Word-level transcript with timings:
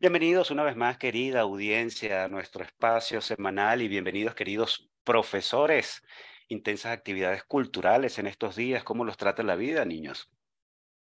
Bienvenidos 0.00 0.52
una 0.52 0.62
vez 0.62 0.76
más, 0.76 0.96
querida 0.96 1.40
audiencia, 1.40 2.22
a 2.22 2.28
nuestro 2.28 2.62
espacio 2.62 3.20
semanal 3.20 3.82
y 3.82 3.88
bienvenidos, 3.88 4.36
queridos 4.36 4.88
profesores. 5.02 6.04
Intensas 6.46 6.92
actividades 6.92 7.42
culturales 7.42 8.20
en 8.20 8.28
estos 8.28 8.54
días. 8.54 8.84
¿Cómo 8.84 9.04
los 9.04 9.16
trata 9.16 9.42
la 9.42 9.56
vida, 9.56 9.84
niños? 9.84 10.30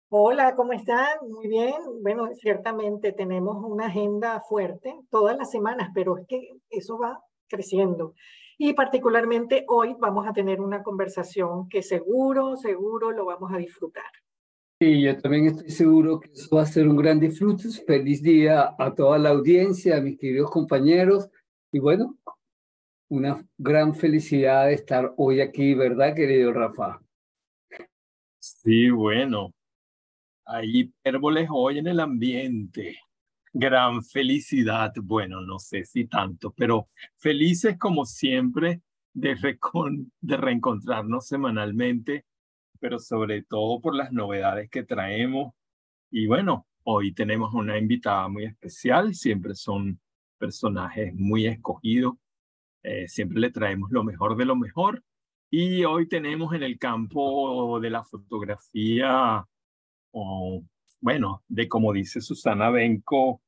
Hola, 0.09 0.57
¿cómo 0.57 0.73
están? 0.73 1.07
Muy 1.29 1.47
bien. 1.47 1.77
Bueno, 2.03 2.31
ciertamente 2.35 3.13
tenemos 3.13 3.59
una 3.65 3.87
agenda 3.87 4.41
fuerte 4.41 4.93
todas 5.09 5.37
las 5.37 5.53
semanas, 5.53 5.91
pero 5.95 6.19
es 6.19 6.27
que 6.27 6.49
eso 6.69 6.99
va 6.99 7.21
creciendo. 7.49 8.15
Y 8.59 8.73
particularmente 8.73 9.67
hoy 9.69 9.95
vamos 10.01 10.27
a 10.27 10.33
tener 10.33 10.61
una 10.61 10.83
conversación 10.83 11.69
que 11.69 11.85
seguro, 11.85 12.57
seguro 12.57 13.13
lo 13.13 13.25
vamos 13.25 13.53
a 13.55 13.59
disfrutar. 13.59 14.11
Y 14.83 15.03
yo 15.03 15.15
también 15.19 15.45
estoy 15.45 15.69
seguro 15.69 16.21
que 16.21 16.33
eso 16.33 16.57
va 16.57 16.63
a 16.63 16.67
ser 16.67 16.89
un 16.89 16.97
gran 16.97 17.21
disfrute. 17.21 17.69
Feliz 17.87 18.23
día 18.23 18.75
a 18.79 18.95
toda 18.95 19.19
la 19.19 19.29
audiencia, 19.29 19.99
a 19.99 20.01
mis 20.01 20.19
queridos 20.19 20.51
compañeros. 20.51 21.29
Y 21.71 21.81
bueno, 21.81 22.17
una 23.11 23.47
gran 23.59 23.95
felicidad 23.95 24.69
de 24.69 24.73
estar 24.73 25.13
hoy 25.19 25.43
aquí, 25.43 25.75
¿verdad, 25.75 26.15
querido 26.15 26.51
Rafa? 26.55 26.99
Sí, 28.39 28.89
bueno. 28.89 29.53
Hay 30.47 30.79
hipérboles 30.79 31.51
hoy 31.53 31.77
en 31.77 31.87
el 31.87 32.01
ambiente. 32.01 32.97
Gran 33.53 34.03
felicidad. 34.03 34.95
Bueno, 35.03 35.43
no 35.43 35.59
sé 35.59 35.85
si 35.85 36.07
tanto, 36.07 36.55
pero 36.57 36.89
felices 37.19 37.77
como 37.77 38.07
siempre 38.07 38.81
de, 39.13 39.37
de 40.23 40.37
reencontrarnos 40.39 41.27
semanalmente 41.27 42.25
pero 42.81 42.99
sobre 42.99 43.43
todo 43.43 43.81
por 43.81 43.95
las 43.95 44.13
novedades 44.13 44.71
que 44.71 44.83
traemos. 44.83 45.53
Y 46.11 46.27
bueno, 46.27 46.67
hoy 46.83 47.13
tenemos 47.15 47.55
una 47.55 47.79
invitada 47.79 48.29
muy 48.29 48.45
especial, 48.47 49.15
siempre 49.15 49.55
son 49.55 50.01
personajes 50.39 51.15
muy 51.15 51.47
escogidos, 51.47 52.15
eh, 52.83 53.07
siempre 53.09 53.39
le 53.39 53.51
traemos 53.51 53.91
lo 53.93 54.03
mejor 54.03 54.37
de 54.37 54.47
lo 54.47 54.57
mejor. 54.57 55.05
Y 55.51 55.85
hoy 55.85 56.09
tenemos 56.09 56.55
en 56.55 56.63
el 56.63 56.79
campo 56.79 57.79
de 57.81 57.91
la 57.91 58.05
fotografía, 58.05 59.45
o, 60.13 60.65
bueno, 61.01 61.43
de 61.49 61.69
como 61.69 61.93
dice 61.93 62.21
Susana 62.21 62.71
Benco, 62.71 63.43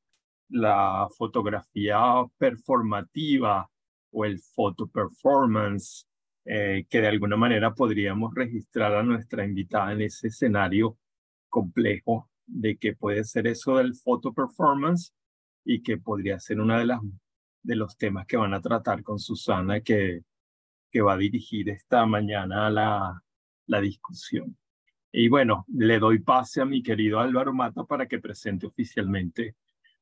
la 0.49 1.09
fotografía 1.17 2.01
performativa 2.39 3.71
o 4.11 4.25
el 4.25 4.41
photo 4.41 4.87
performance, 4.89 6.07
eh, 6.45 6.87
que 6.89 7.01
de 7.01 7.09
alguna 7.09 7.37
manera 7.37 7.75
podríamos 7.75 8.35
registrar 8.35 8.95
a 8.95 9.03
nuestra 9.03 9.45
invitada 9.45 9.93
en 9.93 10.03
ese 10.03 10.29
escenario 10.29 10.99
complejo 11.49 12.31
de 12.47 12.77
que 12.77 12.95
puede 12.95 13.25
ser 13.25 13.47
eso 13.47 13.77
del 13.77 13.95
photo 13.95 14.33
performance 14.33 15.15
y 15.65 15.83
que 15.83 15.99
podría 15.99 16.41
ser 16.41 16.61
uno 16.61 16.79
de, 16.79 16.87
las, 16.87 17.01
de 17.63 17.77
los 17.77 17.97
temas 17.97 18.27
que 18.27 18.37
van 18.37 18.55
a 18.55 18.61
tratar 18.61 19.03
con 19.03 19.19
Susana 19.19 19.81
que, 19.81 20.23
que 20.91 21.01
va 21.01 21.15
a 21.15 21.19
dirigir 21.19 21.71
esta 21.71 22.05
mañana 22.07 22.71
la, 22.71 23.23
la 23.67 23.81
discusión. 23.81 24.57
Y 25.13 25.29
bueno, 25.29 25.67
le 25.69 25.99
doy 25.99 26.21
pase 26.21 26.63
a 26.63 26.65
mi 26.65 26.83
querido 26.83 27.21
Álvaro 27.21 27.53
Mata 27.53 27.85
para 27.85 28.07
que 28.07 28.19
presente 28.19 28.67
oficialmente 28.67 29.57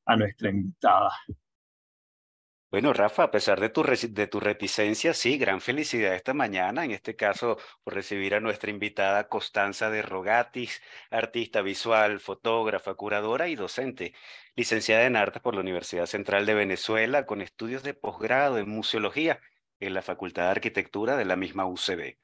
a 0.05 0.15
nuestra 0.15 0.49
invitada. 0.49 1.11
Bueno, 2.71 2.93
Rafa, 2.93 3.23
a 3.23 3.31
pesar 3.31 3.59
de 3.59 3.67
tu, 3.67 3.83
de 3.83 4.27
tu 4.27 4.39
reticencia, 4.39 5.13
sí, 5.13 5.37
gran 5.37 5.59
felicidad 5.59 6.15
esta 6.15 6.33
mañana, 6.33 6.85
en 6.85 6.91
este 6.91 7.17
caso 7.17 7.57
por 7.83 7.93
recibir 7.93 8.33
a 8.33 8.39
nuestra 8.39 8.71
invitada 8.71 9.27
Constanza 9.27 9.89
de 9.89 10.01
Rogatis, 10.01 10.81
artista 11.09 11.61
visual, 11.61 12.21
fotógrafa, 12.21 12.93
curadora 12.93 13.49
y 13.49 13.55
docente, 13.55 14.13
licenciada 14.55 15.05
en 15.05 15.17
artes 15.17 15.41
por 15.41 15.53
la 15.53 15.59
Universidad 15.59 16.05
Central 16.05 16.45
de 16.45 16.53
Venezuela, 16.53 17.25
con 17.25 17.41
estudios 17.41 17.83
de 17.83 17.93
posgrado 17.93 18.57
en 18.57 18.69
museología 18.69 19.41
en 19.81 19.93
la 19.93 20.01
Facultad 20.01 20.43
de 20.43 20.51
Arquitectura 20.51 21.17
de 21.17 21.25
la 21.25 21.35
misma 21.35 21.65
UCB. 21.65 22.19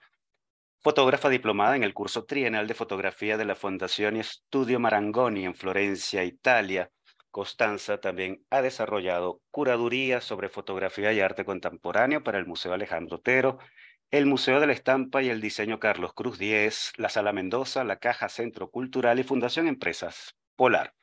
Fotógrafa 0.79 1.27
diplomada 1.27 1.75
en 1.75 1.83
el 1.83 1.93
curso 1.93 2.23
trienal 2.23 2.67
de 2.67 2.73
fotografía 2.73 3.35
de 3.35 3.43
la 3.43 3.55
Fundación 3.55 4.15
Estudio 4.15 4.79
Marangoni 4.79 5.43
en 5.43 5.55
Florencia, 5.55 6.23
Italia 6.23 6.89
Constanza 7.31 7.99
también 7.99 8.45
ha 8.49 8.61
desarrollado 8.61 9.41
curaduría 9.51 10.21
sobre 10.21 10.49
fotografía 10.49 11.13
y 11.13 11.19
arte 11.19 11.45
contemporáneo 11.45 12.23
para 12.23 12.38
el 12.39 12.45
Museo 12.45 12.73
Alejandro 12.73 13.17
Otero, 13.17 13.59
el 14.09 14.25
Museo 14.25 14.59
de 14.59 14.67
la 14.67 14.73
Estampa 14.73 15.21
y 15.21 15.29
el 15.29 15.41
Diseño 15.41 15.79
Carlos 15.79 16.13
Cruz 16.13 16.39
X, 16.39 16.93
la 16.97 17.09
Sala 17.09 17.33
Mendoza, 17.33 17.83
la 17.83 17.97
Caja 17.97 18.29
Centro 18.29 18.69
Cultural 18.69 19.19
y 19.19 19.23
Fundación 19.23 19.67
Empresas 19.67 20.35
Polar. 20.55 20.93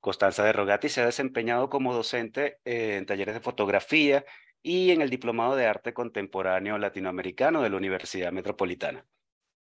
Constanza 0.00 0.42
de 0.44 0.52
Rogati 0.52 0.88
se 0.88 1.00
ha 1.00 1.06
desempeñado 1.06 1.70
como 1.70 1.94
docente 1.94 2.58
en 2.64 3.06
talleres 3.06 3.34
de 3.34 3.40
fotografía 3.40 4.24
y 4.60 4.90
en 4.90 5.00
el 5.00 5.10
Diplomado 5.10 5.54
de 5.54 5.66
Arte 5.66 5.94
Contemporáneo 5.94 6.76
Latinoamericano 6.78 7.62
de 7.62 7.70
la 7.70 7.76
Universidad 7.76 8.32
Metropolitana. 8.32 9.06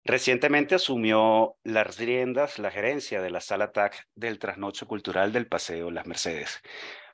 Recientemente 0.09 0.77
asumió 0.77 1.57
las 1.65 1.99
riendas, 1.99 2.61
la 2.61 2.71
gerencia 2.71 3.21
de 3.21 3.29
la 3.29 3.41
sala 3.41 3.73
TAC 3.73 4.07
del 4.15 4.39
Trasnocho 4.39 4.87
Cultural 4.87 5.33
del 5.33 5.49
Paseo 5.49 5.91
Las 5.91 6.07
Mercedes. 6.07 6.63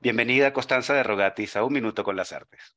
Bienvenida, 0.03 0.53
Constanza 0.53 0.93
de 0.93 1.03
Rogatis, 1.03 1.57
a 1.57 1.65
Un 1.65 1.73
Minuto 1.73 2.05
con 2.05 2.17
las 2.17 2.35
Artes. 2.35 2.77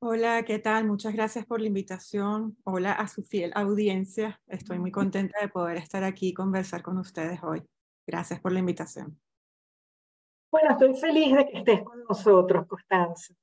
Hola, 0.00 0.42
¿qué 0.44 0.58
tal? 0.58 0.86
Muchas 0.86 1.14
gracias 1.14 1.46
por 1.46 1.60
la 1.60 1.68
invitación. 1.68 2.56
Hola 2.64 2.94
a 2.94 3.06
su 3.06 3.22
fiel 3.22 3.52
audiencia. 3.54 4.40
Estoy 4.48 4.80
muy 4.80 4.90
contenta 4.90 5.40
de 5.40 5.46
poder 5.46 5.76
estar 5.76 6.02
aquí 6.02 6.30
y 6.30 6.34
conversar 6.34 6.82
con 6.82 6.98
ustedes 6.98 7.40
hoy. 7.44 7.62
Gracias 8.04 8.40
por 8.40 8.50
la 8.50 8.58
invitación. 8.58 9.20
Bueno, 10.50 10.72
estoy 10.72 10.96
feliz 10.96 11.36
de 11.36 11.46
que 11.46 11.58
estés 11.58 11.82
con 11.82 12.02
nosotros, 12.08 12.66
Constanza. 12.66 13.34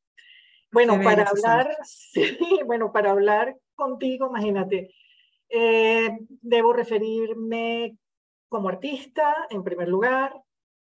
Bueno, 0.73 0.99
para 1.01 1.23
hablar, 1.23 1.77
sí, 1.85 2.37
bueno, 2.65 2.91
para 2.91 3.11
hablar 3.11 3.55
contigo, 3.75 4.27
imagínate, 4.27 4.93
eh, 5.49 6.17
debo 6.41 6.73
referirme 6.73 7.97
como 8.47 8.69
artista, 8.69 9.47
en 9.49 9.63
primer 9.63 9.87
lugar, 9.87 10.41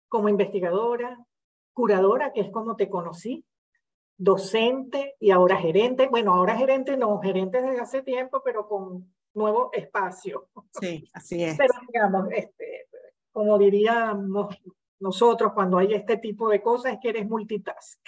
como 0.08 0.28
investigadora, 0.28 1.18
curadora, 1.72 2.32
que 2.32 2.40
es 2.42 2.50
como 2.50 2.76
te 2.76 2.88
conocí, 2.88 3.44
docente 4.16 5.16
y 5.18 5.30
ahora 5.30 5.56
gerente. 5.56 6.08
Bueno, 6.08 6.34
ahora 6.34 6.56
gerente 6.56 6.96
no, 6.96 7.20
gerente 7.20 7.62
desde 7.62 7.80
hace 7.80 8.02
tiempo, 8.02 8.42
pero 8.44 8.68
con 8.68 9.12
nuevo 9.34 9.70
espacio. 9.72 10.48
Sí, 10.78 11.08
así 11.12 11.42
es. 11.42 11.56
Pero 11.56 11.72
digamos, 11.88 12.28
este, 12.32 12.88
como 13.32 13.58
diríamos 13.58 14.56
nosotros 15.00 15.52
cuando 15.54 15.78
hay 15.78 15.94
este 15.94 16.18
tipo 16.18 16.48
de 16.48 16.62
cosas, 16.62 16.92
es 16.92 16.98
que 17.00 17.08
eres 17.08 17.26
multitask. 17.26 17.98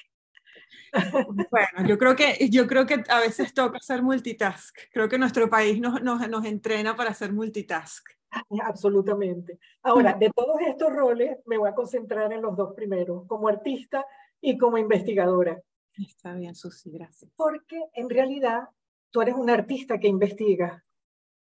Bueno, 1.51 1.89
yo 1.89 1.99
creo 1.99 2.15
que, 2.15 2.49
yo 2.51 2.67
creo 2.67 2.87
que 2.87 3.03
a 3.09 3.21
veces 3.21 3.55
toca 3.55 3.79
hacer 3.79 4.03
multitask. 4.03 4.77
Creo 4.93 5.09
que 5.09 5.19
nuestro 5.19 5.49
país 5.49 5.81
nos, 5.81 6.03
nos, 6.03 6.29
nos 6.29 6.45
entrena 6.45 6.95
para 6.95 7.11
hacer 7.11 7.33
multitask. 7.33 8.07
Absolutamente. 8.65 9.59
Ahora, 9.83 10.15
de 10.15 10.31
todos 10.31 10.61
estos 10.67 10.93
roles, 10.93 11.39
me 11.47 11.59
voy 11.59 11.69
a 11.69 11.75
concentrar 11.75 12.33
en 12.33 12.43
los 12.43 12.57
dos 12.57 12.75
primeros, 12.75 13.27
como 13.27 13.49
artista 13.49 14.05
y 14.41 14.59
como 14.59 14.79
investigadora. 14.79 15.61
Está 15.99 16.35
bien, 16.35 16.55
Susi, 16.55 16.91
gracias. 16.91 17.31
Porque 17.37 17.81
en 17.95 18.09
realidad 18.09 18.69
tú 19.11 19.21
eres 19.21 19.35
un 19.35 19.51
artista 19.51 19.99
que 19.99 20.09
investiga 20.09 20.83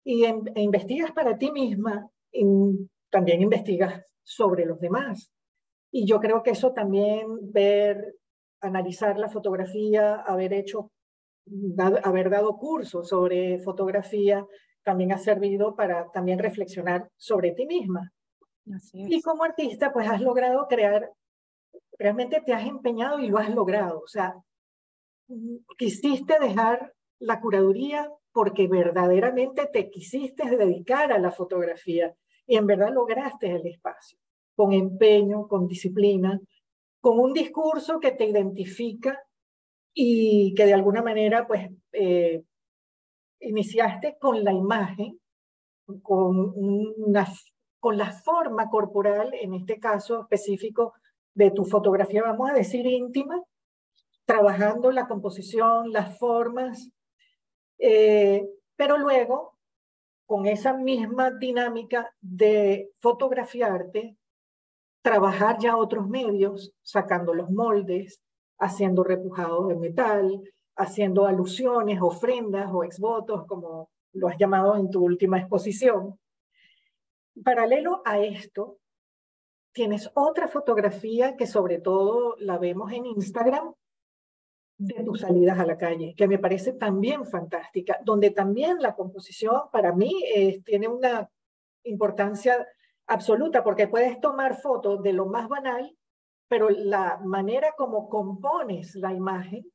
y 0.03 0.25
e 0.25 0.63
investigas 0.63 1.13
para 1.13 1.37
ti 1.37 1.53
misma 1.53 2.09
y 2.33 2.45
también 3.11 3.43
investigas 3.43 4.05
sobre 4.23 4.65
los 4.65 4.81
demás. 4.81 5.31
Y 5.93 6.07
yo 6.07 6.21
creo 6.21 6.43
que 6.43 6.51
eso 6.51 6.73
también 6.73 7.27
ver 7.53 8.17
analizar 8.61 9.19
la 9.19 9.29
fotografía, 9.29 10.17
haber 10.17 10.53
hecho 10.53 10.91
haber 12.05 12.31
dado 12.31 12.57
cursos 12.59 13.09
sobre 13.09 13.59
fotografía 13.59 14.47
también 14.83 15.13
ha 15.13 15.19
servido 15.19 15.75
para 15.75 16.11
también 16.13 16.39
reflexionar 16.39 17.11
sobre 17.17 17.53
ti 17.53 17.67
misma. 17.67 18.13
Y 18.93 19.21
como 19.23 19.45
artista, 19.45 19.93
pues 19.93 20.09
has 20.09 20.21
logrado 20.21 20.67
crear, 20.69 21.11
realmente 21.99 22.41
te 22.45 22.53
has 22.53 22.67
empeñado 22.67 23.19
y 23.19 23.29
lo 23.29 23.39
has 23.39 23.53
logrado. 23.53 24.01
O 24.01 24.07
sea, 24.09 24.35
quisiste 25.77 26.39
dejar 26.39 26.95
la 27.19 27.41
curaduría 27.41 28.11
porque 28.33 28.69
verdaderamente 28.69 29.69
te 29.73 29.91
quisiste 29.91 30.49
dedicar 30.57 31.13
a 31.13 31.19
la 31.19 31.33
fotografía 31.33 32.15
y 32.47 32.57
en 32.57 32.67
verdad 32.67 32.93
lograste 32.93 33.51
el 33.51 33.67
espacio, 33.67 34.19
con 34.55 34.73
empeño, 34.73 35.49
con 35.49 35.67
disciplina, 35.67 36.41
con 37.01 37.19
un 37.19 37.33
discurso 37.33 37.99
que 38.01 38.13
te 38.13 38.27
identifica 38.27 39.19
y 39.95 40.55
que 40.55 40.67
de 40.67 40.75
alguna 40.75 41.03
manera 41.03 41.47
pues 41.47 41.69
eh, 41.93 42.43
iniciaste 43.41 44.17
con 44.19 44.45
la 44.45 44.53
imagen, 44.53 45.19
con, 46.03 46.53
una, 46.57 47.27
con 47.79 47.97
la 47.97 48.13
forma 48.13 48.69
corporal, 48.69 49.33
en 49.35 49.55
este 49.55 49.81
caso 49.81 50.21
específico 50.21 50.95
de 51.35 51.51
tu 51.51 51.65
fotografía, 51.65 52.23
vamos 52.23 52.51
a 52.51 52.55
decir 52.55 52.87
íntima, 52.87 53.43
trabajando 54.25 54.93
la 54.93 55.09
composición, 55.09 55.93
las 55.93 56.19
formas, 56.19 56.91
eh, 57.79 58.47
pero 58.77 58.99
luego, 58.99 59.57
con 60.27 60.47
esa 60.47 60.75
misma 60.75 61.31
dinámica 61.31 62.15
de 62.21 62.93
fotografiarte, 63.01 64.17
trabajar 65.03 65.59
ya 65.59 65.77
otros 65.77 66.09
medios, 66.09 66.73
sacando 66.83 67.35
los 67.35 67.51
moldes, 67.51 68.21
haciendo 68.59 69.03
repujados 69.03 69.69
de 69.69 69.77
metal, 69.77 70.43
haciendo 70.77 71.27
alusiones, 71.27 72.01
ofrendas 72.01 72.71
o 72.73 72.85
exvotos, 72.85 73.47
como 73.47 73.91
lo 74.13 74.29
has 74.29 74.37
llamado 74.39 74.77
en 74.77 74.91
tu 74.91 75.03
última 75.05 75.39
exposición. 75.39 76.19
Paralelo 77.43 78.03
a 78.05 78.21
esto, 78.21 78.79
tienes 79.73 80.11
otra 80.15 80.49
fotografía 80.49 81.37
que 81.37 81.47
sobre 81.47 81.79
todo 81.79 82.37
la 82.39 82.59
vemos 82.59 82.93
en 82.93 83.07
Instagram 83.07 83.73
de 84.79 85.05
tus 85.05 85.21
salidas 85.21 85.59
a 85.59 85.67
la 85.67 85.77
calle, 85.77 86.15
que 86.17 86.27
me 86.27 86.39
parece 86.39 86.73
también 86.73 87.27
fantástica, 87.27 87.99
donde 88.03 88.31
también 88.31 88.79
la 88.81 88.95
composición 88.95 89.63
para 89.71 89.93
mí 89.93 90.23
eh, 90.35 90.63
tiene 90.65 90.89
una 90.89 91.31
importancia 91.85 92.67
absoluta, 93.11 93.63
porque 93.65 93.89
puedes 93.89 94.21
tomar 94.21 94.61
fotos 94.61 95.03
de 95.03 95.13
lo 95.13 95.27
más 95.27 95.49
banal, 95.49 95.97
pero 96.49 96.71
la 96.71 97.19
manera 97.25 97.73
como 97.77 98.09
compones 98.09 98.95
la 98.95 99.13
imagen 99.13 99.71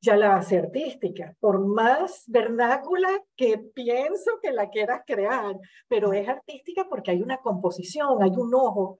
ya 0.00 0.16
la 0.16 0.36
hace 0.36 0.58
artística, 0.58 1.36
por 1.38 1.60
más 1.64 2.24
vernácula 2.26 3.08
que 3.36 3.58
pienso 3.58 4.40
que 4.42 4.52
la 4.52 4.68
quieras 4.68 5.02
crear, 5.06 5.56
pero 5.86 6.12
es 6.12 6.28
artística 6.28 6.86
porque 6.88 7.12
hay 7.12 7.22
una 7.22 7.38
composición, 7.38 8.20
hay 8.22 8.32
un 8.36 8.52
ojo 8.52 8.98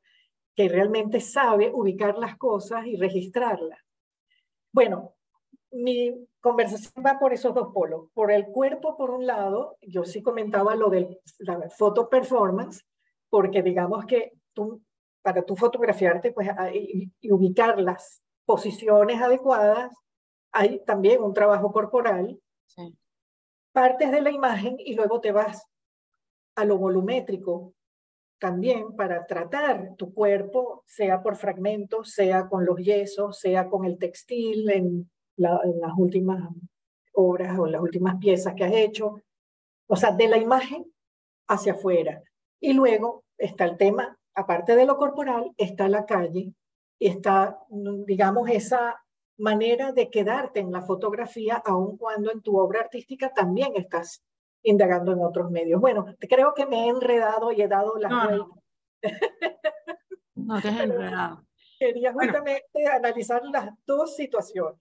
que 0.55 0.69
realmente 0.69 1.21
sabe 1.21 1.73
ubicar 1.73 2.19
las 2.19 2.37
cosas 2.37 2.87
y 2.87 2.97
registrarlas. 2.97 3.81
Bueno, 4.73 5.15
mi 5.73 6.29
conversación 6.41 7.05
va 7.05 7.19
por 7.19 7.33
esos 7.33 7.55
dos 7.55 7.73
polos. 7.73 8.11
Por 8.15 8.31
el 8.31 8.47
cuerpo, 8.47 8.97
por 8.97 9.11
un 9.11 9.27
lado, 9.27 9.79
yo 9.81 10.05
sí 10.05 10.23
comentaba 10.23 10.77
lo 10.77 10.89
de 10.89 11.21
la 11.39 11.69
foto 11.71 12.09
performance, 12.09 12.85
porque 13.33 13.63
digamos 13.63 14.05
que 14.05 14.35
tú, 14.53 14.83
para 15.23 15.43
tú 15.43 15.57
fotografiarte 15.57 16.33
pues, 16.33 16.51
y, 16.75 17.11
y 17.19 17.33
ubicar 17.33 17.81
las 17.81 18.21
posiciones 18.45 19.23
adecuadas, 19.23 19.91
hay 20.53 20.85
también 20.85 21.23
un 21.23 21.33
trabajo 21.33 21.73
corporal, 21.73 22.39
partes 23.73 24.13
de 24.13 24.21
la 24.21 24.31
imagen 24.31 24.77
y 24.79 24.95
luego 24.95 25.19
te 25.23 25.33
vas 25.33 25.67
a 26.57 26.67
lo 26.67 26.77
volumétrico 26.77 27.73
también 28.39 28.95
para 28.97 29.25
tratar 29.25 29.97
tu 29.97 30.13
cuerpo, 30.13 30.85
sea 30.87 31.23
por 31.23 31.37
fragmentos, 31.37 32.11
sea 32.11 32.51
con 32.51 32.67
los 32.67 32.77
yesos, 32.81 33.39
sea 33.39 33.67
con 33.71 33.87
el 33.87 33.97
textil 33.97 34.69
en, 34.69 35.11
en 35.39 35.81
las 35.81 35.93
últimas 35.97 36.51
obras 37.15 37.59
o 37.59 37.65
en 37.65 37.73
las 37.73 37.81
últimas 37.81 38.19
piezas 38.19 38.53
que 38.55 38.65
has 38.65 38.75
hecho. 38.75 39.23
O 39.87 39.97
sea, 39.97 40.13
de 40.13 40.29
la 40.29 40.37
imagen 40.37 40.85
hacia 41.49 41.73
afuera. 41.73 42.23
Y 42.63 42.75
luego 42.75 43.25
está 43.37 43.65
el 43.65 43.77
tema, 43.77 44.17
aparte 44.35 44.77
de 44.77 44.87
lo 44.87 44.97
corporal, 44.97 45.53
está 45.57 45.89
la 45.89 46.07
calle, 46.07 46.55
está, 47.01 47.59
digamos, 48.07 48.49
esa 48.49 49.03
manera 49.37 49.91
de 49.91 50.09
quedarte 50.11 50.61
en 50.61 50.71
la 50.71 50.83
fotografía, 50.83 51.57
aun 51.57 51.97
cuando 51.97 52.31
en 52.31 52.41
tu 52.41 52.57
obra 52.57 52.81
artística 52.83 53.35
también 53.35 53.73
estás 53.75 54.23
indagando 54.63 55.11
en 55.11 55.25
otros 55.25 55.51
medios. 55.51 55.81
Bueno, 55.81 56.07
creo 56.21 56.55
que 56.55 56.65
me 56.67 56.85
he 56.85 56.89
enredado 56.91 57.51
y 57.51 57.63
he 57.63 57.67
dado 57.67 57.97
la 57.99 58.09
no, 58.09 58.63
No. 60.37 60.61
te 60.61 60.69
has 60.69 60.81
enredado. 60.81 61.45
Quería 61.81 62.13
justamente 62.13 62.87
analizar 62.95 63.43
las 63.47 63.71
dos 63.85 64.15
situaciones. 64.15 64.79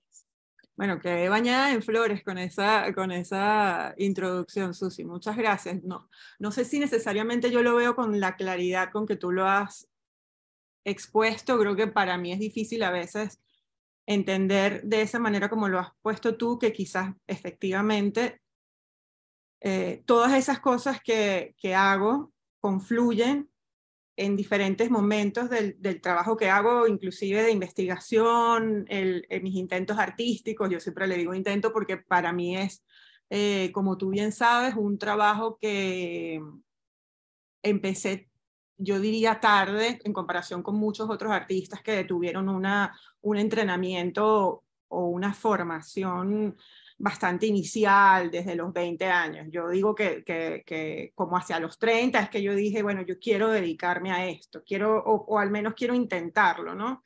Bueno, 0.77 1.00
quedé 1.00 1.29
bañada 1.29 1.71
en 1.71 1.83
flores 1.83 2.23
con 2.23 2.38
esa, 2.38 2.91
con 2.94 3.12
esa 3.12 3.94
introducción, 3.97 4.73
Susi. 4.73 5.03
Muchas 5.03 5.38
gracias. 5.38 5.83
No, 5.83 6.09
no 6.39 6.51
sé 6.51 6.65
si 6.65 6.79
necesariamente 6.79 7.51
yo 7.51 7.62
lo 7.62 7.75
veo 7.75 7.95
con 7.95 8.19
la 8.19 8.35
claridad 8.35 8.91
con 8.91 9.06
que 9.06 9.15
tú 9.15 9.31
lo 9.31 9.47
has 9.47 9.88
expuesto. 10.83 11.59
Creo 11.59 11.75
que 11.75 11.88
para 11.88 12.18
mí 12.18 12.31
es 12.31 12.39
difícil 12.39 12.83
a 12.83 12.91
veces 12.91 13.39
entender 14.07 14.81
de 14.83 15.01
esa 15.01 15.19
manera 15.19 15.50
como 15.50 15.68
lo 15.69 15.79
has 15.79 15.91
puesto 16.01 16.35
tú, 16.35 16.57
que 16.57 16.74
quizás 16.74 17.13
efectivamente 17.27 18.41
eh, 19.59 20.01
todas 20.06 20.33
esas 20.33 20.59
cosas 20.59 21.00
que, 21.03 21.53
que, 21.59 21.75
hago 21.75 22.33
confluyen 22.59 23.50
en 24.17 24.35
diferentes 24.35 24.91
momentos 24.91 25.49
del, 25.49 25.75
del, 25.79 26.01
trabajo 26.01 26.37
que 26.37 26.49
hago, 26.49 26.87
inclusive 26.87 27.43
de 27.43 27.51
investigación, 27.51 28.85
el, 28.89 29.25
en 29.29 29.43
mis 29.43 29.55
intentos 29.55 29.97
artísticos. 29.97 30.69
Yo 30.69 30.79
siempre 30.79 31.07
le 31.07 31.17
digo 31.17 31.33
intento 31.33 31.71
porque 31.71 31.97
para 31.97 32.33
mí 32.33 32.57
es, 32.57 32.83
eh, 33.29 33.71
como 33.73 33.97
tú 33.97 34.09
bien 34.09 34.31
sabes, 34.31 34.75
un 34.75 34.97
trabajo 34.97 35.57
que 35.59 36.41
empecé 37.63 38.31
yo 38.83 38.99
diría 38.99 39.39
tarde 39.39 39.99
en 40.03 40.11
comparación 40.11 40.63
con 40.63 40.75
muchos 40.75 41.07
otros 41.07 41.31
artistas 41.31 41.83
que 41.83 42.03
tuvieron 42.03 42.49
una, 42.49 42.97
un 43.21 43.37
entrenamiento 43.37 44.63
o 44.87 45.05
una 45.05 45.33
formación 45.33 46.57
bastante 47.01 47.48
inicial 47.48 48.30
desde 48.30 48.56
los 48.56 48.71
20 48.71 49.06
años. 49.06 49.48
Yo 49.50 49.69
digo 49.69 49.95
que, 49.95 50.24
que, 50.24 51.12
como 51.15 51.36
hacia 51.36 51.60
los 51.60 51.79
30 51.79 52.20
es 52.20 52.29
que 52.29 52.43
yo 52.43 52.53
dije, 52.53 52.84
bueno, 52.84 53.01
yo 53.01 53.17
quiero 53.20 53.50
dedicarme 53.50 54.12
a 54.12 54.27
esto, 54.27 54.63
quiero, 54.63 55.03
o, 55.03 55.25
o, 55.25 55.39
al 55.39 55.50
menos 55.50 55.74
quiero 55.74 55.96
intentarlo, 55.96 56.75
¿no? 56.75 57.03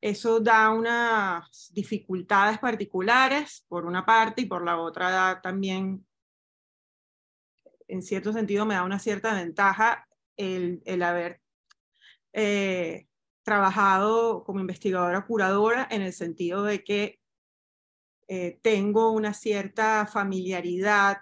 Eso 0.00 0.40
da 0.40 0.70
unas 0.70 1.72
dificultades 1.72 2.58
particulares 2.58 3.64
por 3.68 3.86
una 3.86 4.04
parte 4.04 4.42
y 4.42 4.46
por 4.46 4.64
la 4.64 4.78
otra 4.78 5.10
da 5.10 5.40
también, 5.40 6.06
en 7.88 8.02
cierto 8.02 8.32
sentido, 8.32 8.66
me 8.66 8.74
da 8.74 8.84
una 8.84 8.98
cierta 8.98 9.34
ventaja 9.34 10.06
el, 10.36 10.82
el 10.84 11.02
haber 11.02 11.40
eh, 12.34 13.06
trabajado 13.42 14.44
como 14.44 14.60
investigadora 14.60 15.24
curadora 15.26 15.88
en 15.90 16.02
el 16.02 16.12
sentido 16.12 16.64
de 16.64 16.84
que 16.84 17.18
eh, 18.28 18.58
tengo 18.62 19.10
una 19.10 19.34
cierta 19.34 20.06
familiaridad 20.06 21.18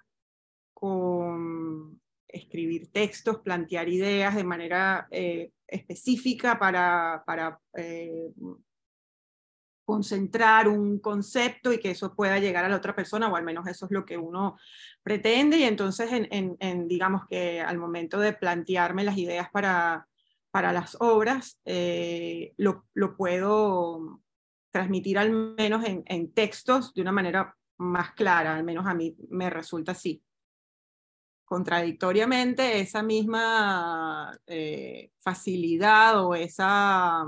con 0.74 2.00
escribir 2.28 2.92
textos, 2.92 3.40
plantear 3.40 3.88
ideas 3.88 4.34
de 4.34 4.44
manera 4.44 5.08
eh, 5.10 5.52
específica 5.66 6.58
para, 6.58 7.22
para 7.24 7.58
concentrar 9.86 10.66
un 10.68 10.98
concepto 10.98 11.72
y 11.72 11.78
que 11.78 11.92
eso 11.92 12.14
pueda 12.14 12.38
llegar 12.40 12.64
a 12.64 12.68
la 12.68 12.76
otra 12.76 12.94
persona, 12.94 13.28
o 13.28 13.36
al 13.36 13.44
menos 13.44 13.66
eso 13.68 13.86
es 13.86 13.92
lo 13.92 14.04
que 14.04 14.18
uno 14.18 14.58
pretende. 15.02 15.58
Y 15.58 15.62
entonces, 15.62 16.10
en, 16.12 16.88
digamos 16.88 17.22
que 17.30 17.60
al 17.60 17.78
momento 17.78 18.18
de 18.18 18.32
plantearme 18.32 19.04
las 19.04 19.16
ideas 19.16 19.48
para, 19.50 20.08
para 20.50 20.72
las 20.72 20.96
obras, 21.00 21.60
eh, 21.64 22.52
lo, 22.56 22.84
lo, 22.94 23.16
puedo 23.16 24.20
transmitir 24.76 25.18
al 25.18 25.30
menos 25.30 25.82
en, 25.86 26.32
textos 26.32 26.92
de 26.92 27.00
una 27.00 27.10
manera 27.10 27.56
más 27.78 28.12
clara, 28.12 28.54
al 28.54 28.62
menos 28.62 28.86
a 28.86 28.92
mí 28.92 29.16
me 29.30 29.48
resulta 29.48 29.92
así. 29.92 30.22
Contradictoriamente, 31.46 32.78
esa 32.78 33.02
misma 33.02 34.38
eh, 34.46 35.12
facilidad 35.18 36.22
o 36.22 36.34
esa 36.34 37.24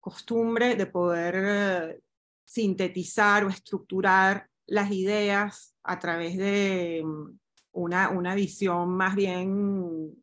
costumbre 0.00 0.74
de 0.74 0.86
poder 0.86 1.34
eh, 1.36 2.00
sintetizar 2.46 3.44
o 3.44 3.50
estructurar 3.50 4.48
las 4.66 4.90
ideas 4.90 5.76
a 5.82 5.98
través 5.98 6.38
de 6.38 7.02
mm, 7.04 7.38
una, 7.72 8.08
una 8.08 8.34
visión 8.34 8.88
más 8.96 9.14
bien 9.14 10.16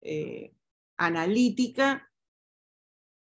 eh, 0.00 0.52
analítica, 0.96 2.10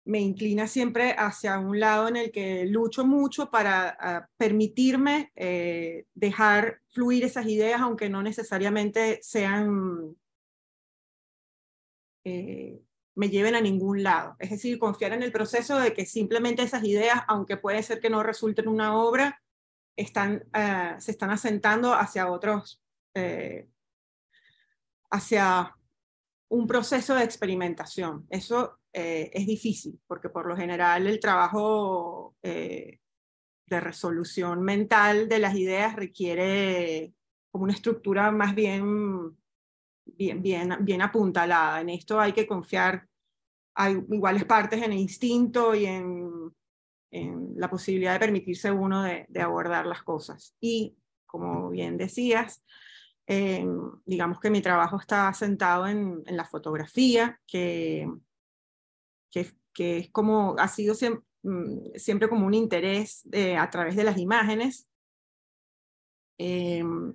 me 0.05 0.19
inclina 0.19 0.67
siempre 0.67 1.15
hacia 1.17 1.57
un 1.59 1.79
lado 1.79 2.07
en 2.07 2.15
el 2.15 2.31
que 2.31 2.65
lucho 2.65 3.05
mucho 3.05 3.49
para 3.49 3.97
ah, 3.99 4.29
permitirme 4.37 5.31
eh, 5.35 6.05
dejar 6.13 6.81
fluir 6.89 7.23
esas 7.23 7.47
ideas, 7.47 7.81
aunque 7.81 8.07
no 8.07 8.21
necesariamente 8.21 9.19
sean, 9.23 10.15
eh, 12.23 12.79
me 13.15 13.29
lleven 13.29 13.55
a 13.55 13.61
ningún 13.61 14.03
lado. 14.03 14.35
Es 14.39 14.51
decir, 14.51 14.77
confiar 14.77 15.13
en 15.13 15.23
el 15.23 15.31
proceso 15.31 15.79
de 15.79 15.93
que 15.93 16.05
simplemente 16.05 16.61
esas 16.61 16.83
ideas, 16.83 17.23
aunque 17.27 17.57
puede 17.57 17.81
ser 17.81 17.99
que 17.99 18.11
no 18.11 18.21
resulten 18.21 18.67
una 18.67 18.95
obra, 18.95 19.41
están, 19.95 20.45
ah, 20.53 20.97
se 20.99 21.11
están 21.11 21.31
asentando 21.31 21.93
hacia 21.93 22.31
otros, 22.31 22.79
eh, 23.15 23.67
hacia 25.09 25.75
un 26.49 26.67
proceso 26.67 27.15
de 27.15 27.23
experimentación. 27.23 28.27
Eso 28.29 28.79
eh, 28.97 29.29
es 29.33 29.45
difícil, 29.45 29.99
porque 30.07 30.29
por 30.29 30.45
lo 30.47 30.55
general 30.55 31.05
el 31.05 31.19
trabajo 31.19 32.33
eh, 32.41 32.99
de 33.65 33.79
resolución 33.81 34.61
mental 34.61 35.27
de 35.27 35.39
las 35.39 35.53
ideas 35.55 35.97
requiere 35.97 37.13
como 37.51 37.65
una 37.65 37.73
estructura 37.73 38.31
más 38.31 38.55
bien, 38.55 39.35
bien, 40.05 40.41
bien, 40.41 40.77
bien 40.79 41.01
apuntalada. 41.01 41.81
En 41.81 41.89
esto 41.89 42.21
hay 42.21 42.31
que 42.31 42.47
confiar, 42.47 43.05
hay 43.73 44.01
iguales 44.09 44.45
partes 44.45 44.81
en 44.81 44.93
el 44.93 44.99
instinto 44.99 45.75
y 45.75 45.87
en, 45.87 46.55
en 47.11 47.53
la 47.57 47.69
posibilidad 47.69 48.13
de 48.13 48.19
permitirse 48.19 48.71
uno 48.71 49.03
de, 49.03 49.25
de, 49.27 49.41
abordar 49.41 49.85
las 49.87 50.03
cosas. 50.03 50.55
Y, 50.61 50.95
como 51.25 51.69
bien 51.69 51.97
decías, 51.97 52.63
eh, 53.27 53.67
digamos 54.05 54.39
que 54.39 54.49
mi 54.49 54.61
trabajo 54.61 54.97
está 55.01 55.33
sentado 55.33 55.85
en, 55.85 56.23
en 56.25 56.37
la 56.37 56.45
fotografía, 56.45 57.41
que 57.45 58.07
que, 59.73 59.97
es 59.97 60.09
como, 60.11 60.55
ha 60.57 60.67
sido 60.67 60.95
mm, 61.43 61.95
siempre, 61.95 62.29
como 62.29 62.45
un 62.45 62.53
interés 62.53 63.27
a 63.57 63.69
través 63.69 63.95
de 63.95 64.03
las 64.03 64.17
imágenes, 64.17 64.87
em, 66.37 67.13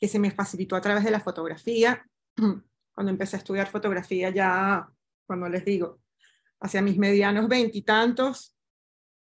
que 0.00 0.08
se 0.08 0.18
me 0.18 0.30
facilitó 0.30 0.76
a 0.76 0.80
través 0.80 1.04
de 1.04 1.10
la 1.10 1.20
fotografía. 1.20 2.06
Cuando 2.94 3.10
empecé 3.10 3.36
a 3.36 3.40
estudiar 3.40 3.66
fotografía 3.66 4.30
ya, 4.30 4.88
cuando 5.26 5.48
les 5.48 5.64
digo, 5.64 6.00
hacia 6.60 6.80
mis 6.80 6.96
medianos 6.96 7.48
veintitantos, 7.48 8.56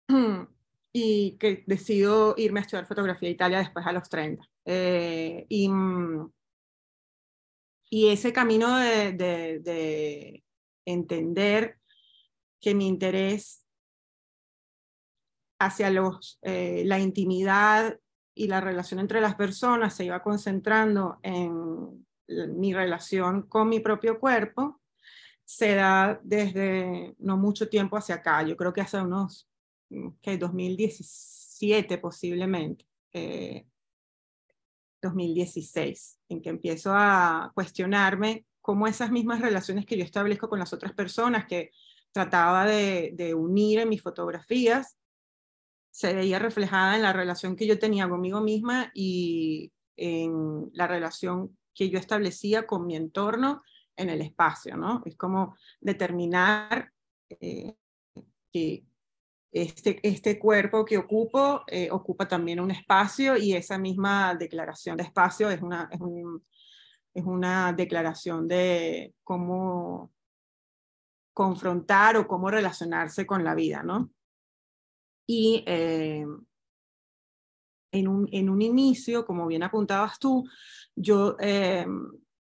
y 0.94 1.38
que 1.38 1.64
decido 1.66 2.36
irme 2.38 2.60
a 2.60 2.64
estudiar 2.64 2.86
fotografía 2.86 3.30
a 3.30 3.32
Italia 3.32 3.58
después 3.60 3.86
a 3.86 3.94
los 3.94 4.10
30. 4.10 4.46
Eh, 4.66 5.46
y, 5.48 5.70
mm, 5.70 6.32
y, 7.90 8.10
ese 8.10 8.34
camino 8.34 8.78
de 8.78 10.44
entender 10.86 11.80
que 12.64 12.74
mi 12.74 12.88
interés 12.88 13.66
hacia 15.60 15.90
los, 15.90 16.40
eh, 16.42 16.84
la 16.86 16.98
intimidad 16.98 18.00
y 18.34 18.48
la 18.48 18.62
relación 18.62 19.02
entre 19.02 19.20
las 19.20 19.36
personas 19.36 19.94
se 19.94 20.06
iba 20.06 20.24
concentrando 20.24 21.20
en 21.24 22.08
mi 22.56 22.74
relación 22.74 23.44
con 23.44 23.68
mi 23.68 23.82
propio 23.82 24.18
cuerpo, 24.18 24.80
se 25.44 25.76
da 25.76 26.20
desde 26.24 27.14
no 27.20 27.36
mucho 27.36 27.68
tiempo 27.68 27.98
hacia 27.98 28.16
acá, 28.16 28.42
yo 28.44 28.56
creo 28.56 28.72
que 28.72 28.82
hace 28.82 28.98
unos, 29.02 29.50
que 30.22 30.38
2017 30.38 31.98
posiblemente, 31.98 32.86
2016, 35.02 36.16
eh, 36.16 36.34
en 36.34 36.42
que 36.42 36.50
empiezo 36.50 36.94
a 36.96 37.52
cuestionarme 37.54 38.46
cómo 38.62 38.88
esas 38.88 39.12
mismas 39.12 39.42
relaciones 39.42 39.86
que 39.86 39.98
yo 39.98 40.06
establezco 40.06 40.48
con 40.48 40.60
las 40.60 40.72
otras 40.72 40.94
personas, 40.94 41.46
que 41.46 41.72
trataba 42.14 42.66
de, 42.66 43.34
unir 43.36 43.80
en 43.80 43.90
mis 43.90 44.02
fotografías, 44.02 44.98
se 45.92 46.14
veía 46.14 46.40
reflejada 46.40 46.96
en 46.96 47.02
la 47.02 47.12
relación 47.12 47.56
que 47.56 47.68
yo 47.68 47.78
tenía 47.78 48.08
conmigo 48.08 48.40
misma 48.40 48.92
y 48.94 49.72
en 49.98 50.70
la 50.74 50.88
relación 50.88 51.58
que 51.74 51.90
yo 51.90 52.00
establecía 52.00 52.66
con 52.66 52.86
mi 52.86 52.96
entorno 52.96 53.64
en 53.96 54.10
el 54.10 54.22
espacio, 54.22 54.78
¿no? 54.78 55.02
Es 55.06 55.16
como 55.18 55.56
determinar 55.82 56.92
eh, 57.30 57.76
que 58.52 58.86
este, 59.52 60.00
este 60.04 60.40
cuerpo 60.40 60.86
que 60.86 60.98
ocupo 60.98 61.64
eh, 61.68 61.90
ocupa 61.92 62.28
también 62.28 62.60
un 62.60 62.72
espacio 62.72 63.38
y 63.38 63.54
esa 63.54 63.78
misma 63.78 64.36
declaración 64.36 64.98
de 64.98 65.04
espacio 65.04 65.50
es 65.52 65.62
una, 65.62 65.90
es, 65.92 66.00
es 67.14 67.24
una 67.24 67.72
declaración 67.74 68.48
de 68.48 69.14
cómo 69.24 70.12
confrontar 71.34 72.18
o 72.18 72.28
cómo 72.28 72.50
relacionarse 72.50 73.26
con 73.26 73.44
la 73.44 73.56
vida, 73.56 73.84
¿no? 73.84 74.12
Y 75.28 75.64
eh, 75.66 76.26
en, 77.92 78.08
un, 78.08 78.30
en, 78.32 78.50
un, 78.50 78.62
inicio, 78.62 79.26
como 79.26 79.48
bien 79.48 79.64
apuntabas 79.64 80.20
tú, 80.20 80.48
yo, 80.96 81.36
eh, 81.40 81.86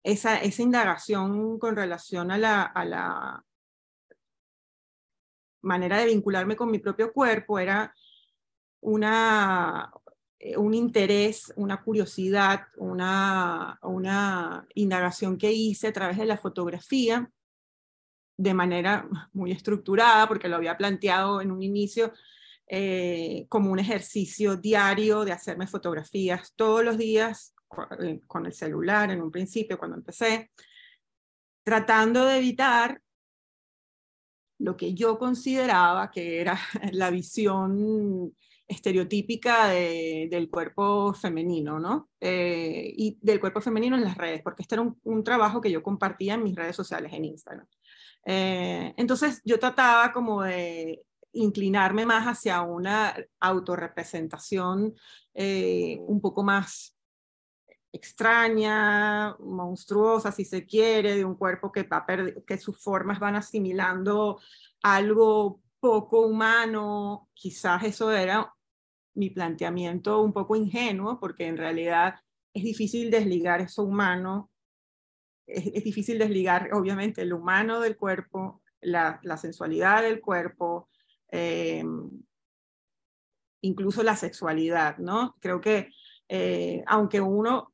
esa, 0.02 0.38
esa, 0.38 0.62
indagación 0.62 1.58
con 1.58 1.74
relación 1.74 2.30
a 2.30 2.38
la, 2.38 2.62
a 2.62 2.84
la 2.84 3.44
manera 5.62 5.98
de 5.98 6.06
vincularme 6.06 6.56
con 6.56 6.70
mi 6.70 6.78
propio 6.78 7.12
cuerpo 7.12 7.58
era 7.58 7.92
una, 8.80 9.90
eh, 10.38 10.56
un 10.56 10.74
interés, 10.74 11.52
una 11.56 11.82
curiosidad, 11.82 12.68
una, 12.76 13.78
una 13.82 14.66
indagación 14.74 15.38
que 15.38 15.52
hice 15.52 15.88
a 15.88 15.92
través 15.92 16.18
de 16.18 16.26
la 16.26 16.38
fotografía 16.38 17.30
de 18.36 18.54
manera 18.54 19.08
muy 19.32 19.52
estructurada, 19.52 20.28
porque 20.28 20.48
lo 20.48 20.56
había 20.56 20.76
planteado 20.76 21.40
en 21.40 21.50
un 21.50 21.62
inicio 21.62 22.12
eh, 22.68 23.46
como 23.48 23.70
un 23.70 23.78
ejercicio 23.78 24.56
diario 24.56 25.24
de 25.24 25.32
hacerme 25.32 25.66
fotografías 25.66 26.52
todos 26.56 26.84
los 26.84 26.98
días 26.98 27.54
eh, 28.00 28.20
con 28.26 28.46
el 28.46 28.52
celular 28.52 29.10
en 29.10 29.22
un 29.22 29.30
principio 29.30 29.78
cuando 29.78 29.96
empecé, 29.96 30.50
tratando 31.64 32.24
de 32.24 32.38
evitar 32.38 33.00
lo 34.58 34.76
que 34.76 34.94
yo 34.94 35.18
consideraba 35.18 36.10
que 36.10 36.40
era 36.40 36.58
la 36.92 37.10
visión 37.10 38.34
estereotípica 38.68 39.68
del 39.68 40.50
cuerpo 40.50 41.14
femenino, 41.14 41.78
¿no? 41.78 42.10
Eh, 42.20 42.92
y 42.96 43.16
del 43.22 43.38
cuerpo 43.38 43.60
femenino 43.60 43.94
en 43.94 44.02
las 44.02 44.16
redes, 44.16 44.42
porque 44.42 44.62
este 44.62 44.74
era 44.74 44.82
un, 44.82 44.98
un, 45.04 45.22
trabajo 45.22 45.60
que 45.60 45.70
yo 45.70 45.84
compartía 45.84 46.34
en 46.34 46.42
mis 46.42 46.56
redes 46.56 46.74
sociales 46.74 47.12
en 47.12 47.26
Instagram. 47.26 47.66
Eh, 48.28 48.92
entonces 48.96 49.40
yo 49.44 49.58
trataba 49.60 50.12
como 50.12 50.42
de 50.42 51.04
inclinarme 51.32 52.04
más 52.04 52.26
hacia 52.26 52.60
una 52.62 53.14
autorrepresentación 53.38 54.94
eh, 55.32 55.98
un 56.00 56.20
poco 56.20 56.42
más 56.42 56.96
extraña, 57.92 59.36
monstruosa, 59.38 60.32
si 60.32 60.44
se 60.44 60.66
quiere, 60.66 61.16
de 61.16 61.24
un 61.24 61.36
cuerpo 61.36 61.70
que, 61.70 61.84
va 61.84 62.04
que 62.46 62.58
sus 62.58 62.82
formas 62.82 63.20
van 63.20 63.36
asimilando 63.36 64.40
algo 64.82 65.62
poco 65.78 66.26
humano. 66.26 67.28
Quizás 67.32 67.84
eso 67.84 68.10
era 68.10 68.52
mi 69.14 69.30
planteamiento 69.30 70.20
un 70.20 70.32
poco 70.32 70.56
ingenuo, 70.56 71.20
porque 71.20 71.46
en 71.46 71.56
realidad 71.56 72.16
es 72.52 72.64
difícil 72.64 73.10
desligar 73.10 73.60
eso 73.60 73.84
humano 73.84 74.50
es, 75.46 75.84
difícil 75.84 76.18
desligar, 76.18 76.70
obviamente, 76.72 77.22
el 77.22 77.32
humano 77.32 77.80
del 77.80 77.96
cuerpo, 77.96 78.62
la, 78.80 79.20
sensualidad 79.36 80.02
del 80.02 80.20
cuerpo, 80.20 80.88
eh, 81.30 81.84
incluso 83.62 84.02
la 84.02 84.16
sexualidad, 84.16 84.98
¿no? 84.98 85.36
Creo 85.40 85.60
que 85.60 85.90
eh, 86.28 86.82
aunque 86.86 87.20
uno 87.20 87.72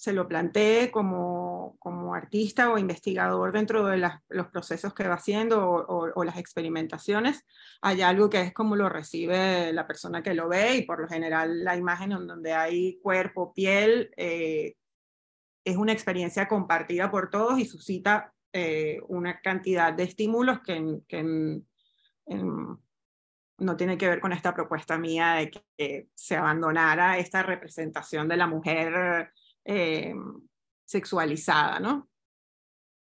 se 0.00 0.14
lo 0.14 0.26
plantee 0.26 0.90
como, 0.90 1.76
como 1.78 2.14
artista 2.14 2.72
o 2.72 2.78
investigador 2.78 3.52
dentro 3.52 3.86
de 3.86 3.98
los 4.30 4.46
procesos 4.48 4.94
que 4.94 5.06
va 5.06 5.16
haciendo 5.16 5.62
o, 5.62 6.24
las 6.24 6.38
experimentaciones, 6.38 7.44
hay 7.82 8.00
algo 8.00 8.30
que 8.30 8.40
es 8.40 8.54
como 8.54 8.76
lo 8.76 8.88
recibe 8.88 9.74
la 9.74 9.86
persona 9.86 10.22
que 10.22 10.32
lo 10.32 10.48
ve 10.48 10.76
y 10.76 10.82
por 10.86 11.02
lo 11.02 11.06
general 11.06 11.64
la 11.64 11.76
imagen 11.76 12.12
en 12.12 12.26
donde 12.26 12.54
hay 12.54 12.98
cuerpo, 13.02 13.52
piel, 13.52 14.10
eh, 14.16 14.76
es 15.64 15.76
una 15.76 15.92
experiencia 15.92 16.48
compartida 16.48 17.10
por 17.10 17.30
todos 17.30 17.58
y 17.58 17.64
suscita 17.64 18.32
eh, 18.52 19.00
una 19.08 19.40
cantidad 19.40 19.92
de 19.92 20.04
estímulos 20.04 20.60
que, 20.60 20.80
no 23.58 23.76
tiene 23.76 23.98
que 23.98 24.08
ver 24.08 24.20
con 24.20 24.32
esta 24.32 24.54
propuesta 24.54 24.96
mía 24.96 25.34
de 25.34 25.50
que 25.50 26.08
se 26.14 26.34
abandonara 26.34 27.18
esta 27.18 27.42
representación 27.42 28.26
de 28.26 28.36
la 28.38 28.46
mujer 28.46 29.32
eh, 29.64 30.14
sexualizada, 30.84 31.78
¿no? 31.78 32.08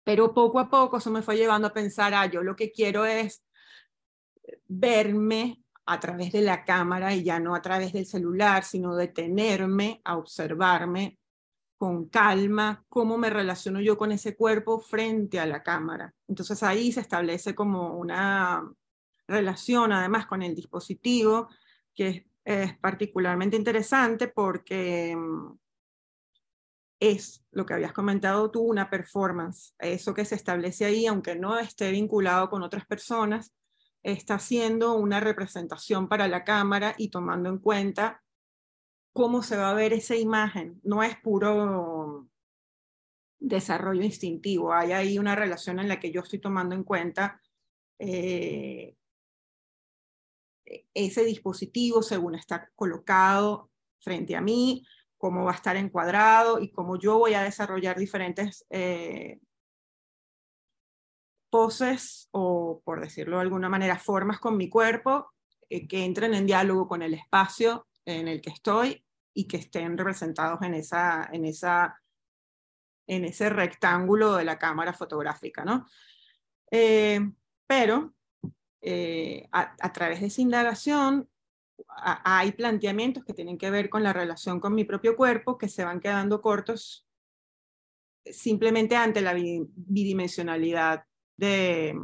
Pero 0.04 0.32
poco 0.32 0.60
a 0.60 0.70
poco 0.70 0.98
eso 0.98 1.10
me 1.10 1.22
fue 1.22 1.36
llevando 1.36 1.66
a 1.66 1.72
pensar, 1.72 2.14
ah, 2.14 2.26
yo 2.26 2.44
lo 2.44 2.54
que 2.54 2.70
quiero 2.70 3.04
es 3.04 3.44
verme 4.66 5.64
a 5.84 5.98
través 5.98 6.32
de 6.32 6.42
la 6.42 6.64
cámara 6.64 7.12
y 7.12 7.24
ya 7.24 7.40
no 7.40 7.54
a 7.54 7.62
través 7.62 7.92
del 7.92 8.06
celular, 8.06 8.62
sino 8.62 8.94
detenerme 8.94 10.00
a 10.04 10.16
observarme 10.16 11.18
con 11.76 12.09
calma 12.09 12.85
cómo 12.88 13.18
me 13.18 13.30
relaciono 13.30 13.80
yo 13.80 13.99
con 13.99 14.12
ese 14.12 14.37
cuerpo 14.37 14.80
frente 14.80 15.38
a 15.38 15.47
la 15.47 15.62
cámara. 15.62 16.14
Entonces 16.26 16.62
ahí 16.62 16.92
se 16.92 17.00
establece 17.00 17.54
como 17.54 17.97
una, 17.97 18.62
relaciona 19.26 20.00
además 20.00 20.26
con 20.26 20.42
el 20.42 20.54
dispositivo, 20.54 21.49
que 21.95 22.28
es, 22.45 22.78
particularmente 22.78 23.56
interesante 23.56 24.28
porque 24.28 25.14
mm, 25.16 25.59
es 27.00 27.45
lo 27.50 27.66
que 27.66 27.75
habías 27.75 27.92
comentado 27.92 28.50
tú, 28.50 28.62
una 28.62 28.88
performance. 28.88 29.75
Eso 29.78 30.14
que 30.14 30.25
se 30.25 30.37
establece 30.37 30.85
ahí, 30.85 31.06
aunque 31.06 31.37
no 31.37 31.59
esté 31.59 31.90
vinculado 31.90 32.49
con 32.49 32.62
otras 32.62 32.87
personas, 32.87 33.52
está 34.02 34.35
haciendo 34.35 34.95
una 34.95 35.21
representación 35.21 36.09
para 36.09 36.28
la 36.28 36.45
cámara 36.45 36.95
y 36.97 37.11
tomando 37.11 37.49
en 37.50 37.59
cuenta 37.59 38.23
cómo 39.16 39.42
se 39.42 39.56
va 39.56 39.70
a 39.70 39.75
ver 39.75 39.94
esa 39.94 40.14
imagen. 40.14 40.78
No 40.85 41.02
es 41.02 41.16
puro 41.16 42.28
desarrollo 43.38 44.02
instintivo, 44.02 44.73
hay 44.73 44.92
ahí 44.92 45.18
una 45.18 45.35
relación 45.35 45.78
en 45.78 45.88
la 45.88 45.99
que 45.99 46.12
yo 46.12 46.20
estoy 46.20 46.38
tomando 46.38 46.75
en 46.75 46.85
cuenta 46.85 47.40
eh, 47.99 48.94
ese 50.92 51.25
dispositivo 51.25 52.02
según 52.02 52.35
está 52.35 52.70
colocado 52.75 53.70
frente 54.00 54.37
a 54.37 54.40
mí, 54.42 54.87
cómo 55.16 55.44
va 55.44 55.52
a 55.52 55.56
estar 55.56 55.76
encuadrado 55.76 56.61
y 56.61 56.70
cómo 56.70 56.99
yo 56.99 57.18
voy 57.18 57.35
a 57.35 57.42
desarrollar 57.42 57.99
diferentes 57.99 58.66
eh, 58.68 59.40
poses 61.49 62.28
o, 62.32 62.82
por 62.85 63.00
decirlo 63.00 63.37
de 63.37 63.42
alguna 63.42 63.70
manera, 63.70 63.99
formas 63.99 64.40
con 64.40 64.58
mi 64.58 64.68
cuerpo 64.68 65.32
eh, 65.70 65.88
que 65.88 66.04
entren 66.04 66.35
en 66.35 66.46
diálogo 66.46 66.87
con 66.87 67.00
el 67.00 67.14
espacio 67.14 67.87
en 68.04 68.28
el 68.28 68.40
que 68.40 68.50
estoy 68.50 69.05
y 69.36 69.46
que 69.46 69.58
estén 69.58 69.98
representados 69.98 70.62
en, 70.62 70.72
esa, 70.72 71.28
en, 71.30 71.44
esa, 71.44 72.00
en 73.06 73.26
ese 73.26 73.50
rectángulo 73.50 74.34
de 74.34 74.44
la 74.44 74.58
cámara 74.58 74.94
fotográfica. 74.94 75.62
¿no? 75.62 75.86
Eh, 76.70 77.20
pero 77.66 78.14
eh, 78.80 79.46
a, 79.52 79.92
través 79.92 80.22
de 80.22 80.28
esa 80.28 80.40
indagación 80.40 81.28
hay 82.24 82.52
planteamientos 82.52 83.26
que 83.26 83.34
tienen 83.34 83.58
que 83.58 83.70
ver 83.70 83.90
con 83.90 84.02
la 84.02 84.14
relación 84.14 84.58
con 84.58 84.74
mi 84.74 84.84
propio 84.84 85.16
cuerpo 85.16 85.58
que 85.58 85.68
se 85.68 85.84
van 85.84 86.00
quedando 86.00 86.40
cortos 86.40 87.06
simplemente 88.24 88.96
ante 88.96 89.20
la 89.20 89.34
bidimensionalidad 89.34 91.04
de, 91.36 91.94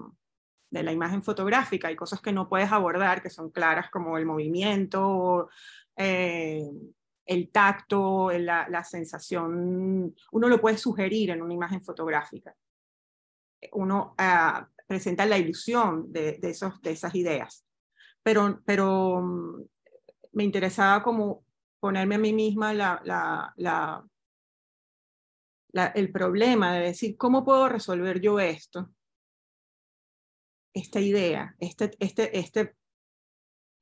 la 0.70 0.92
imagen 0.92 1.22
fotográfica. 1.22 1.88
Hay 1.88 1.96
cosas 1.96 2.20
que 2.20 2.32
no 2.32 2.46
puedes 2.46 2.70
abordar, 2.70 3.22
que 3.22 3.30
son 3.30 3.50
claras 3.50 3.88
como 3.90 4.18
el 4.18 4.26
movimiento, 4.26 5.48
eh, 5.96 6.68
el 7.32 7.50
tacto, 7.50 8.30
la, 8.30 8.84
sensación. 8.84 10.14
Uno 10.32 10.48
lo 10.48 10.60
puede 10.60 10.78
sugerir 10.78 11.30
en 11.30 11.42
una 11.42 11.54
imagen 11.54 11.82
fotográfica. 11.84 12.54
Uno 13.72 14.14
uh, 14.18 14.64
presenta 14.86 15.26
la 15.26 15.38
ilusión 15.38 16.12
de, 16.12 16.38
esos, 16.42 16.80
de 16.82 16.90
esas 16.92 17.14
ideas. 17.14 17.64
Pero, 18.22 18.60
pero 18.64 19.20
mm, 19.22 19.62
me 20.32 20.44
interesaba 20.44 21.02
como 21.02 21.44
ponerme 21.80 22.16
a 22.16 22.18
mí 22.18 22.32
misma 22.32 22.72
el 25.94 26.12
problema 26.12 26.74
de 26.74 26.80
decir, 26.80 27.16
¿cómo 27.16 27.44
puedo 27.44 27.68
resolver 27.68 28.20
yo 28.20 28.38
esto? 28.38 28.90
esta 30.74 31.00
idea, 31.00 31.54
este, 31.58 31.90
este, 31.98 32.38
este, 32.38 32.76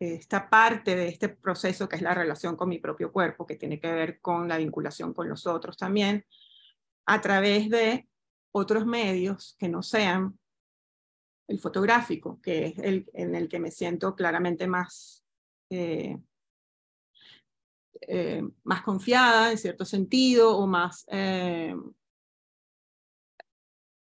esta 0.01 0.49
parte 0.49 0.97
de 0.97 1.09
este 1.09 1.29
proceso 1.29 1.89
que 1.89 1.97
es 1.97 2.03
la 2.03 2.15
relación 2.15 2.57
con 2.57 2.71
mi 2.71 2.79
propio 2.79 3.13
cuerpo, 3.13 3.47
que 3.47 3.57
tiene 3.57 3.79
que 3.79 3.93
ver 3.93 4.21
con 4.21 4.49
la 4.49 4.57
vinculación 4.57 5.13
con 5.13 5.29
los 5.29 5.47
otros 5.47 5.77
también, 5.77 6.25
a 7.07 7.21
través 7.21 7.69
de 7.69 8.09
otros 8.53 8.87
medios 8.87 9.57
que 9.59 9.69
no 9.69 9.83
sean 9.83 10.39
el 11.49 11.59
fotográfico, 11.59 12.41
que 12.41 12.67
es 12.67 12.79
el 12.79 13.11
en 13.13 13.35
el 13.35 13.49
que 13.49 13.59
me 13.59 13.71
siento 13.71 14.15
claramente 14.15 14.67
más, 14.67 15.25
eh, 15.69 16.17
eh, 18.01 18.43
más 18.63 18.83
confiada 18.83 19.51
en 19.51 19.59
cierto 19.59 19.85
sentido 19.85 20.57
o 20.57 20.67
más 20.67 21.05
eh, 21.09 21.75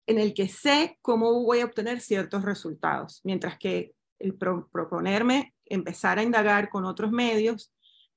en 0.07 0.19
el 0.19 0.35
que 0.35 0.49
sé 0.49 0.99
cómo 1.03 1.45
voy 1.45 1.61
a 1.61 1.67
obtener 1.67 2.01
ciertos 2.01 2.43
resultados, 2.43 3.21
mientras 3.25 3.59
que 3.59 3.95
el 4.19 4.35
proponerme 4.35 5.54
empezar 5.67 6.19
a 6.19 6.23
indagar 6.23 6.69
con 6.69 6.85
otros 6.85 7.11
medios 7.11 7.73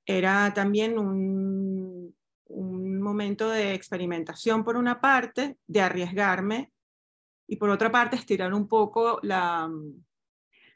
era 0.06 0.54
también 0.54 0.98
un, 0.98 2.16
un 2.46 3.02
momento 3.02 3.50
de 3.50 3.74
experimentación 3.74 4.64
por 4.64 4.78
una 4.78 5.02
parte, 5.02 5.58
de 5.68 5.82
arriesgarme, 5.82 6.72
y 7.48 7.56
por 7.56 7.70
otra 7.70 7.92
parte 7.92 8.16
estirar 8.16 8.54
un 8.54 8.68
poco 8.68 9.20
la, 9.24 9.70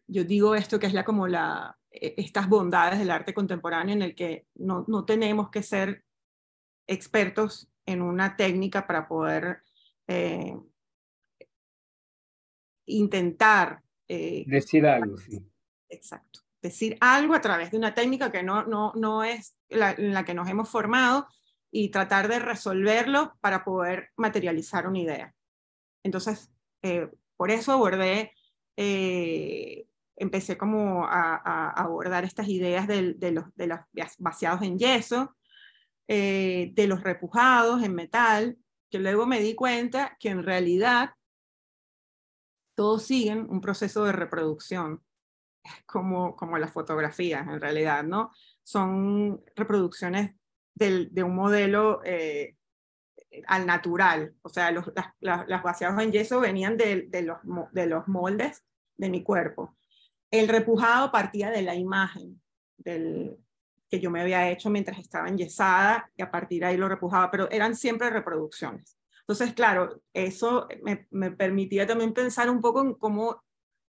yo 0.07 0.23
digo 0.23 0.55
esto 0.55 0.79
que 0.79 0.87
es 0.87 0.93
la 0.93 1.03
como 1.03 1.27
la, 1.27 1.77
e, 1.91 2.15
estas 2.17 2.47
bondades 2.47 2.99
del 2.99 3.11
arte 3.11 3.33
contemporáneo 3.33 3.95
en 3.95 4.01
el 4.01 4.15
que 4.15 4.47
no, 4.55 4.85
no 4.87 5.05
tenemos 5.05 5.49
que 5.49 5.63
ser 5.63 6.03
expertos 6.87 7.69
en 7.85 8.01
una 8.01 8.35
técnica 8.35 8.87
para 8.87 9.07
poder 9.07 9.63
eh, 10.07 10.57
intentar... 12.85 13.81
Eh, 14.07 14.43
decir 14.47 14.85
algo, 14.85 15.17
sí. 15.17 15.41
Exacto. 15.89 16.41
Decir 16.61 16.97
algo 17.01 17.33
a 17.33 17.41
través 17.41 17.71
de 17.71 17.77
una 17.77 17.93
técnica 17.93 18.31
que 18.31 18.43
no, 18.43 18.63
no, 18.63 18.93
no 18.95 19.23
es 19.23 19.55
la, 19.69 19.91
en 19.91 20.13
la 20.13 20.23
que 20.23 20.33
nos 20.33 20.47
hemos 20.49 20.69
formado 20.69 21.27
y 21.71 21.89
tratar 21.89 22.27
de 22.27 22.39
resolverlo 22.39 23.37
para 23.41 23.63
poder 23.63 24.09
materializar 24.17 24.87
una 24.87 24.99
idea. 24.99 25.33
Entonces, 26.03 26.51
eh, 26.81 27.09
por 27.37 27.51
eso 27.51 27.71
abordé, 27.71 28.33
eh, 28.77 29.87
empecé 30.15 30.57
como 30.57 31.05
a, 31.05 31.71
abordar 31.71 32.25
estas 32.25 32.47
ideas 32.47 32.87
de, 32.87 33.31
los, 33.31 33.55
de 33.55 33.67
los 33.67 33.79
vaciados 34.19 34.61
en 34.61 34.77
yeso, 34.77 35.35
de 36.07 36.85
los 36.87 37.01
repujados 37.01 37.81
en 37.83 37.95
metal, 37.95 38.57
que 38.91 38.99
luego 38.99 39.25
me 39.25 39.39
di 39.39 39.55
cuenta 39.55 40.17
que 40.19 40.29
en 40.29 40.43
realidad 40.43 41.11
todos 42.75 43.03
siguen 43.03 43.47
un 43.49 43.61
proceso 43.61 44.03
de 44.03 44.11
reproducción, 44.11 45.03
como, 45.85 46.35
como 46.35 46.57
las 46.57 46.71
fotografías 46.71 47.47
en 47.47 47.61
realidad, 47.61 48.03
¿no? 48.03 48.31
Son 48.63 49.43
reproducciones 49.55 50.35
del, 50.73 51.13
de 51.13 51.23
un 51.23 51.35
modelo 51.35 52.01
eh, 52.03 52.55
al 53.47 53.65
natural, 53.65 54.35
o 54.41 54.49
sea, 54.49 54.71
los, 54.71 54.91
las, 55.21 55.47
las, 55.47 55.63
vaciados 55.63 56.01
en 56.01 56.11
yeso 56.11 56.39
venían 56.39 56.75
de, 56.77 57.07
de, 57.07 57.21
los, 57.21 57.37
de 57.71 57.85
los 57.85 58.07
moldes 58.07 58.63
de 58.97 59.09
mi 59.09 59.23
cuerpo. 59.23 59.77
El 60.29 60.47
repujado 60.47 61.11
partía 61.11 61.49
de 61.49 61.61
la 61.61 61.75
imagen 61.75 62.41
del, 62.77 63.37
que 63.91 63.99
yo 63.99 64.09
me 64.09 64.21
había 64.21 64.49
hecho 64.49 64.69
mientras 64.69 64.99
estaba 64.99 65.27
enyesada 65.27 66.09
y 66.15 66.21
a 66.21 66.31
partir 66.31 66.61
de 66.61 66.67
ahí 66.67 66.77
lo 66.77 66.87
repujaba, 66.87 67.29
pero 67.29 67.51
eran 67.51 67.75
siempre 67.75 68.09
reproducciones. 68.09 68.97
Entonces, 69.19 69.53
claro, 69.53 70.01
eso 70.13 70.67
me, 70.81 71.07
me, 71.11 71.31
permitía 71.31 71.85
también 71.85 72.13
pensar 72.13 72.49
un 72.49 72.61
poco 72.61 72.81
en 72.81 72.93
cómo, 72.93 73.43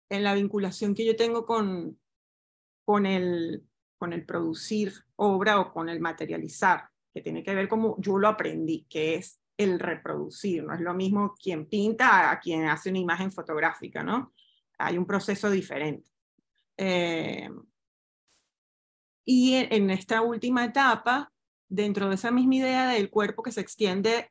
en 0.08 0.24
la 0.24 0.34
vinculación 0.34 0.94
que 0.94 1.04
yo 1.04 1.16
tengo 1.16 1.46
con, 1.46 1.98
con, 2.84 3.06
el, 3.06 3.64
con 3.98 4.12
el 4.12 4.24
producir 4.24 4.92
obra 5.16 5.60
o 5.60 5.72
con 5.72 5.88
el 5.88 6.00
materializar, 6.00 6.88
que 7.12 7.22
tiene 7.22 7.42
que 7.42 7.54
ver 7.54 7.68
como 7.68 8.00
yo 8.00 8.18
lo 8.18 8.28
aprendí, 8.28 8.86
que 8.88 9.14
es 9.14 9.40
el 9.56 9.78
reproducir, 9.78 10.64
no 10.64 10.74
es 10.74 10.80
lo 10.80 10.94
mismo 10.94 11.34
quien 11.40 11.66
pinta 11.66 12.30
a 12.30 12.40
quien 12.40 12.66
hace 12.66 12.90
una 12.90 12.98
imagen 12.98 13.30
fotográfica, 13.30 14.02
¿no? 14.02 14.32
Hay 14.78 14.98
un 14.98 15.06
proceso 15.06 15.50
diferente. 15.50 16.10
Eh, 16.76 17.48
y 19.24 19.54
en, 19.54 19.72
en 19.72 19.90
esta 19.90 20.22
última 20.22 20.64
etapa, 20.64 21.32
dentro 21.68 22.08
de 22.08 22.16
esa 22.16 22.30
misma 22.30 22.56
idea 22.56 22.88
del 22.88 23.10
cuerpo 23.10 23.42
que 23.42 23.52
se 23.52 23.60
extiende 23.60 24.30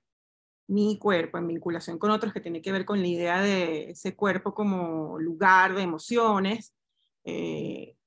mi 0.71 0.97
cuerpo 0.97 1.37
en 1.37 1.47
vinculación 1.47 1.99
con 1.99 2.11
otros, 2.11 2.31
que 2.31 2.39
tiene 2.39 2.61
que 2.61 2.71
ver 2.71 2.85
con 2.85 3.01
la 3.01 3.07
idea 3.07 3.41
de 3.41 3.91
ese 3.91 4.15
cuerpo 4.15 4.53
como 4.53 5.19
lugar 5.19 5.75
de 5.75 5.81
emociones. 5.81 6.73
Eh, 7.25 7.97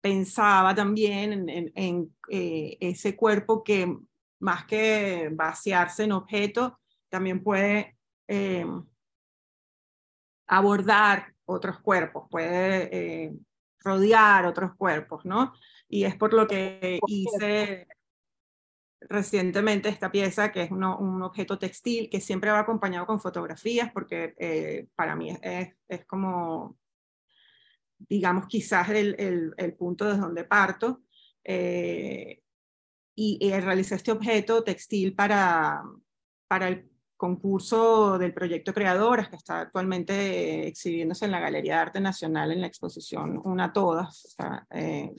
pensaba 0.00 0.74
también 0.76 1.48
en, 1.48 2.14
eh, 2.30 2.76
ese 2.80 3.16
cuerpo 3.16 3.64
que 3.64 3.96
más 4.38 4.64
que 4.64 5.28
vaciarse 5.32 6.04
en 6.04 6.12
objeto, 6.12 6.78
también 7.08 7.42
puede 7.42 7.96
eh, 8.28 8.64
abordar 10.46 11.34
otros 11.46 11.80
cuerpos, 11.80 12.28
puede 12.30 13.32
rodear 13.80 14.46
otros 14.46 14.76
cuerpos, 14.76 15.24
¿no? 15.24 15.52
Y 15.88 16.04
es 16.04 16.14
por 16.16 16.32
lo 16.32 16.46
que 16.46 17.00
hice 17.08 17.88
recientemente 19.00 19.88
esta 19.88 20.10
pieza, 20.10 20.52
que 20.52 20.62
es 20.62 20.70
un 20.70 21.22
objeto 21.22 21.58
textil, 21.58 22.08
que 22.10 22.20
siempre 22.20 22.50
va 22.50 22.60
acompañado 22.60 23.06
con 23.06 23.20
fotografías, 23.20 23.90
porque 23.92 24.34
eh, 24.38 24.86
para 24.94 25.16
mí 25.16 25.36
es, 25.42 25.70
es, 25.88 26.04
como, 26.04 26.78
digamos, 27.98 28.46
quizás 28.46 28.88
el, 28.90 29.54
el, 29.56 29.74
punto 29.74 30.04
desde 30.04 30.20
donde 30.20 30.44
parto. 30.44 31.02
Eh, 31.44 32.42
y, 33.14 33.50
realicé 33.60 33.96
este 33.96 34.12
objeto 34.12 34.64
textil 34.64 35.14
para, 35.14 35.82
para, 36.48 36.82
concurso 37.16 38.16
del 38.16 38.32
proyecto 38.32 38.72
Creadoras, 38.72 39.28
que 39.28 39.36
está 39.36 39.60
actualmente 39.60 40.66
exhibiéndose 40.66 41.26
en 41.26 41.32
la 41.32 41.40
Galería 41.40 41.74
de 41.74 41.80
Arte 41.80 42.00
Nacional 42.00 42.50
en 42.50 42.62
la 42.62 42.66
exposición 42.66 43.38
Una 43.44 43.74
Todas, 43.74 44.34
eh, 44.70 45.14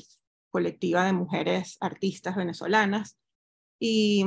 colectiva 0.50 1.06
de 1.06 1.14
mujeres 1.14 1.78
artistas 1.80 2.36
venezolanas. 2.36 3.20
Y, 3.84 4.24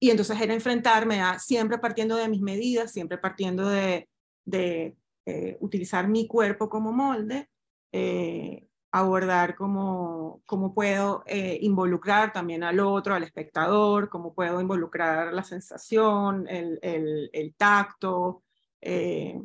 y 0.00 0.10
entonces 0.10 0.40
era 0.40 0.54
enfrentarme 0.54 1.20
a 1.20 1.38
siempre 1.38 1.76
partiendo 1.76 2.16
de 2.16 2.28
mis 2.28 2.40
medidas, 2.40 2.90
siempre 2.90 3.18
partiendo 3.18 3.68
de, 3.68 4.08
de 4.46 4.96
eh, 5.26 5.58
utilizar 5.60 6.08
mi 6.08 6.26
cuerpo 6.26 6.70
como 6.70 6.92
molde, 6.92 7.50
eh, 7.92 8.66
abordar 8.90 9.54
cómo, 9.54 10.40
cómo 10.46 10.72
puedo 10.72 11.24
eh, 11.26 11.58
involucrar 11.60 12.32
también 12.32 12.62
al 12.62 12.80
otro, 12.80 13.14
al 13.14 13.22
espectador, 13.22 14.08
cómo 14.08 14.32
puedo 14.32 14.62
involucrar 14.62 15.34
la 15.34 15.44
sensación, 15.44 16.46
el, 16.48 16.78
el, 16.80 17.54
tacto. 17.56 18.44
Eh, 18.80 19.38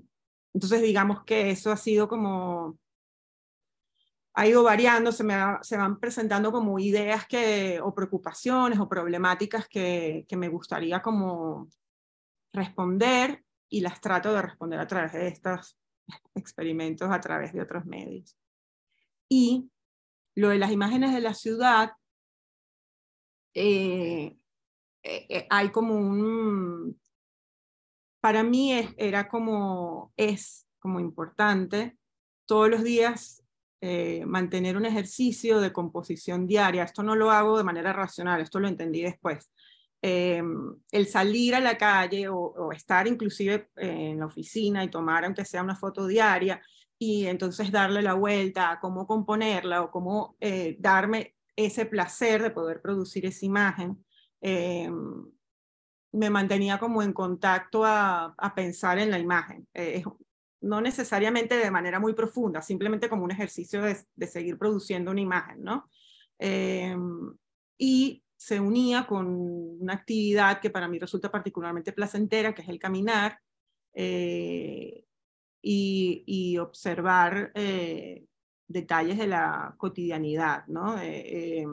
entonces, 0.54 0.82
digamos 0.82 1.26
que 1.26 1.50
eso 1.50 1.74
ha 1.74 1.78
sido 1.78 2.08
como, 2.08 2.78
ha 4.40 4.48
ido 4.48 4.64
variando, 4.64 5.12
se 5.12 5.26
me 5.26 5.36
se 5.62 5.76
van 5.76 6.00
presentando 6.00 6.50
como 6.50 6.80
ideas 6.80 7.28
que, 7.28 7.82
o 7.84 7.94
preocupaciones 7.94 8.80
o 8.80 8.88
problemáticas 8.88 9.68
que, 9.68 10.26
que 10.30 10.38
me 10.38 10.48
gustaría 10.48 11.02
como 11.02 11.68
responder 12.54 13.44
y 13.68 13.82
las 13.82 14.00
trato 14.00 14.34
de 14.34 14.42
responder 14.42 14.80
a 14.80 14.88
través 14.88 15.12
de 15.12 15.28
estos 15.28 15.78
experimentos, 16.36 17.12
a 17.12 17.20
través 17.20 17.52
de 17.52 17.62
otros 17.62 17.86
medios. 17.86 18.38
Y 19.28 19.70
lo 20.36 20.48
de 20.48 20.58
las 20.58 20.72
imágenes 20.72 21.14
de 21.14 21.20
la 21.20 21.34
ciudad, 21.34 21.92
eh, 23.54 24.38
eh, 25.04 25.26
eh, 25.28 25.48
hay 25.50 25.70
como 25.70 25.96
un, 25.96 26.98
para 28.22 28.44
mí 28.44 28.72
era 28.96 29.28
como, 29.28 30.14
es 30.16 30.66
como 30.80 31.02
importante 31.02 31.98
todos 32.46 32.70
los 32.70 32.84
días 32.84 33.39
mantener 34.26 34.76
un 34.76 34.86
ejercicio 34.86 35.62
de 35.62 35.72
composición 35.72 36.46
diaria. 36.46 36.84
Esto 36.84 37.02
no 37.02 37.16
lo 37.16 37.32
hago 37.32 37.58
de 37.58 37.64
manera 37.64 37.94
racional, 37.94 38.42
esto 38.42 38.60
lo 38.60 38.68
entendí 38.68 39.02
después. 39.02 39.52
el 40.02 41.08
salir 41.08 41.56
a 41.56 41.60
la 41.60 41.78
calle 41.78 42.28
o, 42.30 42.72
estar 42.74 43.08
inclusive 43.08 43.70
en 43.78 44.20
la 44.20 44.26
oficina 44.26 44.84
y 44.84 44.90
tomar 44.90 45.26
aunque 45.26 45.46
sea 45.46 45.64
una 45.64 45.76
foto 45.76 46.08
diaria 46.08 46.62
y 47.00 47.26
entonces 47.28 47.72
darle 47.72 48.02
la 48.02 48.14
vuelta 48.14 48.72
a 48.72 48.80
cómo 48.80 49.08
componerla 49.08 49.82
o 49.82 49.90
cómo 49.90 50.36
eh, 50.42 50.76
darme 50.80 51.36
ese 51.56 51.86
placer 51.86 52.44
de 52.44 52.52
poder 52.52 52.82
producir 52.82 53.26
esa 53.26 53.46
imagen, 53.46 54.06
eh, 54.42 54.92
me 56.12 56.30
mantenía 56.30 56.78
como 56.78 57.02
en 57.02 57.14
contacto 57.14 57.86
a, 57.86 58.36
pensar 58.54 59.00
en 59.00 59.12
la 59.12 59.20
imagen. 59.20 59.68
Eh, 59.74 60.04
no 60.62 60.82
necesariamente 60.82 61.58
de 61.58 61.72
manera 61.72 62.00
muy 62.00 62.14
profunda, 62.14 62.62
simplemente 62.62 63.10
como 63.10 63.24
un 63.24 63.32
ejercicio 63.32 63.82
de, 63.82 64.28
seguir 64.28 64.58
produciendo 64.58 65.12
una 65.12 65.22
imagen, 65.22 65.64
¿no? 65.64 65.90
y 67.78 68.24
se 68.38 68.60
unía 68.60 69.06
con 69.06 69.28
una 69.28 69.94
actividad 69.94 70.62
que 70.62 70.70
para 70.70 70.88
mí 70.88 70.98
resulta 70.98 71.30
particularmente 71.30 71.92
placentera, 71.92 72.56
que 72.56 72.62
es 72.62 72.70
el 72.70 72.80
caminar, 72.80 73.38
y, 75.62 76.58
observar 76.58 77.52
eh, 77.56 78.26
detalles 78.68 79.18
de 79.18 79.28
la 79.28 79.76
cotidianidad, 79.78 80.66
¿no? 80.68 81.00
Eh, 81.02 81.66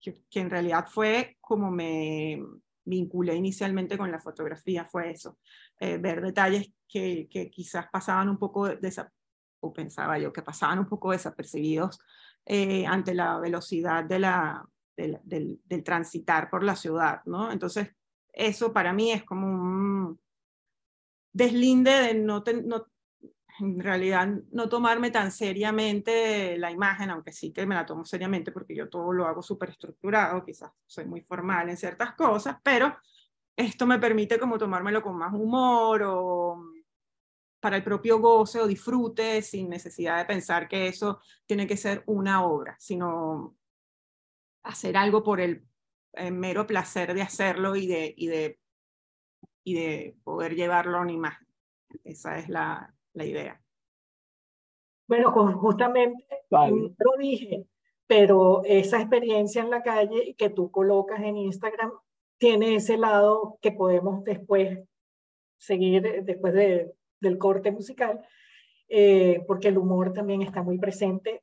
que, 0.00 0.40
en 0.40 0.50
realidad 0.50 0.86
fue 0.88 1.36
como 1.40 1.70
me 1.70 2.42
vinculé 2.84 3.34
inicialmente 3.34 3.98
con 3.98 4.10
la 4.10 4.20
fotografía, 4.20 4.84
fue 4.84 5.10
eso, 5.10 5.38
eh, 5.78 5.98
ver 5.98 6.20
detalles 6.20 6.72
que, 6.88 7.28
que, 7.30 7.50
quizás 7.50 7.86
pasaban 7.90 8.28
un 8.28 8.38
poco, 8.38 8.68
o 9.60 9.72
pensaba 9.72 10.18
yo, 10.18 10.32
que 10.32 10.42
pasaban 10.42 10.78
un 10.78 10.88
poco 10.88 11.12
desapercibidos 11.12 11.98
ante 12.88 13.14
la 13.14 13.38
velocidad 13.38 14.02
de 14.04 14.18
la, 14.18 14.64
del, 14.96 15.60
del, 15.64 15.84
transitar 15.84 16.50
por 16.50 16.62
la 16.62 16.76
ciudad, 16.76 17.22
¿no? 17.26 17.50
Entonces, 17.50 17.88
eso 18.32 18.72
para 18.72 18.92
mí 18.92 19.12
es 19.12 19.24
como 19.24 19.46
un 19.46 20.20
deslinde 21.32 21.90
de 21.90 22.14
no, 22.14 22.42
no, 22.64 22.86
en 23.60 23.80
realidad 23.80 24.28
no 24.52 24.68
tomarme 24.68 25.10
tan 25.10 25.30
seriamente 25.30 26.56
la 26.58 26.70
imagen, 26.70 27.10
aunque 27.10 27.32
sí 27.32 27.52
que 27.52 27.66
me 27.66 27.74
la 27.74 27.86
tomo 27.86 28.04
seriamente 28.04 28.52
porque 28.52 28.74
yo 28.74 28.88
todo 28.88 29.12
lo 29.12 29.26
hago 29.26 29.42
súper 29.42 29.70
estructurado, 29.70 30.44
quizás 30.44 30.72
soy 30.86 31.04
muy 31.06 31.20
formal 31.22 31.68
en 31.68 31.76
ciertas 31.76 32.14
cosas, 32.14 32.56
pero 32.62 32.96
esto 33.56 33.86
me 33.86 33.98
permite 33.98 34.38
como 34.38 34.58
tomármelo 34.58 35.02
con 35.02 35.16
más 35.16 35.32
humor 35.34 36.02
o 36.04 36.64
para 37.60 37.76
el 37.76 37.84
propio 37.84 38.18
goce 38.18 38.58
o 38.60 38.66
disfrute 38.66 39.42
sin 39.42 39.68
necesidad 39.68 40.18
de 40.18 40.24
pensar 40.24 40.66
que 40.66 40.88
eso 40.88 41.20
tiene 41.46 41.66
que 41.66 41.76
ser 41.76 42.02
una 42.06 42.44
obra, 42.44 42.74
sino 42.78 43.56
hacer 44.62 44.96
algo 44.96 45.22
por 45.22 45.40
el, 45.40 45.66
el 46.14 46.32
mero 46.32 46.66
placer 46.66 47.12
de 47.12 47.22
hacerlo 47.22 47.76
y 47.76 47.86
de, 47.86 48.14
y 48.16 48.28
de, 48.28 48.58
y 49.62 49.74
de 49.74 50.16
poder 50.24 50.54
llevarlo 50.54 50.98
a 50.98 51.02
una 51.02 51.12
imagen. 51.12 51.46
Esa 52.04 52.38
es 52.38 52.48
la, 52.48 52.94
la 53.14 53.24
idea. 53.24 53.62
Bueno, 55.06 55.32
justamente 55.32 56.24
lo 56.50 57.16
dije, 57.18 57.66
pero 58.06 58.62
esa 58.64 59.00
experiencia 59.00 59.62
en 59.62 59.70
la 59.70 59.82
calle 59.82 60.34
que 60.36 60.50
tú 60.50 60.70
colocas 60.70 61.20
en 61.20 61.36
Instagram 61.36 61.92
tiene 62.38 62.76
ese 62.76 62.96
lado 62.96 63.58
que 63.60 63.72
podemos 63.72 64.24
después 64.24 64.78
seguir 65.58 66.06
eh, 66.06 66.22
después 66.22 66.54
de, 66.54 66.92
del 67.20 67.38
corte 67.38 67.70
musical, 67.70 68.24
eh, 68.88 69.44
porque 69.46 69.68
el 69.68 69.78
humor 69.78 70.12
también 70.12 70.42
está 70.42 70.62
muy 70.62 70.78
presente, 70.78 71.42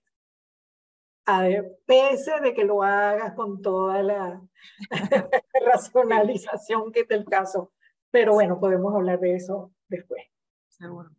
a 1.26 1.46
pese 1.86 2.40
de 2.42 2.54
que 2.54 2.64
lo 2.64 2.84
hagas 2.84 3.34
con 3.34 3.62
toda 3.62 4.02
la 4.02 4.42
racionalización 5.66 6.92
que 6.92 7.02
es 7.02 7.12
el 7.12 7.26
caso. 7.26 7.74
Pero 8.12 8.34
bueno, 8.34 8.60
podemos 8.60 8.96
hablar 8.96 9.20
de 9.20 9.36
eso 9.36 9.74
después. 9.90 10.24
Seguro. 10.70 11.10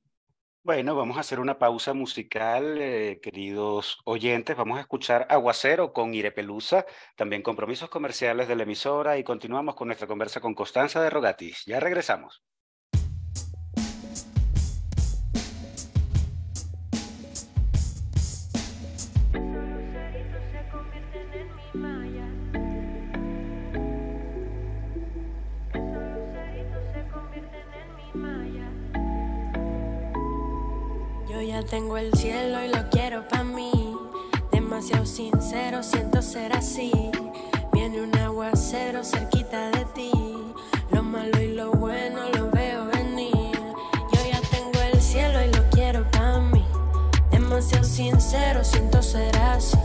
Bueno, 0.68 0.94
vamos 0.94 1.16
a 1.16 1.20
hacer 1.20 1.40
una 1.40 1.59
pausa 1.59 1.94
musical, 1.94 2.76
eh, 2.78 3.20
queridos 3.22 3.96
oyentes. 4.04 4.54
Vamos 4.54 4.76
a 4.76 4.83
escuchar 4.83 5.26
Aguacero 5.31 5.94
con 5.94 6.12
Irepelusa, 6.12 6.85
también 7.16 7.40
compromisos 7.40 7.88
comerciales 7.88 8.48
de 8.48 8.57
la 8.57 8.64
emisora 8.64 9.16
y 9.16 9.24
continuamos 9.24 9.74
con 9.74 9.88
nuestra 9.88 10.07
conversa 10.07 10.42
con 10.42 10.54
Constanza 10.54 11.00
de 11.00 11.09
Rogatis. 11.09 11.64
Ya 11.64 11.81
regresamos. 11.81 12.42
Tengo 31.70 31.98
el 31.98 32.12
cielo 32.14 32.64
y 32.64 32.68
lo 32.68 32.88
quiero 32.88 33.26
para 33.28 33.44
mí. 33.44 33.94
Demasiado 34.50 35.04
sincero, 35.04 35.83
siento 35.83 36.22
ser 36.22 36.52
así. 36.57 36.92
Viene 37.72 38.02
un 38.02 38.16
aguacero 38.16 39.04
cerquita 39.04 39.70
de 39.70 39.85
ti. 39.94 40.11
Lo 40.90 41.02
malo 41.02 41.40
y 41.40 41.48
lo 41.48 41.72
bueno 41.72 42.28
lo 42.31 42.50
veo 42.50 42.87
venir. 42.87 43.52
Yo 44.12 44.31
ya 44.31 44.40
tengo 44.50 44.81
el 44.92 45.00
cielo 45.00 45.42
y 45.44 45.52
lo 45.52 45.68
quiero 45.70 46.11
para 46.11 46.38
mí. 46.38 46.64
Demasiado 47.31 47.85
sincero, 47.85 48.64
siento 48.64 49.02
ser 49.02 49.37
así. 49.37 49.78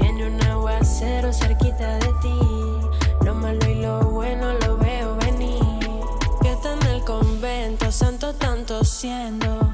Viene 0.00 0.26
un 0.26 0.42
aguacero 0.42 1.32
cerquita 1.32 1.98
de 1.98 2.12
ti. 2.20 3.24
Lo 3.24 3.34
malo 3.34 3.70
y 3.70 3.74
lo 3.76 4.00
bueno 4.10 4.52
lo 4.66 4.76
veo 4.76 5.16
venir. 5.16 5.62
Que 6.42 6.52
está 6.52 6.74
en 6.74 6.82
el 6.88 7.04
convento, 7.04 7.90
santo 7.90 8.34
tanto 8.34 8.84
siendo 8.84 9.65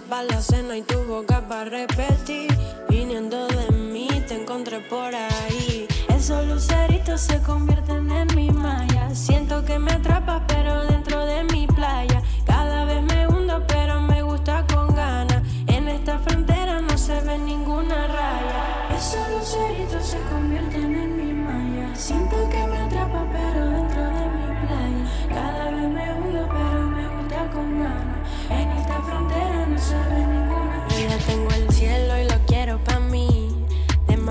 para 0.00 0.24
la 0.24 0.40
cena 0.40 0.76
y 0.76 0.82
tu 0.82 0.98
boca 1.04 1.46
para 1.48 1.64
repetir. 1.64 2.50
Viniendo 2.88 3.46
de 3.46 3.70
mí, 3.70 4.08
te 4.26 4.40
encontré 4.40 4.80
por 4.80 5.14
ahí. 5.14 5.86
Esos 6.08 6.46
luceritos 6.46 7.20
se 7.20 7.40
convierten 7.42 8.10
en 8.10 8.28
mi 8.34 8.50
malla. 8.50 9.14
Siento 9.14 9.64
que 9.64 9.78
me 9.78 9.92
atrapas, 9.92 10.42
pero 10.48 10.84
dentro 10.84 11.24
de 11.26 11.44
mi 11.44 11.66
playa. 11.66 12.22
Cada 12.44 12.84
vez 12.86 13.02
me 13.02 13.28
hundo, 13.28 13.62
pero 13.68 14.00
me 14.00 14.22
gusta 14.22 14.66
con 14.66 14.94
ganas. 14.94 15.42
En 15.68 15.88
esta 15.88 16.18
frontera 16.18 16.80
no 16.80 16.98
se 16.98 17.20
ve 17.20 17.38
ninguna 17.38 18.06
raya. 18.08 18.96
Esos 18.96 19.28
luceritos 19.30 20.06
se 20.06 20.18
convierten 20.30 20.94
en 20.94 21.16
mi 21.16 21.32
malla. 21.32 21.94
Siento 21.94 22.36
que 22.50 22.66
me 22.66 22.73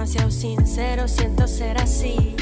Demasiado 0.03 0.31
sincero, 0.31 1.07
siento 1.07 1.47
ser 1.47 1.77
así. 1.77 2.35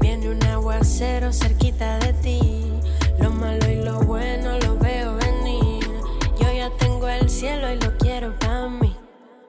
Viene 0.00 0.28
un 0.28 0.42
aguacero 0.42 1.32
cerquita 1.32 2.00
de 2.00 2.12
ti. 2.14 2.72
Lo 3.20 3.30
malo 3.30 3.70
y 3.70 3.76
lo 3.76 4.00
bueno 4.00 4.58
lo 4.58 4.76
veo 4.76 5.14
venir. 5.14 5.84
Yo 6.40 6.52
ya 6.52 6.68
tengo 6.80 7.06
el 7.06 7.30
cielo 7.30 7.70
y 7.70 7.78
lo 7.78 7.96
quiero 7.96 8.36
para 8.40 8.68
mí. 8.68 8.96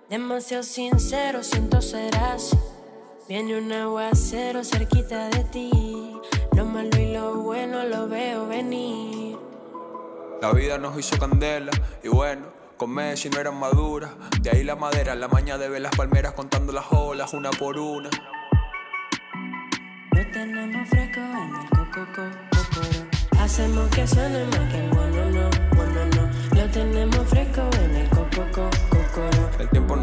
Demasiado 0.08 0.62
sincero, 0.62 1.42
siento 1.42 1.82
ser 1.82 2.16
así. 2.18 2.56
Viene 3.28 3.58
un 3.58 3.72
aguacero 3.72 4.64
cerquita 4.64 5.28
de 5.30 5.44
ti. 5.46 6.16
Lo 6.56 6.64
malo 6.64 6.96
y 6.96 7.12
lo 7.12 7.42
bueno 7.42 7.86
lo 7.86 8.08
veo 8.08 8.48
venir. 8.48 9.36
La 10.44 10.52
vida 10.52 10.78
nos 10.78 10.96
hizo 11.00 11.18
candela 11.18 11.72
y 12.04 12.08
bueno, 12.08 12.57
come 12.78 13.18
si 13.18 13.30
no 13.30 13.40
eran 13.40 13.60
maduras. 13.60 14.12
De 14.42 14.52
ahí 14.52 14.64
la 14.64 14.76
madera, 14.76 15.16
la 15.16 15.28
maña 15.28 15.58
de 15.58 15.68
ver 15.68 15.82
las 15.82 15.96
palmeras 15.96 16.34
contando 16.34 16.72
las 16.72 16.86
olas 16.92 17.34
una 17.34 17.50
por 17.50 17.78
una. 17.78 18.10
Lo 20.12 20.28
tenemos 20.32 20.90
fresco 20.90 21.20
en 21.20 21.56
el 21.56 21.70
coco, 21.70 22.22
Hacemos 23.40 23.90
que 23.90 24.08
suene 24.08 24.46
más 24.46 24.72
que 24.72 24.80
el 24.80 24.90
bueno, 24.90 25.30
no, 25.32 25.50
bueno, 25.76 26.06
no. 26.16 26.56
Lo 26.56 26.70
tenemos 26.72 27.28
fresco 27.28 27.37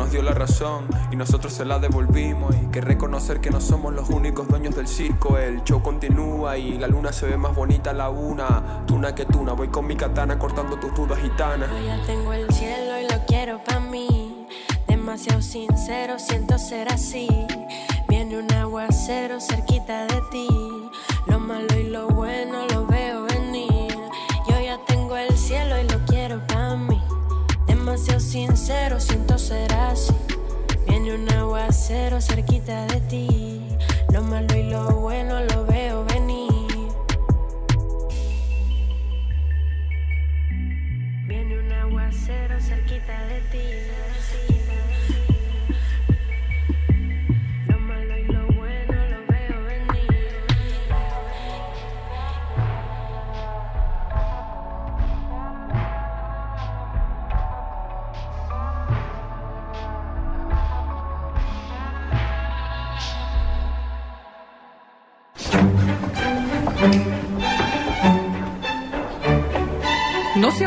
nos 0.04 0.12
dio 0.12 0.22
la 0.22 0.32
razón 0.32 0.86
y 1.10 1.16
nosotros 1.16 1.50
se 1.54 1.64
la 1.64 1.78
devolvimos. 1.78 2.54
Y 2.62 2.66
que 2.66 2.82
reconocer 2.82 3.40
que 3.40 3.48
no 3.48 3.58
somos 3.58 3.94
los 3.94 4.10
únicos 4.10 4.46
dueños 4.46 4.76
del 4.76 4.86
circo. 4.86 5.38
El 5.38 5.64
show 5.64 5.82
continúa 5.82 6.58
y 6.58 6.76
la 6.76 6.88
luna 6.88 7.10
se 7.10 7.26
ve 7.26 7.38
más 7.38 7.54
bonita 7.54 7.90
a 7.90 7.94
la 7.94 8.10
una. 8.10 8.84
Tuna 8.86 9.14
que 9.14 9.24
tuna, 9.24 9.54
voy 9.54 9.68
con 9.68 9.86
mi 9.86 9.96
katana 9.96 10.38
cortando 10.38 10.76
tus 10.76 10.94
dudas 10.94 11.18
gitanas. 11.20 11.70
Yo 11.70 11.86
ya 11.86 12.02
tengo 12.04 12.34
el 12.34 12.52
cielo 12.52 13.00
y 13.00 13.10
lo 13.10 13.24
quiero 13.24 13.64
para 13.64 13.80
mí. 13.80 14.46
Demasiado 14.86 15.40
sincero, 15.40 16.18
siento 16.18 16.58
ser 16.58 16.92
así. 16.92 17.28
Viene 18.06 18.38
un 18.38 18.52
aguacero 18.52 19.40
cerquita 19.40 20.06
de 20.06 20.20
ti. 20.30 20.48
Lo 21.26 21.40
malo 21.40 21.78
y 21.80 21.84
lo 21.84 22.08
bueno 22.08 22.66
lo 22.66 22.86
veo 22.86 23.24
venir. 23.24 23.96
Yo 24.50 24.60
ya 24.60 24.78
tengo 24.86 25.16
el 25.16 25.34
cielo 25.38 25.80
y 25.80 25.88
lo 25.88 26.03
demasiado 27.94 28.18
sincero, 28.18 28.98
siento 28.98 29.38
ser 29.38 29.72
así. 29.72 30.12
Viene 30.88 31.14
un 31.14 31.30
aguacero 31.30 32.20
cerquita 32.20 32.86
de 32.86 33.00
ti. 33.02 33.62
Lo 34.12 34.20
malo 34.20 34.52
y 34.56 34.64
lo 34.64 34.96
bueno 34.96 35.40
lo 35.40 35.64
veo 35.64 36.04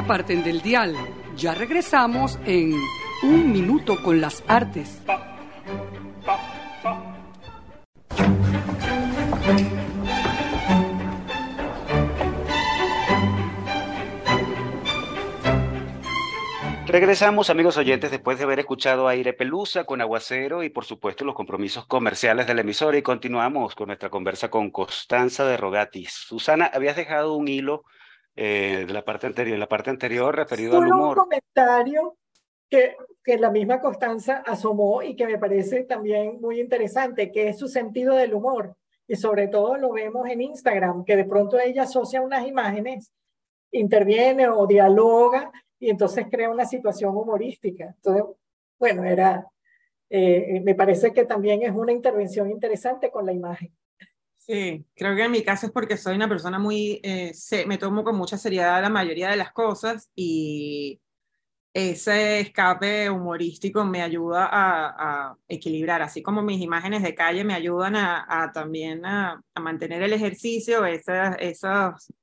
aparten 0.07 0.41
del 0.41 0.61
dial. 0.61 0.95
Ya 1.35 1.53
regresamos 1.53 2.39
en 2.45 2.73
Un 3.23 3.51
Minuto 3.51 4.01
con 4.01 4.21
las 4.21 4.41
Artes. 4.47 5.01
Regresamos, 16.85 17.49
amigos 17.49 17.75
oyentes, 17.75 18.09
después 18.09 18.37
de 18.37 18.45
haber 18.45 18.59
escuchado 18.59 19.09
Aire 19.09 19.33
Pelusa 19.33 19.83
con 19.83 19.99
Aguacero 19.99 20.63
y, 20.63 20.69
por 20.69 20.85
supuesto, 20.85 21.25
los 21.25 21.35
compromisos 21.35 21.85
comerciales 21.85 22.47
de 22.47 22.53
la 22.53 22.61
emisora. 22.61 22.97
Y 22.97 23.01
continuamos 23.01 23.75
con 23.75 23.87
nuestra 23.87 24.09
conversa 24.09 24.49
con 24.49 24.71
Constanza 24.71 25.45
de 25.45 25.57
Rogatis. 25.57 26.13
Susana, 26.13 26.71
habías 26.73 26.95
dejado 26.95 27.33
un 27.33 27.49
hilo 27.49 27.83
eh, 28.39 28.85
de 28.85 28.93
la 28.93 29.03
parte 29.03 29.25
anterior, 29.25 29.57
la 29.57 29.67
parte 29.67 29.89
anterior 29.89 30.35
referido 30.35 30.77
al 30.77 30.91
humor. 30.91 31.17
un 31.17 31.23
comentario 31.23 32.17
que, 32.69 32.95
que 33.23 33.39
la 33.39 33.49
misma 33.49 33.81
Constanza 33.81 34.43
asomó 34.45 35.01
y 35.01 35.15
que 35.15 35.25
me 35.25 35.39
parece 35.39 35.85
también 35.85 36.39
muy 36.39 36.59
interesante, 36.59 37.31
que 37.31 37.49
es 37.49 37.57
su 37.57 37.67
sentido 37.67 38.13
del 38.15 38.35
humor. 38.35 38.75
Y 39.07 39.15
sobre 39.15 39.47
todo 39.47 39.75
lo 39.77 39.91
vemos 39.91 40.29
en 40.29 40.41
Instagram, 40.41 41.03
que 41.03 41.15
de 41.15 41.25
pronto 41.25 41.59
ella 41.59 41.83
asocia 41.83 42.21
unas 42.21 42.45
imágenes, 42.45 43.11
interviene 43.71 44.47
o 44.47 44.67
dialoga 44.67 45.51
y 45.79 45.89
entonces 45.89 46.27
crea 46.29 46.51
una 46.51 46.65
situación 46.65 47.17
humorística. 47.17 47.85
Entonces, 47.85 48.23
bueno, 48.77 49.03
era, 49.03 49.47
eh, 50.11 50.61
me 50.63 50.75
parece 50.75 51.11
que 51.11 51.25
también 51.25 51.63
es 51.63 51.71
una 51.71 51.91
intervención 51.91 52.51
interesante 52.51 53.09
con 53.09 53.25
la 53.25 53.33
imagen. 53.33 53.75
Sí, 54.47 54.85
creo 54.95 55.13
que 55.13 55.25
en 55.25 55.31
mi 55.31 55.43
caso 55.43 55.65
es 55.65 55.73
porque 55.73 55.97
soy 55.97 56.15
una 56.15 56.29
persona 56.29 56.57
muy, 56.57 57.01
eh, 57.03 57.33
me 57.67 57.77
tomo 57.77 58.03
con 58.05 58.15
mucha 58.15 58.37
seriedad 58.37 58.81
la 58.81 58.89
mayoría 58.89 59.29
de 59.29 59.35
las 59.35 59.51
cosas 59.51 60.09
y 60.15 61.01
ese 61.73 62.39
escape 62.39 63.09
humorístico 63.09 63.83
me 63.85 64.01
ayuda 64.01 64.49
a, 64.51 65.35
equilibrar, 65.49 66.01
así 66.01 66.23
como 66.23 66.41
mis 66.41 66.61
imágenes 66.61 67.03
de 67.03 67.13
calle 67.13 67.43
me 67.43 67.53
ayudan 67.53 67.95
a, 67.97 68.51
también 68.53 69.05
a, 69.05 69.41
mantener 69.59 70.01
el 70.01 70.13
ejercicio, 70.13 70.85
esas, 70.85 71.35
esos, 71.39 72.13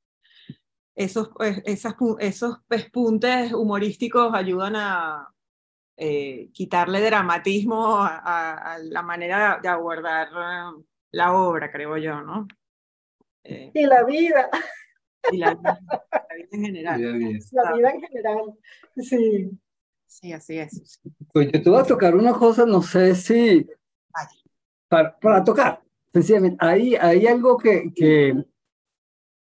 esos, 0.95 1.29
pues, 1.37 1.63
esas, 1.67 1.95
esos 2.21 2.59
pespuntes 2.69 3.53
humorísticos 3.53 4.35
ayudan 4.35 4.77
a 4.77 5.29
eh, 5.97 6.49
quitarle 6.53 7.03
dramatismo 7.03 7.99
a, 8.01 8.79
la 8.83 9.03
manera 9.03 9.61
de 9.63 9.69
abordar 9.69 10.31
la 11.15 11.33
obra, 11.33 11.71
creo 11.71 11.97
yo, 11.97 12.21
¿no? 12.23 12.47
Eh, 13.45 13.71
y 13.73 13.87
la 13.87 14.05
vida. 14.05 14.51
Y 15.31 15.39
la, 15.39 15.55
vida 15.55 15.81
en 16.51 16.65
general. 16.65 17.01
La 17.53 17.73
vida 17.73 17.91
en 17.91 18.01
general, 18.03 18.59
sí. 18.97 19.51
Sí, 20.07 20.33
así 20.33 20.59
es. 20.59 21.01
Pues 21.33 21.51
yo 21.51 21.63
te 21.63 21.71
voy 21.71 21.81
a 21.81 21.85
tocar 21.85 22.15
una 22.15 22.33
cosa, 22.33 22.67
no 22.67 22.83
sé 22.83 23.15
si... 23.15 23.67
Para, 24.89 25.19
para, 25.19 25.43
tocar, 25.43 25.83
sencillamente, 26.13 26.57
hay, 26.61 26.95
hay 26.95 27.27
algo 27.27 27.57
que, 27.57 27.93
que, 27.95 28.45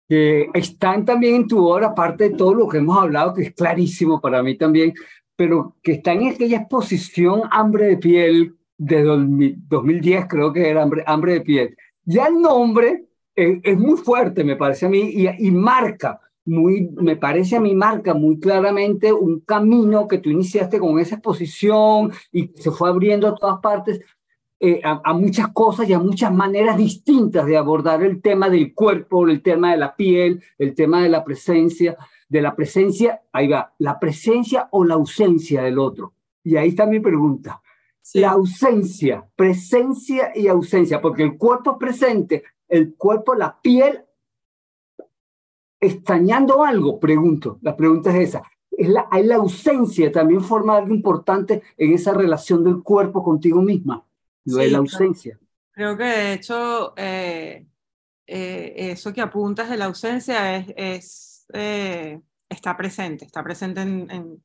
que 0.08 0.50
están 0.54 1.06
también 1.06 1.36
en 1.36 1.48
tu 1.48 1.68
obra, 1.68 1.88
aparte 1.88 2.30
de 2.30 2.36
todo 2.36 2.56
lo 2.56 2.68
que 2.68 2.78
hemos 2.78 2.98
hablado, 2.98 3.34
que 3.34 3.44
es 3.44 3.54
clarísimo 3.54 4.20
para 4.20 4.42
mí 4.42 4.58
también, 4.58 4.94
pero 5.36 5.76
que 5.84 5.94
está 5.94 6.14
en 6.14 6.30
aquella 6.30 6.60
exposición 6.60 7.44
Hambre 7.52 7.88
de 7.88 7.98
Piel 7.98 8.58
de 8.84 9.04
2010, 9.04 10.26
creo 10.28 10.52
que 10.52 10.70
era 10.70 10.84
Hambre, 10.84 11.04
hambre 11.08 11.34
de 11.34 11.42
Piel. 11.42 11.78
Ya 12.04 12.28
el 12.28 12.42
nombre 12.42 13.06
es, 13.36 13.78
muy 13.78 13.98
fuerte, 13.98 14.44
me 14.44 14.56
parece 14.56 14.86
a 14.86 14.90
mí, 14.90 15.14
y, 15.40 15.52
marca, 15.52 16.20
muy, 16.46 16.90
me 16.96 17.16
parece 17.16 17.56
a 17.56 17.62
mí, 17.62 17.74
marca 17.74 18.14
muy 18.14 18.40
claramente 18.40 19.14
un 19.14 19.40
camino 19.40 20.08
que 20.08 20.18
tú 20.18 20.30
iniciaste 20.30 20.80
con 20.80 21.00
esa 21.00 21.16
exposición 21.16 22.12
y 22.32 22.52
se 22.56 22.72
fue 22.72 22.90
abriendo 22.90 23.28
a 23.28 23.36
todas 23.36 23.60
partes. 23.60 24.02
Eh, 24.60 24.80
a, 24.82 25.02
a, 25.04 25.14
muchas 25.14 25.50
cosas 25.50 25.90
y 25.90 25.94
a 25.94 26.00
muchas 26.00 26.34
maneras 26.34 26.78
distintas 26.78 27.46
de 27.46 27.58
abordar 27.58 28.02
el 28.02 28.22
tema 28.22 28.50
del 28.50 28.74
cuerpo, 28.74 29.28
el 29.28 29.42
tema 29.42 29.72
de 29.72 29.78
la 29.78 29.94
piel, 29.94 30.42
el 30.58 30.74
tema 30.74 31.04
de 31.04 31.10
la 31.10 31.26
presencia, 31.26 31.98
de 32.30 32.42
la 32.42 32.56
presencia, 32.56 33.22
ahí 33.34 33.50
va, 33.50 33.74
la 33.80 34.00
presencia 34.00 34.70
o 34.72 34.86
la 34.86 34.94
ausencia 34.94 35.64
del 35.64 35.80
otro. 35.80 36.14
Y 36.46 36.56
ahí 36.56 36.70
está 36.70 36.86
mi 36.86 37.02
pregunta. 37.02 37.62
La 38.14 38.32
ausencia, 38.32 39.26
presencia 39.36 40.32
y 40.36 40.48
ausencia, 40.48 41.02
porque 41.02 41.24
el 41.24 41.38
cuerpo 41.38 41.78
presente, 41.78 42.44
el 42.68 42.96
cuerpo, 42.96 43.36
la 43.36 43.60
piel, 43.62 44.04
extrañando 45.80 46.64
algo, 46.64 47.00
pregunto. 47.00 47.60
La 47.62 47.76
pregunta 47.76 48.10
es 48.12 48.30
esa. 48.30 48.44
Es 48.72 48.90
la, 48.90 49.08
hay 49.12 49.24
la 49.24 49.36
ausencia, 49.36 50.12
también 50.12 50.42
forma 50.42 50.78
algo 50.78 50.94
importante 50.94 51.62
en 51.78 51.94
esa 51.94 52.14
relación 52.14 52.64
del 52.64 52.82
cuerpo 52.82 53.24
contigo 53.24 53.62
misma, 53.62 54.04
lo 54.46 54.58
de 54.58 54.68
la 54.70 54.80
ausencia. 54.80 55.40
Creo 55.72 55.98
que 55.98 56.04
de 56.04 56.34
hecho 56.34 56.94
eh, 56.98 57.66
eh, 58.26 58.74
eso 58.92 59.14
que 59.14 59.22
apuntas 59.22 59.70
de 59.70 59.78
la 59.78 59.86
ausencia 59.86 60.56
es, 60.58 60.74
es 60.76 61.46
eh, 61.54 62.22
está 62.50 62.78
presente, 62.78 63.26
está 63.26 63.44
presente 63.44 63.82
en, 63.82 64.44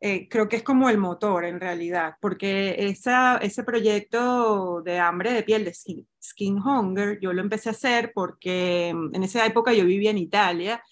eh, 0.00 0.28
creo 0.28 0.48
que 0.48 0.56
es 0.56 0.62
como 0.62 0.90
el 0.90 0.98
motor 0.98 1.46
en 1.46 1.58
realidad, 1.58 2.16
porque 2.20 2.86
esa, 2.86 3.38
ese 3.38 3.64
proyecto 3.64 4.82
de 4.82 4.98
hambre 4.98 5.32
de 5.32 5.42
piel, 5.42 5.64
de 5.64 5.72
Skin, 5.74 6.58
Hunger, 6.58 7.18
yo 7.20 7.32
lo 7.32 7.40
empecé 7.40 7.70
a 7.70 7.72
hacer 7.72 8.12
porque 8.14 8.92
mm, 8.94 9.14
en 9.14 9.22
esa 9.22 9.46
época 9.46 9.72
yo 9.72 9.86
vivía 9.86 10.10
en 10.10 10.18
Italia 10.18 10.82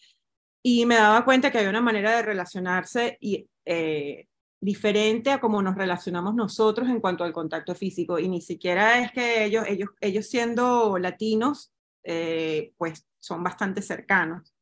y 0.62 0.86
me 0.86 0.96
daba 0.96 1.24
cuenta 1.24 1.50
que 1.50 1.58
había 1.58 1.70
una 1.70 1.82
manera 1.82 2.16
de 2.16 2.22
relacionarse 2.22 3.18
y, 3.20 3.46
eh, 3.66 4.26
diferente 4.60 5.30
a 5.30 5.40
cómo 5.40 5.60
nos 5.60 5.74
relacionamos 5.74 6.34
nosotros 6.34 6.88
en 6.88 7.00
cuanto 7.00 7.24
al 7.24 7.34
contacto 7.34 7.74
físico. 7.74 8.18
Y 8.18 8.28
ni 8.28 8.40
siquiera 8.40 9.00
es 9.00 9.12
que 9.12 9.44
ellos, 9.44 9.66
ellos, 9.68 9.90
ellos 10.00 10.26
siendo 10.26 10.96
latinos, 10.98 11.74
eh, 12.04 12.72
pues 12.78 13.06
son 13.20 13.42
bastante 13.42 13.82
cercanos, 13.82 14.54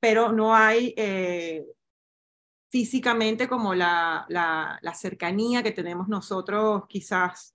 pero 0.00 0.32
no 0.32 0.54
hay 0.54 0.94
físicamente 2.70 3.48
como 3.48 3.74
la, 3.74 4.26
la, 4.28 4.94
cercanía 4.94 5.62
que 5.62 5.72
tenemos 5.72 6.08
nosotros 6.08 6.84
quizás 6.88 7.52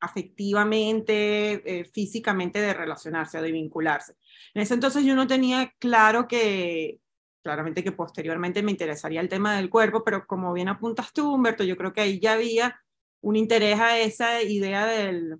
afectivamente, 0.00 1.88
físicamente 1.92 2.60
de 2.60 2.74
relacionarse, 2.74 3.40
de 3.40 3.52
vincularse. 3.52 4.16
En 4.52 4.62
ese 4.62 4.74
entonces 4.74 5.04
yo 5.04 5.14
no 5.14 5.28
tenía 5.28 5.72
claro 5.78 6.26
que, 6.26 6.98
claramente 7.42 7.84
que 7.84 7.92
posteriormente 7.92 8.62
me 8.62 8.70
interesaría 8.70 9.20
el 9.20 9.28
tema 9.28 9.56
del 9.56 9.68
cuerpo, 9.70 10.04
pero 10.04 10.26
como 10.26 10.52
bien 10.52 10.68
apuntas 10.68 11.12
tú, 11.12 11.32
Humberto, 11.32 11.64
yo 11.64 11.76
creo 11.76 11.92
que 11.92 12.00
ahí 12.00 12.20
ya 12.20 12.32
había 12.34 12.80
un 13.20 13.36
interés 13.36 13.78
a 13.80 13.98
esa 13.98 14.42
idea 14.42 14.86
del, 14.86 15.38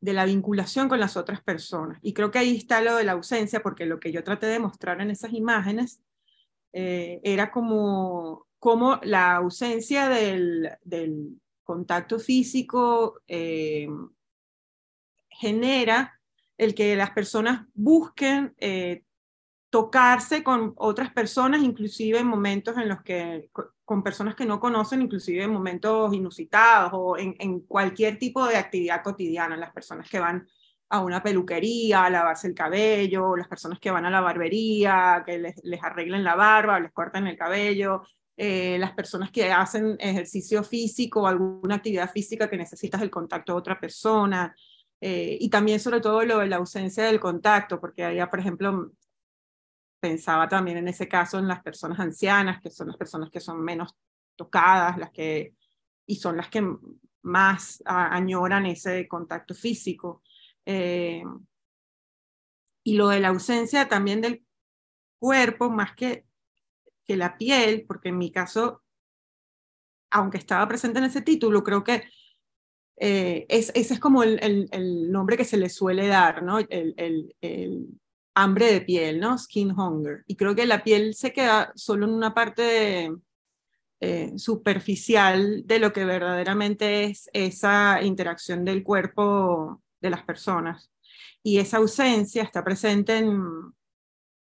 de 0.00 0.12
la 0.12 0.24
vinculación 0.24 0.88
con 0.88 1.00
las 1.00 1.16
otras 1.16 1.42
personas. 1.42 1.98
Y 2.02 2.12
creo 2.14 2.30
que 2.30 2.38
ahí 2.38 2.56
está 2.56 2.80
lo 2.80 2.96
de 2.96 3.04
la 3.04 3.12
ausencia, 3.12 3.62
porque 3.62 3.86
lo 3.86 4.00
que 4.00 4.12
yo 4.12 4.24
traté 4.24 4.46
de 4.46 4.58
mostrar 4.58 5.00
en 5.00 5.10
esas 5.10 5.32
imágenes 5.32 6.00
eh, 6.72 7.20
era 7.22 7.50
como, 7.50 8.46
como 8.58 8.98
la 9.02 9.36
ausencia 9.36 10.08
del, 10.08 10.70
contacto 11.64 12.18
físico 12.18 13.20
eh, 13.28 13.88
genera 15.30 16.20
el 16.58 16.74
que 16.74 16.96
las 16.96 17.10
personas 17.10 17.66
busquen 17.72 18.54
eh, 18.58 19.04
tocarse 19.70 20.42
con 20.42 20.74
otras 20.76 21.12
personas, 21.12 21.62
inclusive 21.62 22.18
en 22.18 22.26
momentos 22.26 22.76
en 22.76 22.88
los 22.88 23.02
que, 23.02 23.48
con 23.84 24.02
personas 24.02 24.34
que 24.34 24.44
no 24.44 24.60
conocen, 24.60 25.00
inclusive 25.00 25.44
en 25.44 25.52
momentos 25.52 26.12
inusitados 26.12 26.92
o 26.94 27.16
en, 27.16 27.60
cualquier 27.60 28.18
tipo 28.18 28.46
de 28.46 28.56
actividad 28.56 29.02
cotidiana, 29.02 29.56
las 29.56 29.72
personas 29.72 30.10
que 30.10 30.20
van 30.20 30.46
a 30.92 31.00
una 31.00 31.22
peluquería, 31.22 32.04
a 32.04 32.10
lavarse 32.10 32.46
el 32.46 32.54
cabello, 32.54 33.34
las 33.34 33.48
personas 33.48 33.80
que 33.80 33.90
van 33.90 34.04
a 34.04 34.10
la 34.10 34.20
barbería, 34.20 35.22
que 35.24 35.38
les, 35.38 35.54
les 35.64 35.82
arreglen 35.82 36.22
la 36.22 36.36
barba, 36.36 36.78
les 36.78 36.92
cortan 36.92 37.26
el 37.26 37.38
cabello, 37.38 38.02
eh, 38.36 38.76
las 38.78 38.92
personas 38.92 39.30
que 39.30 39.50
hacen 39.50 39.96
ejercicio 39.98 40.62
físico 40.62 41.26
alguna 41.26 41.76
actividad 41.76 42.10
física 42.10 42.50
que 42.50 42.58
necesitas 42.58 43.00
el 43.00 43.10
contacto 43.10 43.52
de 43.54 43.58
otra 43.58 43.80
persona, 43.80 44.54
eh, 45.00 45.38
y 45.40 45.48
también 45.48 45.80
sobre 45.80 46.02
todo 46.02 46.22
lo 46.26 46.40
de 46.40 46.46
la 46.48 46.56
ausencia 46.56 47.04
del 47.04 47.20
contacto, 47.20 47.80
porque 47.80 48.04
había, 48.04 48.28
por 48.28 48.40
ejemplo, 48.40 48.92
pensaba 49.98 50.46
también 50.46 50.76
en 50.76 50.88
ese 50.88 51.08
caso 51.08 51.38
en 51.38 51.48
las 51.48 51.62
personas 51.62 51.98
ancianas, 52.00 52.60
que 52.60 52.70
son 52.70 52.88
las 52.88 52.98
personas 52.98 53.30
que 53.30 53.40
son 53.40 53.62
menos 53.62 53.96
tocadas, 54.36 54.98
las 54.98 55.10
que, 55.10 55.54
y 56.04 56.16
son 56.16 56.36
las 56.36 56.50
que 56.50 56.62
más 57.22 57.82
añoran 57.86 58.66
ese 58.66 59.08
contacto 59.08 59.54
físico. 59.54 60.22
Eh, 60.66 61.22
y 62.84 62.96
lo 62.96 63.08
de 63.08 63.20
la 63.20 63.28
ausencia 63.28 63.88
también 63.88 64.20
del 64.20 64.44
cuerpo, 65.18 65.70
más 65.70 65.94
que, 65.94 66.26
que 67.04 67.16
la 67.16 67.36
piel, 67.38 67.84
porque 67.86 68.08
en 68.08 68.18
mi 68.18 68.32
caso, 68.32 68.82
aunque 70.10 70.38
estaba 70.38 70.66
presente 70.68 70.98
en 70.98 71.06
ese 71.06 71.22
título, 71.22 71.62
creo 71.62 71.84
que 71.84 72.04
eh, 72.96 73.46
es, 73.48 73.72
ese 73.74 73.94
es 73.94 74.00
como 74.00 74.22
el, 74.22 74.68
el, 74.70 75.10
nombre 75.10 75.36
que 75.36 75.44
se 75.44 75.56
le 75.56 75.68
suele 75.68 76.06
dar, 76.06 76.42
¿no? 76.42 76.58
El, 76.58 76.94
el, 76.96 77.88
hambre 78.34 78.72
de 78.72 78.80
piel, 78.80 79.20
¿no? 79.20 79.36
Skin 79.36 79.78
hunger. 79.78 80.24
Y 80.26 80.36
creo 80.36 80.54
que 80.54 80.66
la 80.66 80.82
piel 80.82 81.14
se 81.14 81.32
queda 81.32 81.72
solo 81.74 82.06
en 82.06 82.14
una 82.14 82.32
parte 82.32 83.12
eh, 84.00 84.32
superficial 84.38 85.66
de 85.66 85.78
lo 85.78 85.92
que 85.92 86.04
verdaderamente 86.04 87.04
es 87.04 87.28
esa 87.34 88.02
interacción 88.02 88.64
del 88.64 88.82
cuerpo 88.82 89.82
de 90.02 90.10
las 90.10 90.22
personas. 90.24 90.92
Y 91.42 91.58
esa 91.58 91.78
ausencia 91.78 92.42
está 92.42 92.62
presente 92.62 93.16
en, 93.16 93.72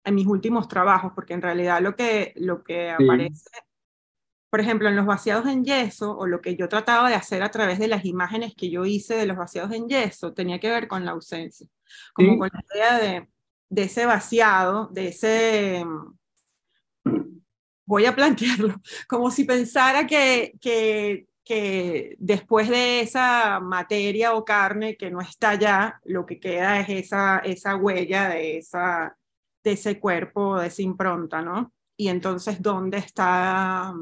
en 0.04 0.16
mis 0.16 0.28
últimos 0.28 0.68
trabajos, 0.68 1.14
porque 1.16 1.34
en 1.34 1.42
realidad 1.42 1.82
lo 1.82 1.96
que, 1.96 2.34
lo 2.36 2.64
que 2.64 2.92
aparece, 2.92 3.50
por 4.52 4.60
ejemplo, 4.62 4.88
en 4.88 4.96
los 4.96 5.06
vaciados 5.06 5.48
en 5.48 5.66
yeso, 5.66 6.16
o 6.16 6.28
lo 6.28 6.42
que 6.42 6.56
yo 6.56 6.70
trataba 6.70 7.10
de 7.10 7.16
hacer 7.16 7.42
a 7.42 7.52
través 7.52 7.80
de 7.80 7.88
las 7.88 8.06
imágenes 8.06 8.54
que 8.56 8.70
yo 8.70 8.86
hice 8.86 9.16
de 9.16 9.26
los 9.26 9.38
vaciados 9.38 9.72
en 9.72 9.90
yeso, 9.90 10.34
tenía 10.34 10.60
que 10.60 10.70
ver 10.70 10.88
con 10.88 11.04
la 11.04 11.12
ausencia, 11.12 11.68
como 12.14 12.38
con 12.38 12.50
la 12.54 12.64
idea 12.74 13.00
de 13.00 13.28
de 13.70 13.84
ese 13.84 14.06
vaciado, 14.06 14.88
de 14.92 15.10
ese, 15.10 15.86
voy 17.86 18.06
a 18.06 18.16
plantearlo, 18.16 18.82
como 19.08 19.32
si 19.32 19.44
pensara 19.44 20.08
que, 20.08 20.54
que, 20.62 21.27
que 21.48 22.18
después 22.20 22.68
de 22.68 23.00
esa 23.00 23.62
materia 23.62 24.34
o 24.34 24.44
carne 24.44 24.98
que 24.98 25.10
no 25.10 25.22
está 25.22 25.56
ya, 25.56 26.02
lo 26.04 26.26
que 26.26 26.42
queda 26.42 26.82
es 26.82 26.90
esa, 26.90 27.38
esa 27.40 27.78
huella 27.78 28.28
de, 28.28 28.58
esa, 28.58 29.18
de 29.64 29.72
ese 29.72 29.98
cuerpo, 29.98 30.60
de 30.60 30.68
esa 30.68 30.82
impronta, 30.82 31.42
¿no? 31.42 31.72
Y 31.96 32.10
entonces, 32.10 32.62
¿dónde 32.62 32.98
está 32.98 33.94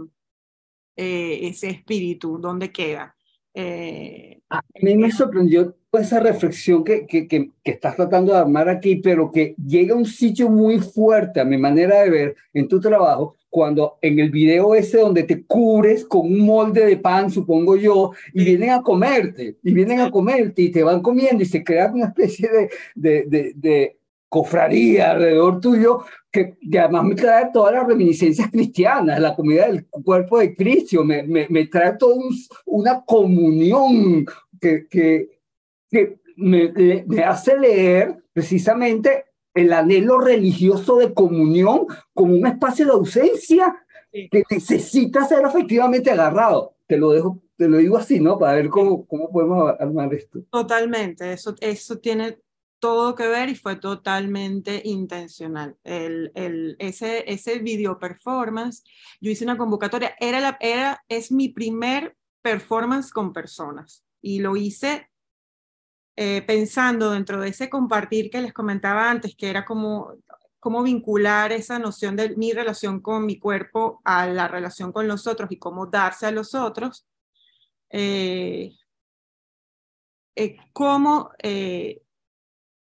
eh, 0.96 1.40
ese 1.44 1.70
espíritu? 1.70 2.40
¿Dónde 2.40 2.72
queda? 2.72 3.16
Eh, 3.54 4.42
a 4.50 4.62
mí 4.82 4.98
me 4.98 5.12
sorprendió 5.12 5.78
esa 5.94 6.20
reflexión 6.20 6.84
que, 6.84 7.06
que, 7.06 7.28
que, 7.28 7.52
estás 7.64 7.96
tratando 7.96 8.34
de 8.34 8.40
armar 8.40 8.70
aquí, 8.70 8.96
pero 8.96 9.32
que 9.32 9.56
llega 9.64 9.94
a 9.94 9.98
un 9.98 10.06
sitio 10.06 10.50
muy 10.50 10.80
fuerte 10.80 11.40
a 11.40 11.46
mi 11.46 11.58
manera 11.58 12.02
de 12.02 12.10
ver 12.10 12.36
en 12.54 12.68
tu 12.68 12.80
trabajo, 12.80 13.36
cuando 13.56 14.00
en 14.02 14.20
el 14.20 14.32
video 14.32 14.76
ese 14.76 14.98
donde 14.98 15.24
te 15.24 15.46
cubres 15.46 16.04
con 16.04 16.26
un 16.26 16.42
molde 16.42 16.86
de 16.86 16.98
pan, 16.98 17.32
supongo 17.32 17.78
yo, 17.78 18.12
y 18.34 18.44
vienen 18.44 18.72
a 18.72 18.82
comerte, 18.82 19.56
y 19.64 19.74
vienen 19.74 20.02
a 20.02 20.12
comerte, 20.12 20.64
y 20.64 20.72
te 20.72 20.84
van 20.84 21.02
comiendo, 21.02 21.42
y 21.42 21.46
se 21.46 21.64
crea 21.64 21.90
una 21.90 22.08
especie 22.08 22.50
de, 22.50 22.70
de, 22.96 23.24
de, 23.30 23.54
de 23.56 23.98
cofradía 24.28 25.12
alrededor 25.12 25.62
tuyo, 25.62 26.02
que, 26.30 26.58
además 26.78 27.06
me 27.06 27.16
trae 27.16 27.50
todas 27.54 27.74
las 27.74 27.88
reminiscencias 27.88 28.52
cristianas, 28.52 29.22
la 29.22 29.34
comida 29.34 29.68
del 29.68 29.86
cuerpo 29.86 30.40
de 30.40 30.54
Cristo, 30.54 31.06
me, 31.06 31.24
me, 31.24 31.48
me 31.48 31.68
trae 31.68 31.96
toda 31.98 32.18
una 32.66 33.06
comunión 33.06 34.26
que, 34.60 34.86
que, 34.90 35.30
que 35.90 36.18
me, 36.36 37.06
me 37.08 37.24
hace 37.24 37.58
leer 37.58 38.18
precisamente 38.34 39.24
el 39.56 39.74
anhelo 39.74 40.20
religioso 40.20 40.98
de 40.98 41.14
comunión 41.14 41.88
como 42.14 42.36
un 42.36 42.46
espacio 42.46 42.86
de 42.86 42.92
ausencia 42.92 43.76
que 44.12 44.44
necesita 44.50 45.26
ser 45.26 45.46
efectivamente 45.46 46.12
agarrado. 46.12 46.76
Te 46.88 46.98
lo 46.98 47.12
dejo, 47.12 47.42
te 47.58 47.68
lo 47.68 47.78
digo 47.78 47.98
así, 47.98 48.20
¿no? 48.20 48.38
Para 48.38 48.54
ver 48.54 48.70
cómo, 48.70 49.06
cómo 49.08 49.32
podemos 49.32 49.74
armar 49.80 50.14
esto. 50.14 50.40
Totalmente, 50.52 51.34
eso, 51.34 51.56
eso 51.60 51.98
tiene 51.98 52.38
todo 52.80 53.16
que 53.16 53.28
ver 53.28 53.50
y 53.50 53.56
fue 53.56 53.78
totalmente 53.78 54.82
intencional. 54.84 55.78
El, 55.84 56.32
el, 56.36 56.76
ese, 56.80 57.24
ese 57.32 57.60
video 57.60 57.98
performance, 57.98 58.84
yo 59.22 59.32
hice 59.32 59.46
una 59.46 59.58
convocatoria, 59.58 60.16
era, 60.20 60.40
la, 60.40 60.58
era 60.60 61.04
es 61.08 61.32
mi 61.32 61.50
primer 61.50 62.16
performance 62.42 63.12
con 63.12 63.34
personas 63.34 64.06
y 64.22 64.40
lo 64.40 64.56
hice 64.56 65.10
eh, 66.16 66.42
pensando 66.44 67.12
dentro 67.12 67.42
de 67.42 67.50
ese 67.50 67.70
compartir 67.70 68.30
que 68.30 68.42
les 68.42 68.54
comentaba 68.54 69.10
antes, 69.10 69.36
que 69.36 69.50
era 69.50 69.66
como 69.66 70.14
cómo 70.60 70.82
vincular 70.82 71.52
esa 71.52 71.78
noción 71.78 72.16
de 72.16 72.36
mi 72.36 72.52
relación 72.52 73.00
con 73.00 73.26
mi 73.26 73.38
cuerpo 73.38 74.02
a 74.04 74.26
la 74.26 74.48
relación 74.48 74.92
con 74.92 75.08
los 75.08 75.28
otros 75.28 75.52
y 75.52 75.58
cómo 75.60 75.86
darse 75.86 76.26
a 76.26 76.32
los 76.32 76.56
otros, 76.56 77.08
eh, 77.92 78.72
eh, 80.36 80.58
cómo 80.74 81.32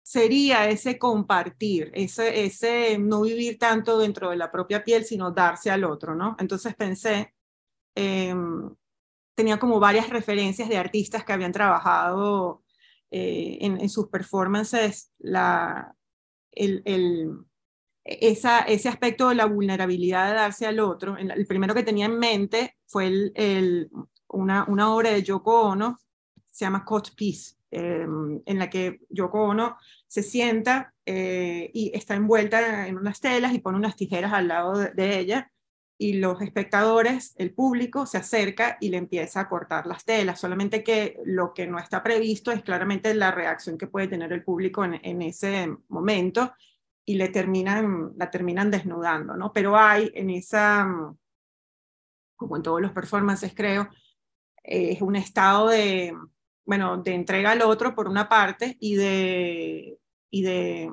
sería 0.03 0.69
ese 0.69 0.99
compartir, 0.99 1.89
ese, 1.95 2.45
ese 2.45 2.97
no 2.99 3.21
vivir 3.21 3.57
tanto 3.57 3.97
dentro 3.97 4.29
de 4.29 4.35
la 4.35 4.51
propia 4.51 4.83
piel, 4.83 5.05
sino 5.05 5.31
darse 5.31 5.71
al 5.71 5.85
otro, 5.85 6.13
¿no? 6.13 6.35
Entonces 6.39 6.75
pensé, 6.75 7.33
em, 7.95 8.69
tenía 9.35 9.57
como 9.59 9.79
varias 9.79 10.09
referencias 10.09 10.69
de 10.69 10.77
artistas 10.77 11.23
que 11.25 11.33
habían 11.33 11.51
trabajado 11.53 12.62
eh, 13.15 13.59
en, 13.61 13.89
sus 13.89 14.07
performances 14.07 15.11
la, 15.19 15.95
el, 16.51 16.81
el, 16.83 17.29
esa, 18.03 18.61
ese 18.61 18.89
aspecto 18.89 19.29
de 19.29 19.35
la 19.35 19.45
vulnerabilidad 19.45 20.29
de 20.29 20.33
darse 20.33 20.65
al 20.65 20.79
otro. 20.79 21.15
El 21.17 21.45
primero 21.45 21.75
que 21.75 21.83
tenía 21.83 22.07
en 22.07 22.17
mente 22.17 22.75
fue 22.87 23.05
el, 23.35 23.91
una, 24.29 24.65
una, 24.67 24.95
obra 24.95 25.11
de 25.11 25.21
Yoko 25.21 25.61
Ono, 25.61 25.99
se 26.49 26.65
llama 26.65 26.83
Caught 26.83 27.09
Peace, 27.15 27.55
em, 27.69 28.41
en 28.47 28.57
la 28.57 28.67
que 28.67 29.01
Yoko 29.09 29.43
Ono 29.43 29.77
se 30.07 30.23
sienta 30.23 30.95
eh, 31.05 31.69
y 31.71 31.91
está 31.93 32.15
envuelta 32.15 32.87
en 32.87 32.97
unas 32.97 33.19
telas 33.19 33.53
y 33.53 33.59
pone 33.59 33.77
unas 33.77 33.95
tijeras 33.95 34.33
al 34.33 34.47
lado 34.47 34.73
de 34.73 35.19
ella 35.19 35.52
y 35.97 36.13
los 36.13 36.41
espectadores, 36.41 37.33
el 37.37 37.53
público, 37.53 38.05
se 38.05 38.17
acerca 38.17 38.77
y 38.81 38.89
le 38.89 38.97
empieza 38.97 39.41
a 39.41 39.49
cortar 39.49 39.85
las 39.85 40.05
telas. 40.05 40.39
Solamente 40.39 40.83
que 40.83 41.19
lo 41.25 41.53
que 41.53 41.67
no 41.67 41.79
está 41.79 42.03
previsto 42.03 42.51
es 42.51 42.63
claramente 42.63 43.13
la 43.13 43.31
reacción 43.31 43.77
que 43.77 43.87
puede 43.87 44.07
tener 44.07 44.33
el 44.33 44.43
público 44.43 44.83
en, 44.83 45.21
ese 45.21 45.75
momento 45.89 46.53
y 47.05 47.15
le 47.15 47.29
terminan, 47.29 48.13
la 48.17 48.31
terminan 48.31 48.71
desnudando, 48.71 49.35
¿no? 49.35 49.53
Pero 49.53 49.77
hay 49.77 50.11
en 50.15 50.29
esa, 50.29 50.87
como 52.35 52.57
en 52.57 52.63
todos 52.63 52.81
los 52.81 52.91
performances 52.91 53.53
creo, 53.55 53.89
es 54.63 55.01
un 55.01 55.15
estado 55.15 55.69
de, 55.69 56.15
bueno, 56.65 56.97
de 56.97 57.13
entrega 57.13 57.51
al 57.51 57.61
otro 57.61 57.93
por 57.93 58.07
una 58.07 58.29
parte 58.29 58.77
y 58.79 58.95
de, 58.95 59.99
y 60.29 60.41
de 60.41 60.91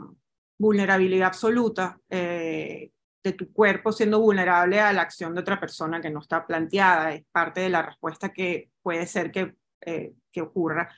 vulnerabilidad 0.58 1.28
absoluta 1.28 1.98
eh, 2.10 2.90
de 3.22 3.32
tu 3.32 3.52
cuerpo 3.52 3.92
siendo 3.92 4.20
vulnerable 4.20 4.80
a 4.80 4.92
la 4.92 5.02
acción 5.02 5.34
de 5.34 5.40
otra 5.42 5.60
persona 5.60 6.00
que 6.00 6.10
no 6.10 6.20
está 6.20 6.46
planteada, 6.46 7.12
es 7.14 7.24
parte 7.30 7.60
de 7.60 7.70
la 7.70 7.82
respuesta 7.82 8.32
que 8.32 8.70
puede 8.82 9.06
ser 9.06 9.30
que, 9.30 9.54
eh, 9.82 10.14
que 10.32 10.40
ocurra. 10.40 10.88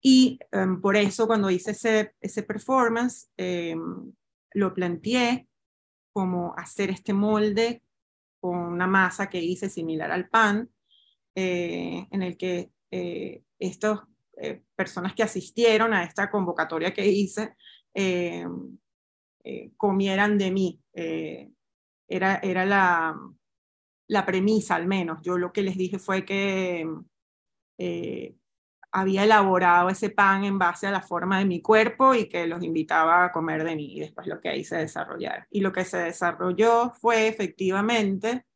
Y 0.00 0.38
em, 0.52 0.80
por 0.80 0.96
eso 0.96 1.26
cuando 1.26 1.50
hice 1.50 1.72
ese, 1.72 2.14
ese 2.20 2.42
performance, 2.42 3.28
em, 3.36 4.12
lo 4.54 4.74
planteé 4.74 5.48
como 6.12 6.54
hacer 6.56 6.90
este 6.90 7.12
molde 7.12 7.82
con 8.40 8.58
una 8.58 8.86
masa 8.86 9.28
que 9.28 9.40
hice 9.40 9.68
similar 9.68 10.10
al 10.10 10.28
pan, 10.28 10.70
eh, 11.34 12.06
en 12.10 12.22
el 12.22 12.36
que 12.36 12.70
eh, 12.90 13.42
estas 13.58 14.00
eh, 14.38 14.62
personas 14.74 15.14
que 15.14 15.22
asistieron 15.22 15.92
a 15.92 16.04
esta 16.04 16.30
convocatoria 16.30 16.92
que 16.92 17.06
hice 17.06 17.54
em, 19.44 19.70
comieran 19.76 20.38
de 20.38 20.50
mí. 20.50 20.80
era 22.08 22.40
era 22.42 22.64
la, 22.66 23.16
la 24.08 24.26
premisa 24.26 24.74
al 24.76 24.86
menos. 24.86 25.20
Yo 25.22 25.38
lo 25.38 25.52
que 25.52 25.62
les 25.62 25.76
dije 25.76 25.98
fue 25.98 26.24
que 26.24 26.86
había 28.92 29.24
elaborado 29.24 29.88
ese 29.88 30.10
pan 30.10 30.44
en 30.44 30.58
base 30.58 30.86
a 30.86 30.90
la 30.90 31.02
forma 31.02 31.38
de 31.38 31.44
mi 31.44 31.62
cuerpo 31.62 32.14
y 32.14 32.28
que 32.28 32.46
los 32.46 32.62
invitaba 32.62 33.24
a 33.24 33.32
comer 33.32 33.64
de 33.64 33.76
mí 33.76 33.96
y 33.96 34.00
después 34.00 34.26
lo 34.26 34.40
que 34.40 34.48
ahí 34.48 34.64
se. 34.64 34.86
Y 35.50 35.60
lo 35.60 35.72
que 35.72 35.84
se 35.84 35.98
desarrolló 35.98 36.90
fue 36.90 37.28
efectivamente 37.28 38.46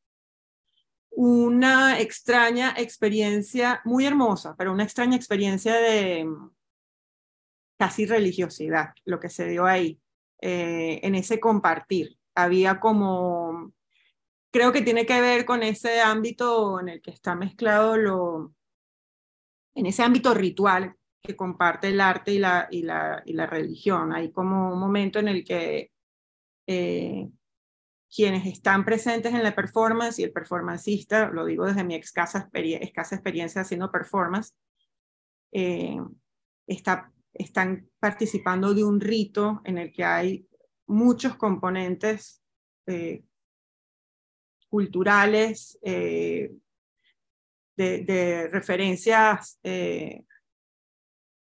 una 1.10 2.00
extraña 2.00 2.74
experiencia, 2.76 3.80
muy 3.84 4.04
hermosa, 4.04 4.56
pero 4.58 4.72
una 4.72 4.82
extraña 4.82 5.16
experiencia 5.16 5.74
de 5.74 6.26
casi 7.78 8.06
religiosidad, 8.06 8.94
lo 9.04 9.20
que 9.20 9.28
se 9.28 9.48
dio 9.48 9.64
ahí, 9.64 10.00
eh, 10.46 11.00
en 11.02 11.14
ese 11.14 11.40
compartir. 11.40 12.18
Había 12.34 12.78
como, 12.78 13.72
creo 14.52 14.72
que 14.72 14.82
tiene 14.82 15.06
que 15.06 15.18
ver 15.18 15.46
con 15.46 15.62
ese 15.62 16.02
ámbito 16.02 16.80
en 16.80 16.90
el 16.90 17.00
que 17.00 17.12
está 17.12 17.34
mezclado 17.34 17.96
lo, 17.96 18.54
en 19.74 19.86
ese 19.86 20.02
ámbito 20.02 20.34
ritual 20.34 20.96
que 21.22 21.34
comparte 21.34 21.88
el 21.88 21.98
arte 21.98 22.32
y 22.32 22.38
la, 22.38 22.68
y 22.70 22.82
la, 22.82 23.22
y 23.24 23.32
la 23.32 23.46
religión. 23.46 24.12
Hay 24.12 24.32
como 24.32 24.74
un 24.74 24.78
momento 24.78 25.18
en 25.18 25.28
el 25.28 25.44
que 25.44 25.90
eh, 26.66 27.30
quienes 28.14 28.44
están 28.44 28.84
presentes 28.84 29.32
en 29.32 29.42
la 29.42 29.54
performance 29.54 30.18
y 30.18 30.24
el 30.24 30.32
performancista, 30.32 31.30
lo 31.30 31.46
digo 31.46 31.64
desde 31.64 31.84
mi 31.84 31.94
escasa, 31.94 32.50
escasa 32.52 33.14
experiencia 33.14 33.62
haciendo 33.62 33.90
performance, 33.90 34.54
eh, 35.52 35.96
está, 36.66 37.13
están 37.34 37.90
participando 37.98 38.72
de 38.74 38.84
un 38.84 39.00
rito 39.00 39.60
en 39.64 39.78
el 39.78 39.92
que 39.92 40.04
hay 40.04 40.48
muchos 40.86 41.36
componentes 41.36 42.42
eh, 42.86 43.24
culturales, 44.68 45.78
de, 47.76 48.48
referencias 48.52 49.58
eh, 49.62 50.22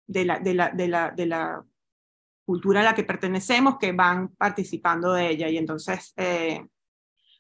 de, 0.07 0.25
la, 0.25 0.39
de, 0.39 0.55
la, 0.55 0.71
de, 0.71 0.89
la, 0.89 1.11
de 1.11 1.27
la 1.27 1.65
cultura 2.45 2.81
a 2.81 2.85
la 2.85 2.95
que 2.95 3.05
pertenecemos 3.05 3.79
que 3.79 3.93
van 3.93 4.35
participando 4.35 5.13
de 5.13 5.31
ella. 5.31 5.49
Y 5.49 5.59
entonces 5.59 6.13
eh, 6.17 6.67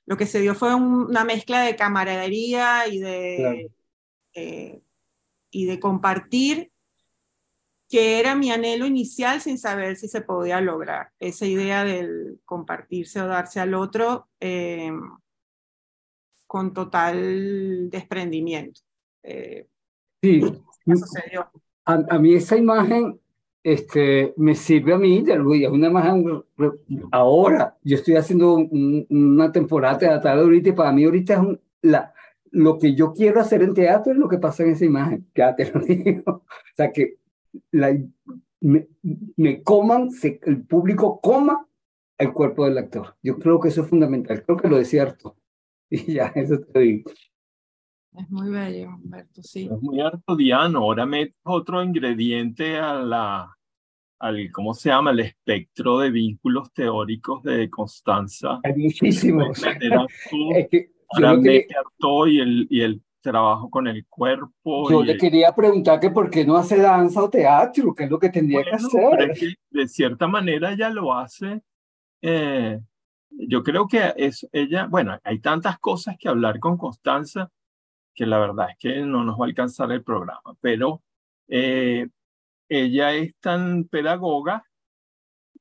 lo 0.07 0.17
que 0.17 0.27
se 0.27 0.41
dio 0.41 0.55
fue 0.55 0.75
una 0.75 1.25
mezcla 1.25 1.63
de 1.63 1.77
camaradería 1.77 2.87
y 2.89 2.99
de, 2.99 3.71
eh, 4.35 4.81
y 5.51 5.67
de 5.67 5.81
compartir 5.81 6.73
que 7.89 8.18
era 8.18 8.35
mi 8.35 8.51
anhelo 8.51 8.87
inicial 8.87 9.41
sin 9.41 9.59
saber 9.59 9.97
si 9.97 10.09
se 10.09 10.20
podía 10.20 10.61
lograr. 10.61 11.11
Esa 11.18 11.47
idea 11.47 11.85
del 11.85 12.41
compartirse 12.45 13.20
o 13.20 13.26
darse 13.26 13.61
al 13.61 13.74
otro 13.74 14.28
con 16.47 16.72
total 16.72 17.91
desprendimiento. 17.91 18.80
Eh, 19.22 19.66
sí, 20.22 20.43
a, 21.85 22.05
a, 22.11 22.18
mí 22.18 22.35
esa 22.35 22.57
imagen 22.57 23.18
este, 23.64 24.35
me 24.37 24.55
sirve 24.55 24.93
a 24.93 24.99
mí, 24.99 25.22
de 25.22 25.39
una 25.41 25.89
imagen 25.89 26.45
ahora, 27.11 27.76
yo 27.82 27.97
estoy 27.97 28.16
haciendo 28.16 28.57
una 28.57 29.51
temporada 29.51 29.99
teatral 29.99 30.41
ahorita 30.41 30.68
y 30.68 30.72
para 30.72 30.93
mí 30.93 31.05
ahorita 31.05 31.35
es 31.35 31.59
la, 31.80 32.14
lo 32.51 32.78
que 32.78 32.95
yo 32.95 33.14
quiero 33.14 33.41
hacer 33.41 33.62
en 33.62 33.74
teatro 33.74 34.12
es 34.12 34.18
lo 34.18 34.28
que 34.28 34.39
pasa 34.39 34.62
en 34.62 34.70
esa 34.70 34.85
imagen, 34.85 35.26
ya 35.35 35.57
te 35.57 35.72
lo 35.72 35.80
digo. 35.85 36.22
O 36.26 36.43
sea, 36.76 36.93
que 36.93 37.16
la, 37.71 37.97
me, 38.61 38.89
me 39.37 39.63
coman, 39.63 40.11
se, 40.11 40.41
el 40.45 40.63
público 40.63 41.21
coma 41.21 41.67
el 42.19 42.33
cuerpo 42.33 42.65
del 42.65 42.79
actor. 42.79 43.17
Yo 43.23 43.39
creo 43.39 43.61
que 43.61 43.69
eso 43.69 43.83
es 43.83 43.89
fundamental, 43.89 44.43
creo 44.45 44.57
que 44.57 44.69
lo 44.69 44.79
decía 44.79 45.05
cierto. 45.05 45.37
Y 45.91 46.15
ya, 46.15 46.27
eso 46.35 46.59
te 46.61 46.81
digo. 46.81 47.11
Es 48.17 48.31
muy 48.31 48.51
bello, 48.51 48.89
Humberto, 48.89 49.43
sí. 49.43 49.69
Es 49.71 49.83
muy 49.83 50.01
artodiano. 50.01 50.81
Ahora 50.81 51.05
metes 51.05 51.37
otro 51.45 51.83
ingrediente 51.83 52.79
a 52.79 52.95
la, 52.95 53.57
al, 54.19 54.51
¿cómo 54.51 54.73
se 54.73 54.89
llama? 54.89 55.11
El 55.11 55.21
espectro 55.21 55.99
de 55.99 56.11
vínculos 56.11 56.73
teóricos 56.73 57.43
de 57.43 57.69
Constanza. 57.71 58.61
Hay 58.65 58.75
muchísimos. 58.77 59.63
es 60.57 60.69
que 60.69 60.91
ahora 61.11 61.37
mete 61.37 61.75
y 62.29 62.39
el, 62.41 62.67
y 62.71 62.81
el 62.81 63.04
trabajo 63.25 63.68
con 63.68 63.89
el 63.89 64.07
cuerpo. 64.07 64.89
Yo 64.89 65.03
le 65.03 65.16
quería 65.16 65.53
preguntar 65.53 65.99
que 65.99 66.11
por 66.11 66.31
qué 66.31 66.45
no 66.45 66.57
hace 66.57 66.77
danza 66.77 67.22
o 67.22 67.31
teatro, 67.31 67.95
qué 67.95 68.05
es 68.05 68.11
lo 68.11 68.18
que 68.18 68.29
tendría 68.29 68.62
que 68.62 68.77
hacer. 68.77 69.57
de 69.70 69.89
cierta 69.89 70.29
manera 70.29 70.77
ya 70.77 70.91
lo 70.91 71.12
hace 71.12 71.62
eh, 72.27 72.81
yo 73.29 73.62
creo 73.62 73.87
que 73.87 74.14
es 74.16 74.49
ella, 74.51 74.87
bueno, 74.87 75.18
hay 75.25 75.41
tantas 75.41 75.79
cosas 75.79 76.16
que 76.18 76.29
hablar 76.31 76.59
con 76.59 76.79
Constanza 76.79 77.51
que 78.14 78.25
la 78.25 78.39
verdad 78.39 78.70
es 78.70 78.79
que 78.79 79.01
no 79.03 79.25
nos 79.25 79.39
va 79.39 79.45
a 79.45 79.49
alcanzar 79.49 79.93
el 79.93 80.03
programa, 80.03 80.41
pero 80.61 81.03
eh, 81.49 82.09
ella 82.68 83.12
es 83.12 83.35
tan 83.41 83.85
pedagoga 83.85 84.64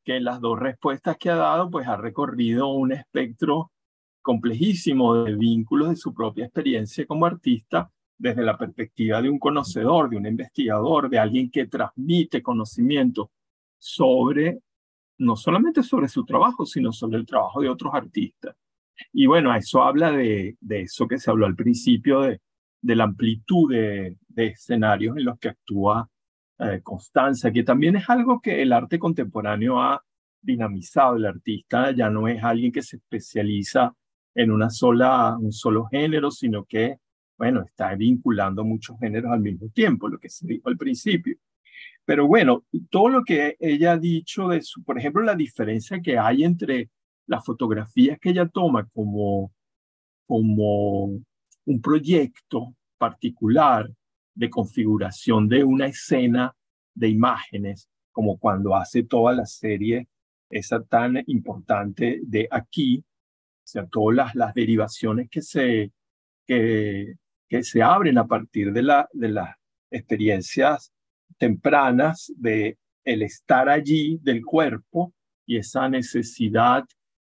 que 0.06 0.22
las 0.22 0.40
dos 0.40 0.58
respuestas 0.58 1.18
que 1.18 1.32
ha 1.32 1.36
dado, 1.36 1.70
pues 1.70 1.86
ha 1.88 1.98
recorrido 1.98 2.70
un 2.70 2.94
espectro 2.94 3.72
complejísimo 4.24 5.24
de 5.24 5.36
vínculos 5.36 5.90
de 5.90 5.96
su 5.96 6.14
propia 6.14 6.46
experiencia 6.46 7.06
como 7.06 7.28
artista 7.28 7.92
desde 8.18 8.42
la 8.42 8.58
perspectiva 8.58 9.22
de 9.22 9.30
un 9.30 9.38
conocedor, 9.38 10.10
de 10.10 10.18
un 10.18 10.26
investigador, 10.26 11.10
de 11.10 11.20
alguien 11.20 11.52
que 11.52 11.68
transmite 11.68 12.42
conocimiento 12.42 13.32
sobre 13.78 14.60
no 15.20 15.36
solamente 15.36 15.84
sobre 15.84 16.08
su 16.08 16.26
trabajo, 16.26 16.66
sino 16.66 16.92
sobre 16.92 17.18
el 17.18 17.26
trabajo 17.26 17.62
de 17.62 17.70
otros 17.70 17.94
artistas. 17.94 18.56
Y 19.12 19.26
bueno, 19.26 19.54
eso 19.56 19.84
habla 19.84 20.12
de, 20.12 20.58
de 20.60 20.82
eso 20.82 21.08
que 21.08 21.20
se 21.20 21.30
habló 21.30 21.46
al 21.46 21.56
principio, 21.56 22.22
de, 22.22 22.42
de 22.82 22.96
la 22.96 23.06
amplitud 23.06 23.72
de, 23.72 24.18
de, 24.28 24.48
escenarios 24.48 25.18
en 25.18 25.26
los 25.26 25.40
que 25.40 25.50
actúa 25.50 26.10
eh, 26.60 26.82
Constanza, 26.84 27.52
que 27.52 27.64
también 27.64 27.96
es 27.96 28.10
algo 28.10 28.42
que 28.42 28.62
el 28.62 28.74
arte 28.74 29.00
contemporáneo 29.00 29.82
ha 29.82 30.02
dinamizado. 30.42 31.16
El 31.16 31.26
artista 31.26 31.92
ya 31.92 32.10
no 32.10 32.28
es 32.28 32.44
alguien 32.44 32.72
que 32.72 32.82
se 32.82 32.98
especializa 32.98 33.94
en 34.36 34.52
una 34.52 34.70
sola, 34.70 35.38
un 35.40 35.52
solo 35.52 35.86
género, 35.86 36.32
sino 36.32 36.66
que, 36.66 36.98
bueno, 37.38 37.64
está 37.64 37.96
vinculando 37.96 38.64
muchos 38.64 38.98
géneros 39.00 39.32
al 39.32 39.42
mismo 39.42 39.70
tiempo, 39.70 40.08
lo 40.08 40.20
que 40.20 40.30
se 40.30 40.48
dijo 40.48 40.70
al 40.70 40.78
principio. 40.78 41.38
Pero 42.06 42.28
bueno, 42.28 42.66
todo 42.90 43.10
lo 43.10 43.24
que 43.24 43.56
ella 43.60 43.94
ha 43.94 43.98
dicho 43.98 44.50
de 44.50 44.62
su, 44.62 44.84
por 44.84 44.98
ejemplo, 44.98 45.22
la 45.24 45.36
diferencia 45.36 46.02
que 46.02 46.18
hay 46.18 46.44
entre 46.44 46.90
las 47.28 47.46
fotografías 47.46 48.20
que 48.20 48.32
ella 48.32 48.48
toma 48.48 48.88
como, 48.90 49.54
como 50.26 51.06
un 51.66 51.82
proyecto 51.82 52.76
particular 52.98 53.90
de 54.36 54.50
configuración 54.50 55.48
de 55.48 55.64
una 55.64 55.88
escena 55.88 56.56
de 56.94 57.10
imágenes, 57.10 57.90
como 58.12 58.38
cuando 58.38 58.76
hace 58.76 59.04
toda 59.04 59.34
la 59.34 59.46
serie 59.46 60.08
esa 60.50 60.84
tan 60.84 61.24
importante 61.28 62.20
de 62.24 62.48
aquí, 62.52 63.04
o 63.64 63.68
sea, 63.68 63.86
todas 63.88 64.16
las, 64.16 64.36
las 64.36 64.54
derivaciones 64.54 65.30
que 65.30 65.42
se, 65.42 65.92
que 66.46 67.16
se 67.62 67.82
abren 67.82 68.18
a 68.18 68.28
partir 68.28 68.74
de, 68.74 68.84
la, 68.84 69.08
de 69.14 69.30
las 69.30 69.56
experiencias 69.90 70.92
tempranas 71.38 72.32
de 72.36 72.78
el 73.06 73.22
estar 73.22 73.70
allí 73.70 74.20
del 74.22 74.44
cuerpo 74.44 75.14
y 75.46 75.58
esa 75.58 75.90
necesidad 75.90 76.86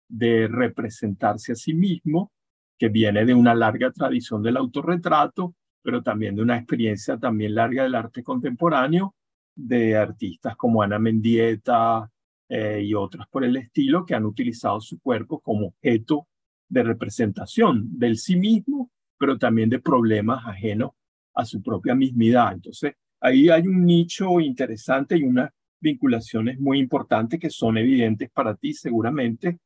de 0.07 0.47
representarse 0.47 1.53
a 1.53 1.55
sí 1.55 1.73
mismo, 1.73 2.31
que 2.77 2.89
viene 2.89 3.25
de 3.25 3.33
una 3.33 3.55
larga 3.55 3.91
tradición 3.91 4.43
del 4.43 4.57
autorretrato, 4.57 5.55
pero 5.81 6.03
también 6.03 6.35
de 6.35 6.43
una 6.43 6.57
experiencia 6.57 7.17
también 7.17 7.55
larga 7.55 7.83
del 7.83 7.95
arte 7.95 8.23
contemporáneo, 8.23 9.15
de 9.55 9.95
artistas 9.97 10.55
como 10.55 10.81
Ana 10.81 10.99
Mendieta 10.99 12.09
eh, 12.49 12.81
y 12.83 12.93
otras 12.93 13.27
por 13.29 13.43
el 13.43 13.57
estilo, 13.57 14.05
que 14.05 14.15
han 14.15 14.25
utilizado 14.25 14.79
su 14.81 14.99
cuerpo 14.99 15.39
como 15.39 15.67
objeto 15.67 16.27
de 16.67 16.83
representación 16.83 17.87
del 17.97 18.17
sí 18.17 18.35
mismo, 18.35 18.91
pero 19.17 19.37
también 19.37 19.69
de 19.69 19.79
problemas 19.79 20.45
ajenos 20.45 20.91
a 21.33 21.45
su 21.45 21.61
propia 21.61 21.95
mismidad. 21.95 22.53
Entonces, 22.53 22.93
ahí 23.19 23.49
hay 23.49 23.67
un 23.67 23.85
nicho 23.85 24.39
interesante 24.39 25.17
y 25.17 25.23
unas 25.23 25.51
vinculaciones 25.79 26.59
muy 26.59 26.79
importantes 26.79 27.39
que 27.39 27.49
son 27.49 27.77
evidentes 27.77 28.29
para 28.31 28.55
ti 28.55 28.73
seguramente. 28.73 29.59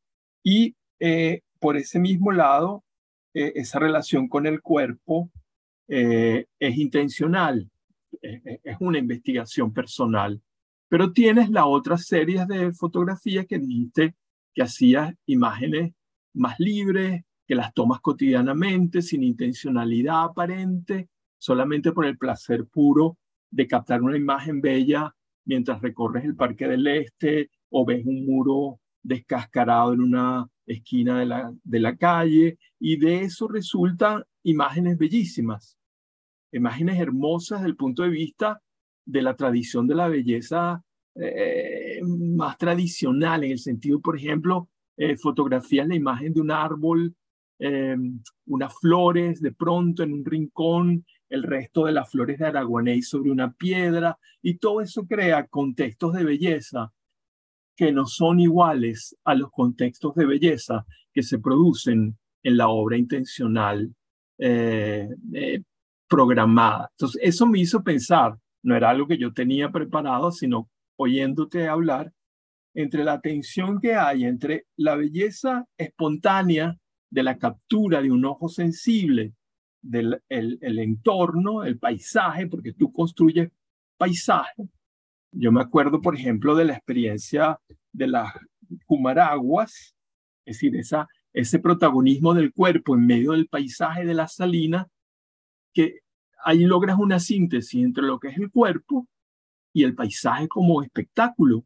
Y 0.44 0.76
eh, 1.00 1.42
por 1.60 1.78
ese 1.78 2.00
mismo 2.00 2.32
lado, 2.32 2.84
eh, 3.34 3.54
esa 3.56 3.80
relación 3.80 4.28
con 4.28 4.48
el 4.48 4.62
cuerpo 4.62 5.32
eh, 5.88 6.46
es 6.60 6.78
intencional, 6.78 7.70
es 8.22 8.78
una 8.80 8.98
investigación 8.98 9.72
personal. 9.74 10.42
Pero 10.90 11.12
tienes 11.12 11.50
la 11.50 11.66
otra 11.66 11.98
serie 11.98 12.46
de 12.46 12.72
fotografías 12.74 13.46
que 13.46 13.60
dijiste 13.60 14.16
que 14.54 14.64
hacías 14.64 15.14
imágenes 15.26 15.94
más 16.34 16.60
libres, 16.60 17.24
que 17.46 17.56
las 17.56 17.74
tomas 17.74 18.02
cotidianamente, 18.02 19.02
sin 19.02 19.24
intencionalidad 19.24 20.24
aparente, 20.24 21.10
solamente 21.38 21.92
por 21.92 22.06
el 22.06 22.18
placer 22.18 22.66
puro 22.66 23.18
de 23.50 23.68
captar 23.68 24.02
una 24.02 24.18
imagen 24.18 24.62
bella 24.62 25.14
mientras 25.46 25.82
recorres 25.82 26.26
el 26.26 26.36
Parque 26.36 26.68
del 26.68 26.86
Este 26.88 27.50
o 27.70 27.86
ves 27.86 28.06
un 28.06 28.26
muro 28.26 28.80
descascarado 29.02 29.94
en 29.94 30.02
una 30.02 30.48
esquina 30.66 31.20
de 31.20 31.26
la, 31.26 31.54
de 31.64 31.80
la 31.80 31.96
calle 31.96 32.58
y 32.80 32.98
de 32.98 33.22
eso 33.22 33.48
resultan 33.48 34.24
imágenes 34.44 34.98
bellísimas, 34.98 35.78
imágenes 36.52 37.00
hermosas 37.00 37.60
desde 37.60 37.70
el 37.70 37.78
punto 37.78 38.04
de 38.04 38.10
vista 38.10 38.62
de 39.08 39.22
la 39.22 39.36
tradición 39.36 39.88
de 39.88 39.96
la 39.96 40.08
belleza 40.08 40.84
eh, 41.16 42.00
más 42.04 42.58
tradicional, 42.58 43.44
en 43.44 43.52
el 43.52 43.60
sentido, 43.60 44.00
por 44.00 44.18
ejemplo, 44.18 44.70
eh, 44.98 45.16
fotografías 45.18 45.88
la 45.88 45.96
imagen 45.96 46.34
de 46.34 46.42
un 46.42 46.52
árbol, 46.52 47.16
eh, 47.60 47.96
unas 48.46 48.74
flores 48.80 49.42
de 49.42 49.52
pronto 49.52 50.04
en 50.04 50.14
un 50.14 50.26
rincón, 50.26 51.06
el 51.30 51.44
resto 51.44 51.86
de 51.86 51.94
las 51.94 52.10
flores 52.10 52.38
de 52.38 52.46
Aragonés 52.46 53.10
sobre 53.10 53.32
una 53.32 53.52
piedra, 53.52 54.18
y 54.42 54.58
todo 54.58 54.82
eso 54.82 55.08
crea 55.08 55.48
contextos 55.48 56.14
de 56.14 56.24
belleza 56.24 56.92
que 57.76 57.92
no 57.92 58.06
son 58.08 58.40
iguales 58.40 59.16
a 59.24 59.36
los 59.36 59.52
contextos 59.52 60.16
de 60.16 60.26
belleza 60.26 60.86
que 61.14 61.24
se 61.24 61.40
producen 61.40 62.18
en 62.44 62.58
la 62.58 62.70
obra 62.70 62.98
intencional 62.98 63.94
eh, 64.40 65.10
eh, 65.34 65.62
programada. 66.08 66.90
Entonces, 66.92 67.22
eso 67.24 67.46
me 67.46 67.60
hizo 67.60 67.84
pensar, 67.84 68.38
no 68.68 68.76
era 68.76 68.90
algo 68.90 69.08
que 69.08 69.18
yo 69.18 69.32
tenía 69.32 69.72
preparado, 69.72 70.30
sino 70.30 70.70
oyéndote 70.98 71.70
hablar, 71.70 72.12
entre 72.74 73.06
la 73.06 73.22
tensión 73.22 73.80
que 73.80 73.96
hay 73.96 74.26
entre 74.26 74.66
la 74.76 74.96
belleza 74.96 75.66
espontánea 75.78 76.78
de 77.10 77.24
la 77.24 77.38
captura 77.38 78.02
de 78.02 78.12
un 78.12 78.26
ojo 78.26 78.50
sensible 78.50 79.34
del 79.82 80.22
el, 80.28 80.80
entorno, 80.80 81.64
el 81.64 81.80
paisaje, 81.80 82.46
porque 82.48 82.74
tú 82.74 82.92
construyes 82.92 83.50
paisaje. 83.98 84.68
Yo 85.32 85.54
me 85.54 85.62
acuerdo, 85.62 86.02
por 86.02 86.16
ejemplo, 86.16 86.54
de 86.54 86.66
la 86.66 86.74
experiencia 86.74 87.58
de 87.94 88.08
las 88.08 88.34
Humaraguas, 88.86 89.96
es 90.46 90.58
decir, 90.58 90.76
esa, 90.76 91.08
ese 91.32 91.60
protagonismo 91.60 92.34
del 92.34 92.52
cuerpo 92.52 92.96
en 92.96 93.06
medio 93.06 93.32
del 93.32 93.48
paisaje 93.48 94.06
de 94.06 94.14
la 94.14 94.28
salina, 94.28 94.90
que 95.74 96.02
ahí 96.44 96.66
logras 96.66 96.98
una 97.00 97.20
síntesis 97.20 97.84
entre 97.84 98.04
lo 98.04 98.20
que 98.20 98.30
es 98.30 98.38
el 98.38 98.52
cuerpo 98.52 99.08
y 99.74 99.84
el 99.84 99.96
paisaje 99.96 100.48
como 100.48 100.82
espectáculo. 100.82 101.66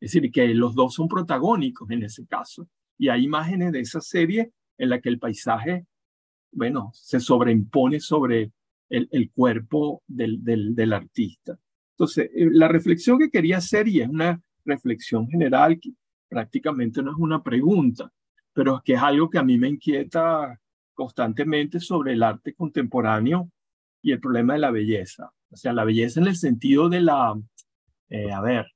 Es 0.00 0.12
decir, 0.12 0.30
que 0.30 0.46
los 0.54 0.74
dos 0.74 0.94
son 0.94 1.08
protagónicos 1.08 1.90
en 1.90 2.04
ese 2.04 2.26
caso. 2.26 2.68
Y 2.96 3.08
hay 3.08 3.24
imágenes 3.24 3.72
de 3.72 3.80
esa 3.80 4.00
serie 4.00 4.52
en 4.76 4.90
la 4.90 5.00
que 5.00 5.08
el 5.08 5.18
paisaje 5.18 5.86
bueno, 6.52 6.90
se 6.94 7.20
sobreimpone 7.20 8.00
sobre 8.00 8.52
el, 8.88 9.08
el 9.12 9.30
cuerpo 9.30 10.02
del, 10.06 10.42
del, 10.42 10.74
del, 10.74 10.92
artista. 10.92 11.58
Entonces, 11.92 12.30
eh, 12.34 12.48
la 12.50 12.68
reflexión 12.68 13.18
que 13.18 13.30
quería 13.30 13.58
hacer, 13.58 13.88
y 13.88 14.00
es 14.00 14.08
una 14.08 14.40
reflexión 14.64 15.28
general, 15.28 15.78
que 15.80 15.90
prácticamente 16.28 17.02
no 17.02 17.12
es 17.12 17.16
una 17.18 17.42
pregunta, 17.42 18.10
pero 18.52 18.80
que 18.84 18.94
es 18.94 19.00
algo 19.00 19.28
que 19.28 19.38
a 19.38 19.42
mí 19.42 19.58
me 19.58 19.68
inquieta 19.68 20.58
constantemente 20.94 21.80
sobre 21.80 22.12
el 22.14 22.22
arte 22.22 22.54
contemporáneo 22.54 23.50
y 24.02 24.12
el 24.12 24.20
problema 24.20 24.54
de 24.54 24.60
la 24.60 24.70
belleza. 24.70 25.32
O 25.50 25.56
sea, 25.56 25.72
la 25.72 25.84
belleza 25.84 26.20
en 26.20 26.26
el 26.26 26.36
sentido 26.36 26.88
de 26.88 27.00
la, 27.00 27.34
eh, 28.10 28.32
a 28.32 28.40
ver, 28.40 28.66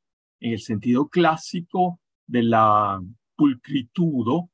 en 0.40 0.52
el 0.52 0.60
sentido 0.60 1.08
clásico 1.08 2.00
de 2.26 2.42
la 2.42 3.00
pulcritudo, 3.36 4.50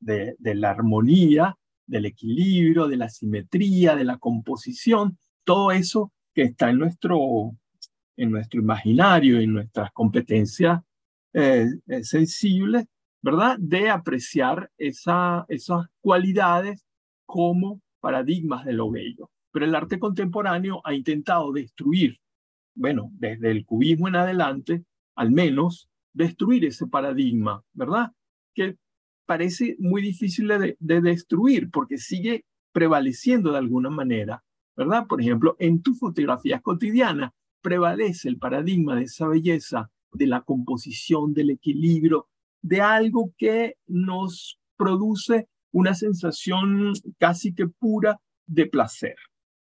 de, 0.00 0.36
la 0.40 0.70
armonía 0.70 1.56
del 1.86 2.06
equilibrio, 2.06 2.88
de 2.88 2.96
la 2.96 3.08
simetría, 3.08 3.94
de 3.94 4.04
la 4.04 4.18
composición, 4.18 5.18
todo 5.44 5.72
eso 5.72 6.12
que 6.34 6.42
está 6.42 6.70
en 6.70 6.78
nuestro, 6.78 7.56
en 8.16 8.30
nuestro 8.30 8.60
imaginario, 8.60 9.38
en 9.38 9.52
nuestras 9.52 9.92
competencias 9.92 10.80
eh, 11.34 11.66
eh, 11.86 12.04
sensibles, 12.04 12.86
¿verdad? 13.20 13.56
De 13.58 13.90
apreciar 13.90 14.70
esa, 14.76 15.44
esas 15.48 15.86
cualidades 16.00 16.84
como 17.26 17.80
paradigmas 18.00 18.64
de 18.64 18.72
lo 18.72 18.90
bello. 18.90 19.30
Pero 19.52 19.66
el 19.66 19.74
arte 19.74 19.98
contemporáneo 19.98 20.80
ha 20.84 20.94
intentado 20.94 21.52
destruir, 21.52 22.18
bueno, 22.74 23.10
desde 23.12 23.50
el 23.50 23.64
cubismo 23.64 24.08
en 24.08 24.16
adelante, 24.16 24.84
al 25.14 25.30
menos, 25.30 25.88
destruir 26.12 26.64
ese 26.64 26.86
paradigma, 26.86 27.62
¿verdad? 27.72 28.12
Que 28.54 28.76
parece 29.26 29.76
muy 29.78 30.02
difícil 30.02 30.48
de, 30.48 30.76
destruir 31.00 31.70
porque 31.70 31.98
sigue 31.98 32.44
prevaleciendo 32.72 33.52
de 33.52 33.58
alguna 33.58 33.90
manera, 33.90 34.42
¿verdad? 34.76 35.06
Por 35.06 35.20
ejemplo, 35.20 35.56
en 35.58 35.82
tus 35.82 35.98
fotografías 35.98 36.62
cotidianas 36.62 37.32
prevalece 37.60 38.28
el 38.28 38.38
paradigma 38.38 38.96
de 38.96 39.04
esa 39.04 39.28
belleza, 39.28 39.90
de 40.12 40.26
la 40.26 40.42
composición, 40.42 41.32
del 41.32 41.50
equilibrio, 41.50 42.28
de 42.60 42.80
algo 42.80 43.32
que 43.36 43.76
nos 43.86 44.58
produce 44.76 45.48
una 45.72 45.94
sensación 45.94 46.92
casi 47.18 47.54
que 47.54 47.66
pura 47.66 48.20
de 48.46 48.66
placer, 48.66 49.16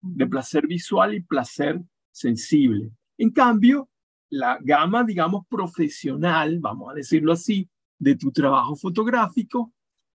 de 0.05 0.27
placer 0.27 0.67
visual 0.67 1.15
y 1.15 1.23
placer 1.23 1.81
sensible. 2.11 2.91
En 3.17 3.31
cambio, 3.31 3.89
la 4.29 4.59
gama, 4.61 5.05
digamos, 5.05 5.47
profesional, 5.49 6.59
vamos 6.61 6.91
a 6.91 6.95
decirlo 6.95 7.33
así, 7.33 7.71
de 7.99 8.17
tu 8.17 8.31
trabajo 8.33 8.77
fotográfico 8.77 9.73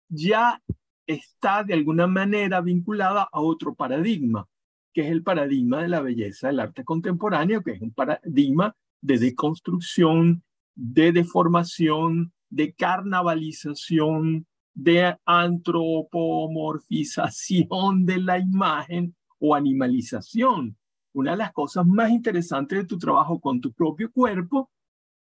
ya 0.10 0.62
está 1.06 1.64
de 1.64 1.74
alguna 1.74 2.08
manera 2.08 2.60
vinculada 2.62 3.30
a 3.32 3.40
otro 3.40 3.76
paradigma, 3.76 4.46
que 4.94 5.02
es 5.02 5.12
el 5.12 5.24
paradigma 5.24 5.82
de 5.82 5.88
la 5.88 6.02
belleza 6.02 6.48
del 6.48 6.60
arte 6.60 6.84
contemporáneo, 6.84 7.64
que 7.64 7.72
es 7.72 7.82
un 7.82 7.92
paradigma 7.92 8.76
de 9.02 9.20
deconstrucción, 9.20 10.44
de 10.76 11.14
deformación, 11.14 12.34
de 12.50 12.74
carnavalización, 12.74 14.46
de 14.74 15.16
antropomorfización 15.26 18.06
de 18.06 18.18
la 18.18 18.40
imagen 18.40 19.16
o 19.40 19.56
animalización. 19.56 20.78
Una 21.14 21.32
de 21.32 21.38
las 21.38 21.52
cosas 21.52 21.86
más 21.86 22.12
interesantes 22.12 22.80
de 22.80 22.86
tu 22.86 22.98
trabajo 22.98 23.40
con 23.40 23.60
tu 23.62 23.74
propio 23.74 24.12
cuerpo 24.12 24.72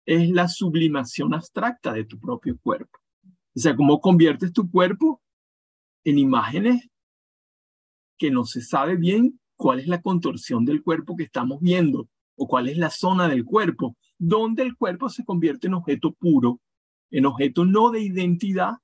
es 0.04 0.28
la 0.30 0.48
sublimación 0.48 1.34
abstracta 1.34 1.92
de 1.92 2.04
tu 2.04 2.18
propio 2.18 2.58
cuerpo. 2.58 2.98
O 3.54 3.58
sea, 3.58 3.76
cómo 3.76 4.00
conviertes 4.00 4.52
tu 4.52 4.70
cuerpo 4.70 5.20
en 6.04 6.18
imágenes 6.18 6.88
que 8.18 8.30
no 8.30 8.44
se 8.44 8.62
sabe 8.62 8.96
bien 8.96 9.40
cuál 9.56 9.80
es 9.80 9.88
la 9.88 10.00
contorsión 10.00 10.64
del 10.64 10.82
cuerpo 10.82 11.16
que 11.16 11.24
estamos 11.24 11.60
viendo 11.60 12.08
o 12.36 12.46
cuál 12.46 12.68
es 12.68 12.78
la 12.78 12.90
zona 12.90 13.28
del 13.28 13.44
cuerpo, 13.44 13.96
donde 14.18 14.62
el 14.62 14.76
cuerpo 14.76 15.08
se 15.08 15.24
convierte 15.24 15.66
en 15.66 15.74
objeto 15.74 16.12
puro, 16.12 16.60
en 17.10 17.26
objeto 17.26 17.64
no 17.64 17.90
de 17.90 18.00
identidad, 18.00 18.74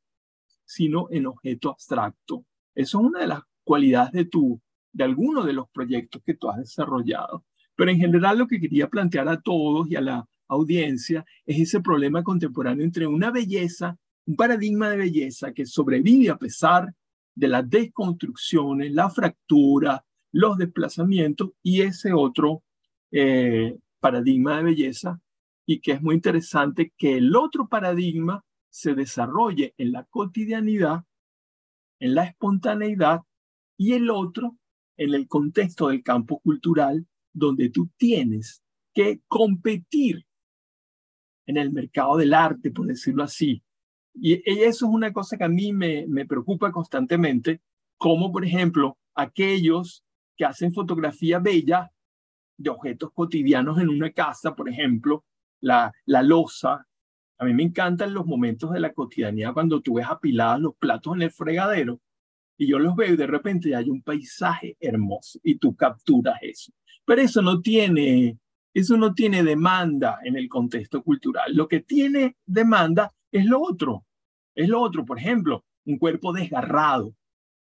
sino 0.64 1.08
en 1.10 1.26
objeto 1.26 1.70
abstracto. 1.70 2.44
Eso 2.74 2.98
es 2.98 3.04
una 3.06 3.20
de 3.20 3.26
las 3.28 3.40
cualidades 3.64 4.12
de 4.12 4.24
tu, 4.26 4.60
de 4.96 5.04
alguno 5.04 5.44
de 5.44 5.52
los 5.52 5.68
proyectos 5.68 6.22
que 6.24 6.34
tú 6.34 6.48
has 6.48 6.56
desarrollado. 6.56 7.44
Pero 7.74 7.90
en 7.90 7.98
general 7.98 8.38
lo 8.38 8.46
que 8.46 8.58
quería 8.58 8.88
plantear 8.88 9.28
a 9.28 9.40
todos 9.40 9.90
y 9.90 9.96
a 9.96 10.00
la 10.00 10.26
audiencia 10.48 11.22
es 11.44 11.60
ese 11.60 11.80
problema 11.80 12.22
contemporáneo 12.22 12.82
entre 12.82 13.06
una 13.06 13.30
belleza, 13.30 13.98
un 14.24 14.36
paradigma 14.36 14.88
de 14.88 14.96
belleza 14.96 15.52
que 15.52 15.66
sobrevive 15.66 16.30
a 16.30 16.38
pesar 16.38 16.94
de 17.34 17.48
las 17.48 17.68
desconstrucciones, 17.68 18.92
la 18.92 19.10
fractura, 19.10 20.02
los 20.32 20.56
desplazamientos 20.56 21.50
y 21.62 21.82
ese 21.82 22.14
otro 22.14 22.62
eh, 23.10 23.76
paradigma 24.00 24.56
de 24.56 24.62
belleza 24.62 25.20
y 25.66 25.80
que 25.80 25.92
es 25.92 26.00
muy 26.00 26.14
interesante 26.14 26.94
que 26.96 27.18
el 27.18 27.36
otro 27.36 27.68
paradigma 27.68 28.42
se 28.70 28.94
desarrolle 28.94 29.74
en 29.76 29.92
la 29.92 30.04
cotidianidad, 30.04 31.04
en 32.00 32.14
la 32.14 32.24
espontaneidad 32.24 33.20
y 33.76 33.92
el 33.92 34.08
otro 34.08 34.56
en 34.96 35.14
el 35.14 35.28
contexto 35.28 35.88
del 35.88 36.02
campo 36.02 36.40
cultural 36.40 37.06
donde 37.32 37.70
tú 37.70 37.88
tienes 37.96 38.62
que 38.94 39.20
competir 39.28 40.26
en 41.46 41.58
el 41.58 41.70
mercado 41.70 42.16
del 42.16 42.34
arte, 42.34 42.70
por 42.70 42.86
decirlo 42.86 43.22
así. 43.22 43.62
Y, 44.14 44.40
eso 44.50 44.86
es 44.86 44.92
una 44.92 45.12
cosa 45.12 45.36
que 45.36 45.44
a 45.44 45.48
mí 45.48 45.72
me, 45.72 46.06
me 46.06 46.26
preocupa 46.26 46.72
constantemente, 46.72 47.60
como 47.98 48.32
por 48.32 48.44
ejemplo 48.44 48.98
aquellos 49.14 50.04
que 50.36 50.44
hacen 50.44 50.72
fotografía 50.72 51.38
bella 51.38 51.90
de 52.56 52.70
objetos 52.70 53.10
cotidianos 53.12 53.78
en 53.78 53.88
una 53.88 54.10
casa, 54.10 54.54
por 54.54 54.68
ejemplo, 54.68 55.24
la, 55.60 55.92
la 56.06 56.22
losa. 56.22 56.86
A 57.38 57.44
mí 57.44 57.52
me 57.52 57.62
encantan 57.62 58.14
los 58.14 58.26
momentos 58.26 58.72
de 58.72 58.80
la 58.80 58.92
cotidianidad 58.92 59.52
cuando 59.52 59.80
tú 59.82 59.94
ves 59.94 60.06
apilados 60.08 60.60
los 60.60 60.76
platos 60.76 61.14
en 61.14 61.22
el 61.22 61.30
fregadero 61.30 62.00
y 62.58 62.66
yo 62.66 62.78
los 62.78 62.96
veo 62.96 63.14
y 63.14 63.16
de 63.16 63.26
repente 63.26 63.74
hay 63.74 63.90
un 63.90 64.02
paisaje 64.02 64.76
hermoso 64.80 65.38
y 65.42 65.56
tú 65.56 65.74
capturas 65.74 66.38
eso. 66.42 66.72
Pero 67.04 67.22
eso 67.22 67.42
no 67.42 67.60
tiene, 67.60 68.38
eso 68.74 68.96
no 68.96 69.14
tiene 69.14 69.42
demanda 69.42 70.18
en 70.24 70.36
el 70.36 70.48
contexto 70.48 71.02
cultural. 71.02 71.54
Lo 71.54 71.68
que 71.68 71.80
tiene 71.80 72.36
demanda 72.46 73.12
es 73.30 73.44
lo 73.46 73.60
otro. 73.60 74.04
Es 74.54 74.68
lo 74.68 74.80
otro, 74.80 75.04
por 75.04 75.18
ejemplo, 75.18 75.64
un 75.84 75.98
cuerpo 75.98 76.32
desgarrado, 76.32 77.14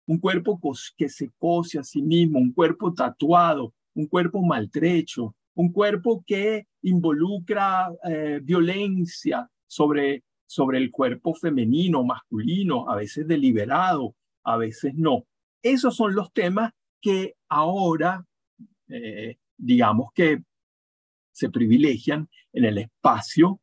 un 0.07 0.19
cuerpo 0.19 0.59
que 0.97 1.09
se 1.09 1.31
cose 1.39 1.79
a 1.79 1.85
sí 1.85 2.03
mismo, 2.03 2.39
un 2.39 2.53
cuerpo 2.53 2.95
tatuado, 2.95 3.75
un 3.95 4.07
cuerpo 4.07 4.43
maltrecho, 4.43 5.35
un 5.55 5.71
cuerpo 5.71 6.25
que 6.27 6.67
involucra 6.83 7.91
eh, 8.05 8.41
violencia 8.43 9.49
sobre, 9.67 10.25
sobre 10.47 10.79
el 10.79 10.91
cuerpo 10.91 11.35
femenino, 11.35 12.05
masculino, 12.05 12.89
a 12.89 12.97
veces 12.97 13.27
deliberado, 13.29 14.15
a 14.45 14.57
veces 14.57 14.95
no. 14.95 15.27
Esos 15.63 15.97
son 15.97 16.15
los 16.15 16.33
temas 16.33 16.73
que 17.01 17.35
ahora, 17.49 18.25
eh, 18.89 19.37
digamos 19.57 20.13
que 20.13 20.43
se 21.33 21.51
privilegian 21.51 22.29
en 22.53 22.65
el 22.65 22.79
espacio 22.79 23.61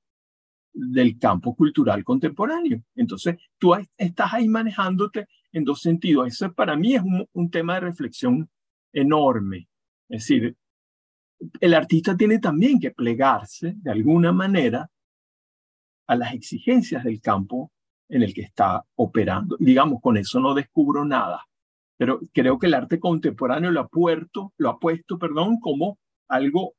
del 0.73 1.17
campo 1.17 1.55
cultural 1.55 2.03
contemporáneo. 2.03 2.83
Entonces, 2.95 3.37
tú 3.57 3.73
estás 3.97 4.33
ahí 4.33 4.47
manejándote 4.47 5.27
en 5.51 5.63
dos 5.63 5.81
sentidos. 5.81 6.27
Eso 6.27 6.53
para 6.53 6.75
mí 6.75 6.95
es 6.95 7.01
un, 7.33 7.49
tema 7.49 7.75
de 7.75 7.79
reflexión 7.81 8.49
enorme. 8.93 9.69
Es 10.09 10.27
decir, 10.27 10.55
el 11.59 11.73
artista 11.73 12.15
tiene 12.15 12.39
también 12.39 12.79
que 12.79 12.91
plegarse 12.91 13.73
de 13.77 13.91
alguna 13.91 14.31
manera 14.31 14.89
a 16.07 16.15
las 16.15 16.33
exigencias 16.33 17.03
del 17.03 17.21
campo 17.21 17.71
en 18.09 18.23
el 18.23 18.33
que 18.33 18.41
está 18.41 18.83
operando. 18.95 19.57
digamos, 19.59 20.01
con 20.01 20.17
eso 20.17 20.39
no 20.39 20.53
descubro 20.53 21.05
nada, 21.05 21.45
pero 21.97 22.19
creo 22.33 22.59
que 22.59 22.67
el 22.67 22.73
arte 22.73 22.99
contemporáneo 22.99 23.71
lo 23.71 23.81
ha, 23.81 23.87
puesto, 23.87 24.53
lo 24.57 24.69
ha 24.69 24.79
puesto 24.79 25.17
perdón, 25.17 25.59
como 25.59 25.97
algo 26.27 26.75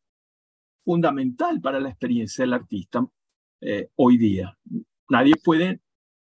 fundamental 0.84 1.60
para 1.60 1.80
la 1.80 1.88
experiencia 1.88 2.44
del 2.44 2.54
artista 2.54 3.04
eh, 3.60 3.88
hoy 3.96 4.18
día. 4.18 4.56
Nadie 5.08 5.34
puede 5.42 5.80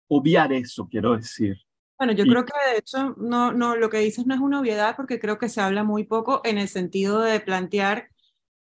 obviar 0.08 0.52
eso, 0.52 0.88
quiero 0.88 1.16
decir. 1.16 1.56
Bueno, 1.98 2.14
yo 2.14 2.24
creo 2.24 2.44
que 2.44 2.52
de 2.72 2.78
hecho 2.78 3.14
no, 3.18 3.52
no, 3.52 3.76
lo 3.76 3.90
que 3.90 3.98
dices 3.98 4.26
no 4.26 4.34
es 4.34 4.40
una 4.40 4.60
obviedad 4.60 4.96
porque 4.96 5.20
creo 5.20 5.38
que 5.38 5.50
se 5.50 5.60
habla 5.60 5.84
muy 5.84 6.04
poco 6.04 6.40
en 6.44 6.58
el 6.58 6.68
sentido 6.68 7.20
de 7.20 7.40
plantear 7.40 8.08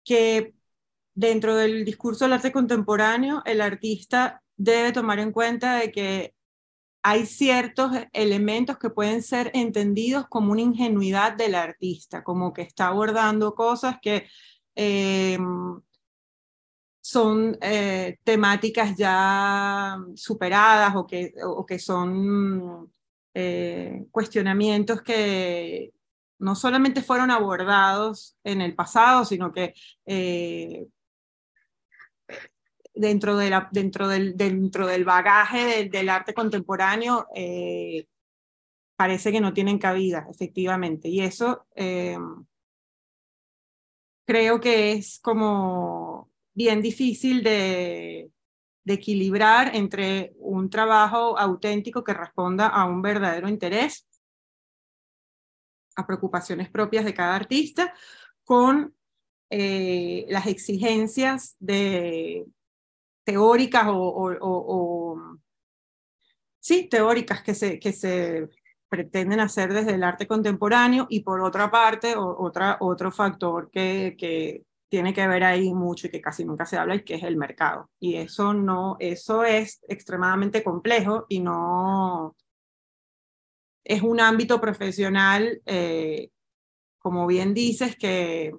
que 0.06 0.54
dentro 1.14 1.56
del 1.56 1.84
discurso 1.84 2.26
del 2.26 2.34
arte 2.34 2.54
contemporáneo 2.54 3.42
el 3.46 3.60
artista 3.60 4.42
debe 4.58 4.92
tomar 4.92 5.20
en 5.20 5.32
cuenta 5.32 5.76
de 5.76 5.92
que 5.92 6.34
hay 7.04 7.26
ciertos 7.26 7.92
elementos 8.12 8.78
que 8.78 8.90
pueden 8.90 9.22
ser 9.22 9.52
entendidos 9.54 10.28
como 10.28 10.52
una 10.52 10.62
ingenuidad 10.62 11.34
del 11.38 11.56
artista, 11.56 12.24
como 12.24 12.52
que 12.52 12.64
está 12.64 12.88
abordando 12.88 13.56
cosas 13.56 13.98
que 14.02 14.28
eh, 14.76 15.38
son 17.00 17.58
eh, 17.62 18.18
temáticas 18.24 18.98
ya 18.98 19.98
superadas 20.16 20.96
o 20.98 21.08
que, 21.08 21.34
o 21.46 21.66
que 21.66 21.80
son 21.80 22.92
eh, 23.34 24.06
cuestionamientos 24.12 25.02
que 25.02 25.94
no 26.40 26.56
solamente 26.56 27.02
fueron 27.02 27.32
abordados 27.32 28.36
en 28.44 28.62
el 28.62 28.76
pasado, 28.76 29.24
sino 29.24 29.52
que 29.54 29.74
dentro, 33.00 33.38
de 33.38 33.62
dentro, 33.72 34.08
del, 34.08 34.38
dentro 34.38 34.88
del 34.88 35.06
bagaje 35.06 35.90
del, 35.90 36.10
arte 36.10 36.34
contemporáneo 36.34 37.28
parece 38.96 39.32
que 39.32 39.42
no 39.42 39.54
tienen 39.54 39.78
cabida, 39.78 40.28
efectivamente. 40.30 41.08
Y 41.08 41.22
eso 41.22 41.66
creo 44.28 44.60
que 44.60 44.92
es 44.92 45.20
como 45.20 46.30
bien 46.54 46.82
difícil 46.82 47.44
de, 47.44 48.32
equilibrar 48.86 49.76
entre 49.76 50.34
un 50.38 50.70
trabajo 50.70 51.38
auténtico 51.38 52.06
que 52.06 52.14
responda 52.14 52.68
a 52.68 52.86
un 52.86 53.02
verdadero 53.02 53.50
interés, 53.50 54.08
a 55.98 56.08
preocupaciones 56.08 56.70
propias 56.70 57.04
de 57.04 57.14
cada 57.14 57.36
artista, 57.36 57.94
con 58.46 58.96
eh, 59.50 60.26
las 60.30 60.48
exigencias 60.48 61.58
de, 61.60 62.46
teóricas 63.28 63.84
o, 63.90 65.22
sí, 66.62 66.88
teóricas 66.90 67.44
que 67.44 67.54
se, 67.54 67.78
que 67.78 67.92
se 67.92 68.48
pretenden 68.88 69.42
hacer 69.42 69.74
desde 69.74 69.96
el 69.96 70.04
arte 70.04 70.26
contemporáneo 70.26 71.08
y 71.10 71.20
por 71.24 71.42
otra 71.42 71.70
parte, 71.70 72.16
otra, 72.16 72.78
otro 72.80 73.12
factor 73.12 73.70
que, 73.70 74.16
que 74.18 74.64
tiene 74.88 75.14
que 75.14 75.28
ver 75.28 75.44
ahí 75.44 75.74
mucho 75.74 76.08
y 76.08 76.10
que 76.10 76.22
casi 76.22 76.46
nunca 76.46 76.66
se 76.66 76.78
habla 76.78 76.96
y 76.96 77.04
que 77.04 77.16
es 77.16 77.24
el 77.24 77.36
mercado. 77.36 77.90
Y 78.00 78.16
eso 78.16 78.54
no, 78.54 78.96
eso 79.02 79.44
es 79.44 79.82
extremadamente 79.90 80.64
complejo 80.64 81.26
y 81.28 81.42
no 81.42 82.34
es 83.84 84.02
un 84.04 84.22
ámbito 84.22 84.62
profesional, 84.62 85.62
eh, 85.66 86.30
como 86.98 87.28
bien 87.28 87.54
dices, 87.54 87.98
que, 87.98 88.54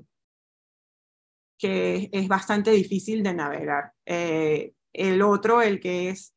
que 1.58 2.08
es 2.12 2.28
bastante 2.28 2.70
difícil 2.70 3.22
de 3.22 3.34
navegar. 3.34 3.92
Eh, 4.06 4.72
el 4.92 5.22
otro, 5.22 5.60
el 5.60 5.80
que 5.80 6.10
es 6.10 6.34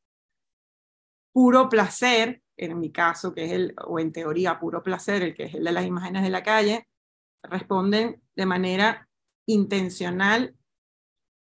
puro 1.32 1.69
placer, 1.69 2.41
en 2.57 2.80
mi 2.80 2.91
caso, 2.91 3.34
que 3.34 3.45
es 3.45 3.51
el, 3.51 3.76
o 3.86 3.99
en 3.99 4.11
teoría 4.11 4.59
puro 4.59 4.84
placer, 4.84 5.22
el 5.22 5.36
que 5.36 5.45
es 5.45 5.55
el 5.55 5.63
de 5.63 5.72
las 5.72 5.86
imágenes 5.86 6.24
de 6.24 6.30
la 6.30 6.43
calle, 6.43 6.88
responden 7.43 8.22
de 8.36 8.45
manera 8.45 9.07
intencional 9.45 10.55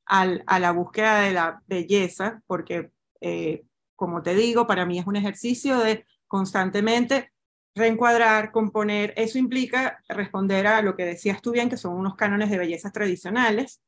al, 0.07 0.43
a 0.47 0.59
la 0.59 0.73
búsqueda 0.73 1.21
de 1.21 1.33
la 1.33 1.63
belleza, 1.67 2.43
porque, 2.47 2.91
eh, 3.21 3.65
como 3.97 4.23
te 4.23 4.35
digo, 4.35 4.67
para 4.67 4.87
mí 4.87 4.99
es 4.99 5.07
un 5.07 5.17
ejercicio 5.17 5.79
de 5.79 6.07
constantemente 6.27 7.33
reencuadrar, 7.79 8.53
componer. 8.53 9.15
Eso 9.17 9.39
implica 9.39 10.03
responder 10.09 10.67
a 10.67 10.83
lo 10.83 10.97
que 10.97 11.05
decías 11.05 11.41
tú 11.41 11.53
bien, 11.53 11.71
que 11.71 11.77
son 11.77 11.95
unos 11.95 12.17
cánones 12.17 12.51
de 12.51 12.59
bellezas 12.59 12.93
tradicionales. 12.93 13.81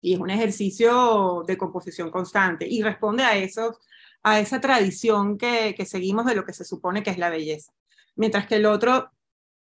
Y 0.00 0.14
es 0.14 0.20
un 0.20 0.30
ejercicio 0.30 1.44
de 1.46 1.56
composición 1.56 2.10
constante 2.10 2.66
y 2.68 2.82
responde 2.82 3.22
a, 3.22 3.36
eso, 3.36 3.78
a 4.22 4.40
esa 4.40 4.60
tradición 4.60 5.38
que, 5.38 5.74
que 5.76 5.86
seguimos 5.86 6.26
de 6.26 6.34
lo 6.34 6.44
que 6.44 6.52
se 6.52 6.64
supone 6.64 7.04
que 7.04 7.10
es 7.10 7.18
la 7.18 7.30
belleza. 7.30 7.72
Mientras 8.16 8.46
que 8.46 8.56
el 8.56 8.66
otro 8.66 9.12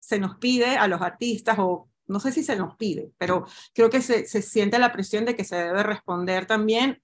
se 0.00 0.18
nos 0.18 0.36
pide 0.38 0.76
a 0.76 0.88
los 0.88 1.00
artistas 1.00 1.56
o 1.60 1.88
no 2.08 2.20
sé 2.20 2.32
si 2.32 2.42
se 2.42 2.56
nos 2.56 2.76
pide, 2.76 3.12
pero 3.18 3.46
creo 3.74 3.90
que 3.90 4.00
se, 4.00 4.26
siente 4.26 4.78
la 4.78 4.92
presión 4.92 5.24
de 5.24 5.34
que 5.34 5.44
se 5.44 5.56
debe 5.56 5.82
responder 5.82 6.46
también, 6.46 7.02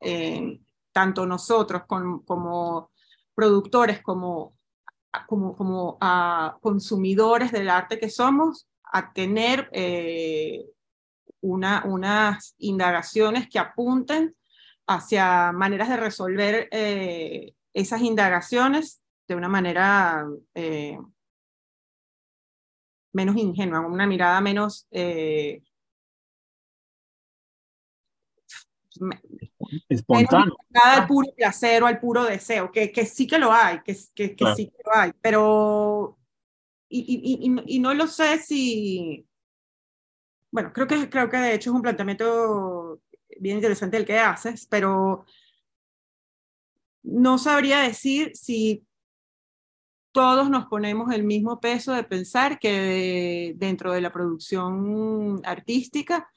eh, 0.00 0.60
tanto 0.92 1.26
nosotros 1.26 1.82
como 1.86 2.90
productores, 3.34 4.02
como, 4.02 4.54
como, 5.26 5.56
como 5.56 5.98
a 6.00 6.58
consumidores 6.60 7.52
del 7.52 7.70
arte 7.70 7.98
que 7.98 8.10
somos, 8.10 8.68
a 8.84 9.12
tener 9.12 9.68
eh, 9.72 10.66
una, 11.40 11.84
unas 11.86 12.54
indagaciones 12.58 13.48
que 13.48 13.58
apunten 13.58 14.34
hacia 14.86 15.52
maneras 15.52 15.88
de 15.88 15.96
resolver 15.96 16.68
eh, 16.72 17.54
esas 17.72 18.02
indagaciones 18.02 19.00
de 19.28 19.36
una 19.36 19.48
manera 19.48 20.26
menos 23.12 23.36
ingenua, 23.36 23.80
una 23.80 24.06
mirada 24.06 24.40
menos... 24.40 24.86
Eh, 24.90 25.62
espontánea. 29.88 30.52
al 30.84 31.06
puro 31.06 31.32
placer 31.36 31.82
o 31.82 31.86
al 31.86 32.00
puro 32.00 32.24
deseo, 32.24 32.70
que, 32.70 32.90
que 32.92 33.06
sí 33.06 33.26
que 33.26 33.38
lo 33.38 33.52
hay, 33.52 33.80
que, 33.80 33.96
que, 34.14 34.34
que 34.34 34.54
sí 34.54 34.66
que 34.66 34.82
lo 34.84 34.96
hay, 34.96 35.12
pero... 35.20 36.16
Y, 36.92 37.38
y, 37.40 37.76
y, 37.76 37.78
no 37.78 37.94
lo 37.94 38.08
sé 38.08 38.38
si... 38.38 39.24
Bueno, 40.50 40.72
creo 40.72 40.88
que, 40.88 41.08
creo 41.08 41.30
que 41.30 41.36
de 41.36 41.54
hecho 41.54 41.70
es 41.70 41.76
un 41.76 41.82
planteamiento 41.82 43.00
bien 43.38 43.56
interesante 43.56 43.96
el 43.96 44.04
que 44.04 44.18
haces, 44.18 44.66
pero 44.66 45.24
no 47.04 47.38
sabría 47.38 47.78
decir 47.80 48.32
si 48.34 48.84
todos 50.12 50.50
nos 50.50 50.66
ponemos 50.66 51.12
el 51.12 51.22
mismo 51.22 51.60
peso 51.60 51.92
de 51.92 52.04
pensar 52.04 52.58
que 52.58 53.54
dentro 53.56 53.92
de 53.92 54.00
la 54.00 54.12
producción 54.12 55.40
artística 55.44 56.28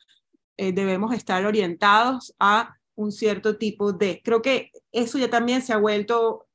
eh, 0.67 0.73
debemos 0.73 1.13
estar 1.13 1.45
orientados 1.45 2.35
a 2.39 2.77
un 2.95 3.11
cierto 3.11 3.57
tipo 3.57 3.93
de. 3.93 4.21
Creo 4.23 4.41
que 4.41 4.71
eso 4.91 5.17
ya 5.17 5.29
también 5.29 5.61
se 5.61 5.73
ha 5.73 5.77
vuelto 5.77 6.47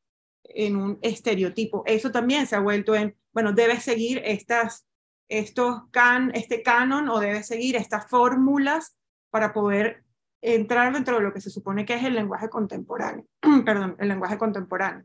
en 0.44 0.76
un 0.76 0.98
estereotipo. 1.02 1.82
Eso 1.86 2.10
también 2.10 2.46
se 2.46 2.56
ha 2.56 2.60
vuelto 2.60 2.94
en, 2.94 3.16
bueno, 3.32 3.52
debes 3.52 3.82
seguir 3.82 4.22
estas 4.24 4.88
estos 5.28 5.82
can, 5.90 6.30
este 6.34 6.62
canon 6.62 7.08
o 7.08 7.20
debe 7.20 7.42
seguir 7.42 7.76
estas 7.76 8.08
fórmulas 8.08 8.96
para 9.30 9.52
poder 9.52 10.04
entrar 10.40 10.92
dentro 10.92 11.16
de 11.16 11.22
lo 11.22 11.32
que 11.32 11.40
se 11.40 11.50
supone 11.50 11.84
que 11.84 11.94
es 11.94 12.04
el 12.04 12.14
lenguaje 12.14 12.48
contemporáneo. 12.48 13.26
Perdón, 13.64 13.96
el 13.98 14.08
lenguaje 14.08 14.38
contemporáneo. 14.38 15.04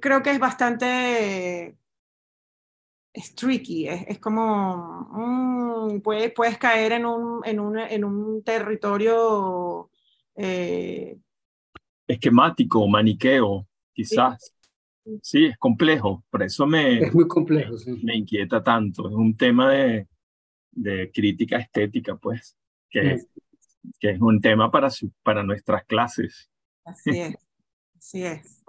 Creo 0.00 0.22
que 0.22 0.30
es 0.30 0.38
bastante 0.38 1.76
es 3.12 3.34
tricky, 3.34 3.88
es, 3.88 4.18
como, 4.18 5.08
mm, 5.12 6.00
puedes, 6.00 6.32
puedes 6.32 6.58
caer 6.58 6.92
en 6.92 7.06
un, 7.06 7.40
en 7.44 7.58
un, 7.58 7.78
en 7.78 8.04
un 8.04 8.42
territorio 8.42 9.90
eh, 10.36 11.18
esquemático, 12.06 12.86
maniqueo, 12.86 13.66
quizás. 13.92 14.54
Sí. 15.22 15.46
es 15.46 15.58
complejo, 15.58 16.24
por 16.30 16.42
eso 16.42 16.66
me, 16.66 17.00
es 17.00 17.14
muy 17.14 17.26
complejo, 17.26 17.74
me 18.02 18.16
inquieta 18.16 18.62
tanto. 18.62 19.08
Es 19.08 19.14
un 19.14 19.36
tema 19.36 19.72
de, 19.72 20.06
de 20.70 21.10
crítica 21.12 21.58
estética, 21.58 22.16
pues, 22.16 22.56
que, 22.88 23.16
que 23.98 24.10
es 24.10 24.20
un 24.20 24.40
tema 24.40 24.70
para, 24.70 24.88
su, 24.88 25.10
para 25.22 25.42
nuestras 25.42 25.84
clases. 25.84 26.48
Así 26.84 27.10
es, 27.10 27.36
así 27.96 28.24
es. 28.24 28.62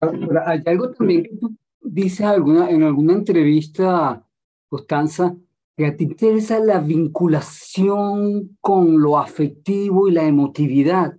Hay 0.00 0.62
algo 0.66 0.92
también 0.92 1.24
que 1.24 1.36
tú 1.36 1.56
dices 1.86 2.26
alguna, 2.26 2.70
en 2.70 2.82
alguna 2.82 3.14
entrevista, 3.14 4.24
Constanza, 4.68 5.36
que 5.76 5.86
a 5.86 5.96
ti 5.96 6.06
te 6.06 6.12
interesa 6.12 6.58
la 6.58 6.80
vinculación 6.80 8.56
con 8.60 9.00
lo 9.00 9.18
afectivo 9.18 10.08
y 10.08 10.12
la 10.12 10.24
emotividad. 10.24 11.16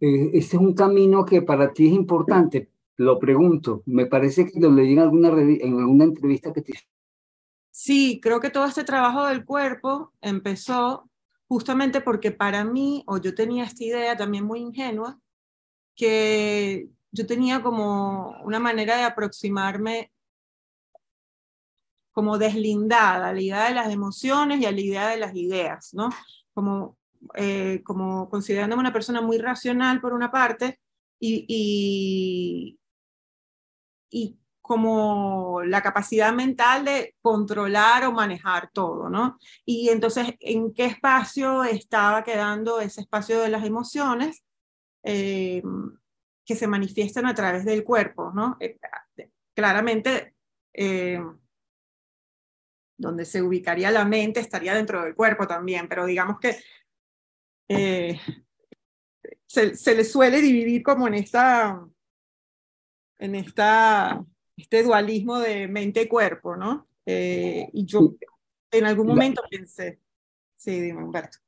Eh, 0.00 0.30
ese 0.34 0.56
es 0.56 0.62
un 0.62 0.74
camino 0.74 1.24
que 1.24 1.42
para 1.42 1.72
ti 1.72 1.86
es 1.86 1.92
importante. 1.92 2.68
Lo 2.96 3.18
pregunto, 3.18 3.82
me 3.86 4.06
parece 4.06 4.46
que 4.46 4.60
lo 4.60 4.70
leí 4.70 4.92
en 4.92 4.98
alguna, 4.98 5.28
en 5.28 5.78
alguna 5.78 6.04
entrevista 6.04 6.52
que 6.52 6.62
te 6.62 6.72
Sí, 7.70 8.20
creo 8.22 8.38
que 8.40 8.50
todo 8.50 8.66
este 8.66 8.84
trabajo 8.84 9.26
del 9.26 9.44
cuerpo 9.44 10.12
empezó 10.20 11.08
justamente 11.46 12.00
porque 12.00 12.30
para 12.30 12.64
mí, 12.64 13.02
o 13.06 13.18
yo 13.18 13.34
tenía 13.34 13.64
esta 13.64 13.84
idea 13.84 14.16
también 14.16 14.44
muy 14.44 14.60
ingenua, 14.60 15.18
que 15.94 16.88
yo 17.12 17.26
tenía 17.26 17.62
como 17.62 18.40
una 18.42 18.58
manera 18.58 18.96
de 18.96 19.04
aproximarme 19.04 20.10
como 22.12 22.38
deslindada 22.38 23.28
a 23.28 23.32
la 23.32 23.40
idea 23.40 23.68
de 23.68 23.74
las 23.74 23.92
emociones 23.92 24.60
y 24.60 24.66
a 24.66 24.72
la 24.72 24.80
idea 24.80 25.08
de 25.08 25.16
las 25.18 25.34
ideas, 25.34 25.94
¿no? 25.94 26.10
Como, 26.54 26.98
eh, 27.34 27.82
como 27.84 28.28
considerándome 28.28 28.80
una 28.80 28.92
persona 28.92 29.20
muy 29.20 29.38
racional 29.38 30.00
por 30.00 30.12
una 30.12 30.30
parte 30.30 30.80
y, 31.18 31.46
y, 31.48 32.78
y, 34.10 34.38
como 34.60 35.62
la 35.64 35.82
capacidad 35.82 36.32
mental 36.32 36.84
de 36.84 37.16
controlar 37.20 38.04
o 38.04 38.12
manejar 38.12 38.70
todo, 38.72 39.08
¿no? 39.10 39.38
Y 39.64 39.88
entonces, 39.88 40.34
¿en 40.40 40.72
qué 40.72 40.84
espacio 40.86 41.64
estaba 41.64 42.22
quedando 42.22 42.80
ese 42.80 43.00
espacio 43.02 43.40
de 43.40 43.48
las 43.48 43.64
emociones? 43.64 44.44
Eh, 45.02 45.62
que 46.52 46.58
se 46.58 46.66
manifiestan 46.66 47.24
a 47.24 47.34
través 47.34 47.64
del 47.64 47.82
cuerpo, 47.82 48.30
¿no? 48.34 48.58
Eh, 48.60 48.78
claramente, 49.54 50.34
eh, 50.74 51.18
donde 52.98 53.24
se 53.24 53.40
ubicaría 53.40 53.90
la 53.90 54.04
mente 54.04 54.40
estaría 54.40 54.74
dentro 54.74 55.02
del 55.02 55.14
cuerpo 55.14 55.46
también, 55.46 55.88
pero 55.88 56.04
digamos 56.04 56.38
que 56.38 56.58
eh, 57.68 58.20
se, 59.46 59.74
se, 59.76 59.94
le 59.94 60.04
suele 60.04 60.42
dividir 60.42 60.82
como 60.82 61.08
en 61.08 61.14
esta, 61.14 61.82
en 63.18 63.34
esta, 63.34 64.22
este 64.54 64.82
dualismo 64.82 65.38
de 65.38 65.68
mente-cuerpo, 65.68 66.54
¿no? 66.54 66.86
y 67.04 67.84
yo 67.84 68.14
en 68.70 68.84
algún 68.84 69.08
momento 69.08 69.42
pensé, 69.50 70.00
sí, 70.56 70.80
dime 70.80 71.02
Humberto. 71.02 71.38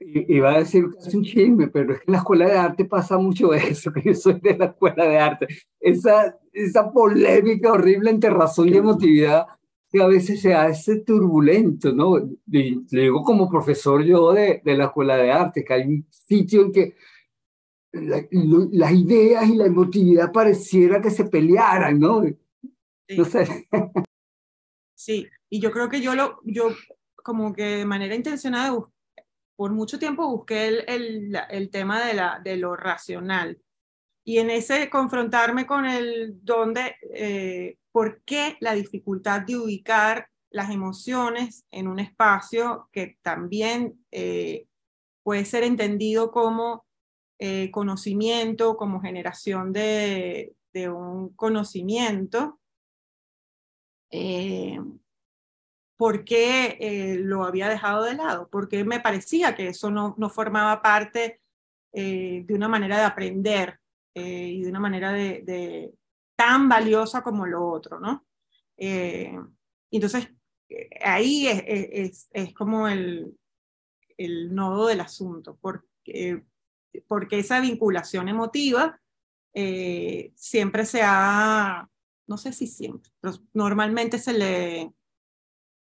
Iba 0.00 0.52
a 0.52 0.58
decir 0.58 0.86
casi 0.94 1.16
un 1.16 1.24
chisme, 1.24 1.68
pero 1.68 1.92
es 1.92 1.98
que 1.98 2.04
en 2.06 2.12
la 2.12 2.18
escuela 2.18 2.46
de 2.46 2.56
arte 2.56 2.84
pasa 2.84 3.18
mucho 3.18 3.52
eso, 3.54 3.92
que 3.92 4.02
yo 4.02 4.14
soy 4.14 4.40
de 4.40 4.56
la 4.56 4.66
escuela 4.66 5.04
de 5.04 5.18
arte. 5.18 5.46
Esa, 5.80 6.38
esa 6.52 6.92
polémica 6.92 7.72
horrible 7.72 8.10
entre 8.10 8.30
razón 8.30 8.68
y 8.68 8.76
emotividad 8.76 9.46
que 9.90 10.02
a 10.02 10.06
veces 10.06 10.40
se 10.40 10.54
hace 10.54 11.00
turbulento, 11.00 11.92
¿no? 11.92 12.18
Y 12.46 12.84
le 12.90 13.02
digo 13.02 13.22
como 13.22 13.48
profesor 13.48 14.04
yo 14.04 14.32
de, 14.32 14.60
de 14.64 14.76
la 14.76 14.86
escuela 14.86 15.16
de 15.16 15.32
arte, 15.32 15.64
que 15.64 15.72
hay 15.72 15.82
un 15.82 16.06
sitio 16.10 16.62
en 16.62 16.72
que 16.72 16.94
las 17.92 18.92
ideas 18.92 19.48
y 19.48 19.56
la 19.56 19.66
emotividad 19.66 20.30
pareciera 20.30 21.00
que 21.00 21.10
se 21.10 21.24
pelearan, 21.24 21.98
¿no? 21.98 22.22
Sí. 22.22 23.16
No 23.16 23.24
sé. 23.24 23.68
Sí, 24.94 25.28
y 25.48 25.60
yo 25.60 25.70
creo 25.70 25.88
que 25.88 26.00
yo 26.00 26.14
lo, 26.14 26.40
yo 26.44 26.70
como 27.22 27.54
que 27.54 27.62
de 27.62 27.84
manera 27.86 28.14
intencionada 28.14 28.72
por 29.58 29.72
mucho 29.72 29.98
tiempo 29.98 30.28
busqué 30.28 30.68
el, 30.68 30.84
el, 30.86 31.38
el 31.50 31.70
tema 31.70 32.00
de, 32.06 32.14
la, 32.14 32.40
de, 32.44 32.56
lo 32.56 32.76
racional. 32.76 33.60
Y 34.24 34.38
en 34.38 34.50
ese 34.50 34.88
confrontarme 34.88 35.66
con 35.66 35.84
el 35.84 36.38
dónde, 36.44 36.94
eh, 37.12 37.76
por 37.90 38.22
qué 38.22 38.56
la 38.60 38.74
dificultad 38.74 39.40
de 39.40 39.56
ubicar 39.56 40.28
las 40.50 40.70
emociones 40.70 41.64
en 41.72 41.88
un 41.88 41.98
espacio 41.98 42.88
que 42.92 43.18
también 43.20 44.04
eh, 44.12 44.68
puede 45.24 45.44
ser 45.44 45.64
entendido 45.64 46.30
como 46.30 46.86
eh, 47.40 47.72
conocimiento, 47.72 48.76
como 48.76 49.00
generación 49.00 49.72
de, 49.72 50.54
de 50.72 50.88
un 50.88 51.30
conocimiento. 51.30 52.60
Eh, 54.12 54.78
por 55.98 56.24
qué 56.24 56.78
eh, 56.80 57.16
lo 57.16 57.44
había 57.44 57.68
dejado 57.68 58.04
de 58.04 58.14
lado, 58.14 58.48
porque 58.50 58.84
me 58.84 59.00
parecía 59.00 59.56
que 59.56 59.66
eso 59.66 59.90
no, 59.90 60.14
no 60.16 60.30
formaba 60.30 60.80
parte 60.80 61.40
eh, 61.92 62.44
de 62.46 62.54
una 62.54 62.68
manera 62.68 62.98
de 62.98 63.04
aprender 63.04 63.80
eh, 64.14 64.46
y 64.46 64.62
de 64.62 64.70
una 64.70 64.78
manera 64.78 65.12
de, 65.12 65.42
de, 65.42 65.92
tan 66.36 66.68
valiosa 66.68 67.22
como 67.22 67.44
lo 67.46 67.68
otro, 67.68 67.98
¿no? 68.00 68.24
entonces, 69.90 70.28
ahí 71.02 71.48
es, 71.48 71.64
es, 71.66 72.28
es, 72.32 72.54
como 72.54 72.86
el, 72.86 73.36
el 74.16 74.54
nodo 74.54 74.86
del 74.86 75.00
asunto, 75.00 75.58
porque, 75.60 76.44
porque 77.08 77.40
esa 77.40 77.58
vinculación 77.58 78.28
emotiva 78.28 79.00
siempre 80.36 80.84
se 80.84 81.00
ha, 81.02 81.88
no 82.28 82.38
sé 82.38 82.52
si 82.52 82.68
siempre, 82.68 83.10
pero 83.20 83.34
normalmente 83.52 84.20
se 84.20 84.32
le 84.32 84.92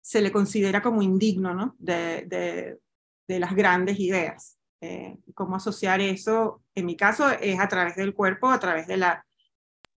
se 0.07 0.23
le 0.23 0.31
considera 0.31 0.81
como 0.81 1.03
indigno 1.03 1.53
¿no? 1.53 1.75
de, 1.81 2.23
de, 2.27 2.79
de 3.27 3.41
las 3.41 3.57
grandes 3.57 3.99
ideas. 3.99 4.57
Eh, 4.81 5.19
¿Cómo 5.35 5.57
asociar 5.57 6.01
eso? 6.01 6.63
En 6.77 6.87
mi 6.87 6.97
caso 6.97 7.29
es 7.29 7.59
a 7.59 7.67
través 7.67 7.97
del 7.97 8.15
cuerpo, 8.15 8.49
a 8.49 8.61
través 8.61 8.87
de 8.87 8.99
la 8.99 9.27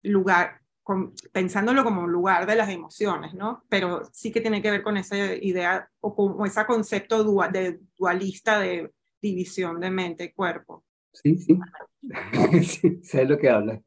lugar, 0.03 0.63
con, 0.83 1.13
pensándolo 1.31 1.85
como 1.85 2.05
un 2.05 2.11
lugar 2.11 2.47
de 2.47 2.57
las 2.57 2.71
emociones, 2.71 3.35
¿no? 3.35 3.65
Pero 3.69 4.09
sí 4.11 4.33
que 4.33 4.41
tiene 4.41 4.63
que 4.63 4.71
ver 4.71 4.83
con 4.83 4.97
esa 4.97 5.15
idea 5.35 5.91
o 6.01 6.17
con 6.17 6.47
ese 6.47 6.65
concepto 6.65 7.23
dual, 7.23 7.53
de 7.53 7.79
dualista 7.95 8.61
de 8.61 8.91
división 9.21 9.79
de 9.79 9.91
mente 9.91 10.25
y 10.25 10.33
cuerpo. 10.33 10.87
Sí, 11.13 11.37
sí. 11.37 11.59
sí, 12.63 13.01
sé 13.03 13.27
lo 13.27 13.37
que 13.37 13.51
habla. 13.51 13.79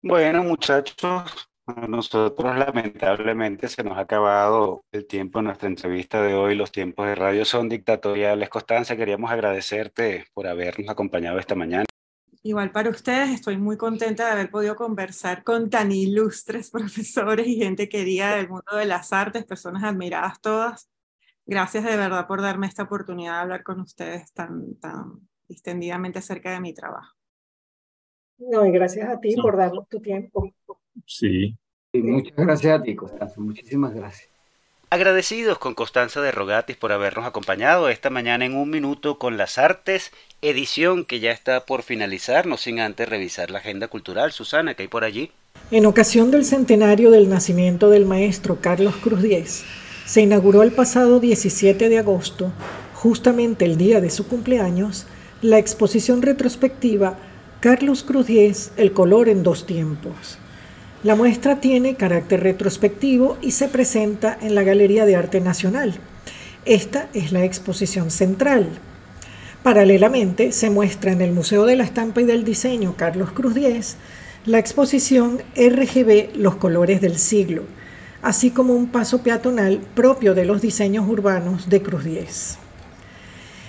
Bueno, 0.00 0.44
muchachos, 0.44 1.50
a 1.66 1.86
nosotros 1.88 2.56
lamentablemente 2.56 3.68
se 3.68 3.82
nos 3.82 3.98
ha 3.98 4.02
acabado 4.02 4.84
el 4.92 5.06
tiempo 5.06 5.40
en 5.40 5.46
nuestra 5.46 5.68
entrevista 5.68 6.22
de 6.22 6.34
hoy. 6.34 6.54
Los 6.54 6.70
tiempos 6.70 7.06
de 7.06 7.16
radio 7.16 7.44
son 7.44 7.68
dictatoriales. 7.68 8.48
Constanza, 8.48 8.96
queríamos 8.96 9.30
agradecerte 9.30 10.26
por 10.32 10.46
habernos 10.46 10.88
acompañado 10.88 11.38
esta 11.38 11.56
mañana. 11.56 11.84
Igual 12.42 12.70
para 12.70 12.90
ustedes, 12.90 13.30
estoy 13.30 13.56
muy 13.56 13.76
contenta 13.76 14.26
de 14.26 14.32
haber 14.32 14.50
podido 14.50 14.76
conversar 14.76 15.42
con 15.42 15.68
tan 15.68 15.90
ilustres 15.90 16.70
profesores 16.72 17.48
y 17.48 17.56
gente 17.56 17.88
querida 17.88 18.36
del 18.36 18.48
mundo 18.48 18.76
de 18.76 18.86
las 18.86 19.12
artes, 19.12 19.44
personas 19.44 19.82
admiradas 19.82 20.40
todas. 20.40 20.88
Gracias 21.44 21.84
de 21.84 21.96
verdad 21.96 22.28
por 22.28 22.42
darme 22.42 22.68
esta 22.68 22.84
oportunidad 22.84 23.34
de 23.34 23.40
hablar 23.40 23.62
con 23.64 23.80
ustedes 23.80 24.32
tan, 24.32 24.76
tan 24.76 25.28
distendidamente 25.48 26.20
acerca 26.20 26.52
de 26.52 26.60
mi 26.60 26.72
trabajo. 26.72 27.14
No, 28.38 28.64
y 28.64 28.70
gracias 28.70 29.08
a 29.08 29.18
ti 29.18 29.32
sí. 29.32 29.40
por 29.40 29.56
darnos 29.56 29.88
tu 29.88 30.00
tiempo. 30.00 30.52
Sí. 31.04 31.56
Y 31.92 32.02
muchas 32.02 32.36
gracias 32.36 32.80
a 32.80 32.82
ti, 32.82 32.94
Constanza. 32.94 33.34
Muchísimas 33.40 33.94
gracias. 33.94 34.28
Agradecidos 34.88 35.58
con 35.58 35.74
Constanza 35.74 36.20
de 36.20 36.30
Rogatis 36.30 36.76
por 36.76 36.92
habernos 36.92 37.26
acompañado 37.26 37.88
esta 37.88 38.08
mañana 38.08 38.46
en 38.46 38.54
Un 38.54 38.70
Minuto 38.70 39.18
con 39.18 39.36
las 39.36 39.58
Artes, 39.58 40.12
edición 40.42 41.04
que 41.04 41.18
ya 41.18 41.32
está 41.32 41.66
por 41.66 41.82
finalizar, 41.82 42.46
no 42.46 42.56
sin 42.56 42.78
antes 42.78 43.08
revisar 43.08 43.50
la 43.50 43.58
agenda 43.58 43.88
cultural. 43.88 44.30
Susana, 44.30 44.74
que 44.74 44.82
hay 44.82 44.88
por 44.88 45.02
allí? 45.02 45.32
En 45.72 45.86
ocasión 45.86 46.30
del 46.30 46.44
centenario 46.44 47.10
del 47.10 47.28
nacimiento 47.28 47.90
del 47.90 48.06
maestro 48.06 48.60
Carlos 48.60 48.94
Cruz 49.02 49.22
Diez, 49.22 49.64
se 50.04 50.20
inauguró 50.20 50.62
el 50.62 50.70
pasado 50.70 51.18
17 51.18 51.88
de 51.88 51.98
agosto, 51.98 52.52
justamente 52.94 53.64
el 53.64 53.76
día 53.76 54.00
de 54.00 54.10
su 54.10 54.28
cumpleaños, 54.28 55.06
la 55.42 55.58
exposición 55.58 56.22
retrospectiva 56.22 57.18
Carlos 57.58 58.04
Cruz 58.04 58.28
Diez, 58.28 58.72
El 58.76 58.92
color 58.92 59.28
en 59.28 59.42
dos 59.42 59.66
tiempos 59.66 60.38
La 61.02 61.14
muestra 61.14 61.60
tiene 61.60 61.94
carácter 61.94 62.42
retrospectivo 62.42 63.36
y 63.42 63.50
se 63.50 63.68
presenta 63.68 64.36
en 64.40 64.54
la 64.54 64.62
Galería 64.62 65.04
de 65.04 65.14
Arte 65.14 65.40
Nacional. 65.40 65.94
Esta 66.64 67.08
es 67.12 67.32
la 67.32 67.44
exposición 67.44 68.10
central. 68.10 68.66
Paralelamente, 69.62 70.52
se 70.52 70.70
muestra 70.70 71.12
en 71.12 71.20
el 71.20 71.32
Museo 71.32 71.66
de 71.66 71.76
la 71.76 71.84
Estampa 71.84 72.22
y 72.22 72.24
del 72.24 72.44
Diseño 72.44 72.94
Carlos 72.96 73.32
Cruz 73.32 73.54
Diez 73.54 73.96
la 74.46 74.58
exposición 74.58 75.42
RGB 75.56 76.36
Los 76.36 76.54
Colores 76.54 77.00
del 77.00 77.18
Siglo, 77.18 77.64
así 78.22 78.50
como 78.50 78.74
un 78.74 78.86
paso 78.86 79.22
peatonal 79.22 79.80
propio 79.94 80.34
de 80.34 80.44
los 80.44 80.62
diseños 80.62 81.08
urbanos 81.08 81.68
de 81.68 81.82
Cruz 81.82 82.04
Diez. 82.04 82.58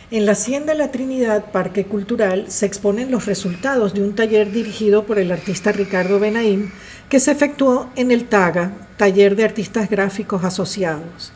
En 0.10 0.26
la 0.26 0.32
Hacienda 0.32 0.74
La 0.74 0.90
Trinidad 0.90 1.52
Parque 1.52 1.84
Cultural 1.84 2.46
se 2.48 2.66
exponen 2.66 3.12
los 3.12 3.26
resultados 3.26 3.94
de 3.94 4.02
un 4.02 4.16
taller 4.16 4.54
dirigido 4.54 5.04
por 5.06 5.20
el 5.20 5.34
artista 5.34 5.74
Ricardo 5.74 6.18
Benaim 6.18 6.72
que 7.10 7.20
se 7.20 7.32
efectuó 7.32 7.90
en 7.98 8.12
el 8.12 8.24
TAGA, 8.24 8.72
Taller 8.96 9.36
de 9.36 9.44
Artistas 9.44 9.90
Gráficos 9.90 10.46
Asociados. 10.46 11.34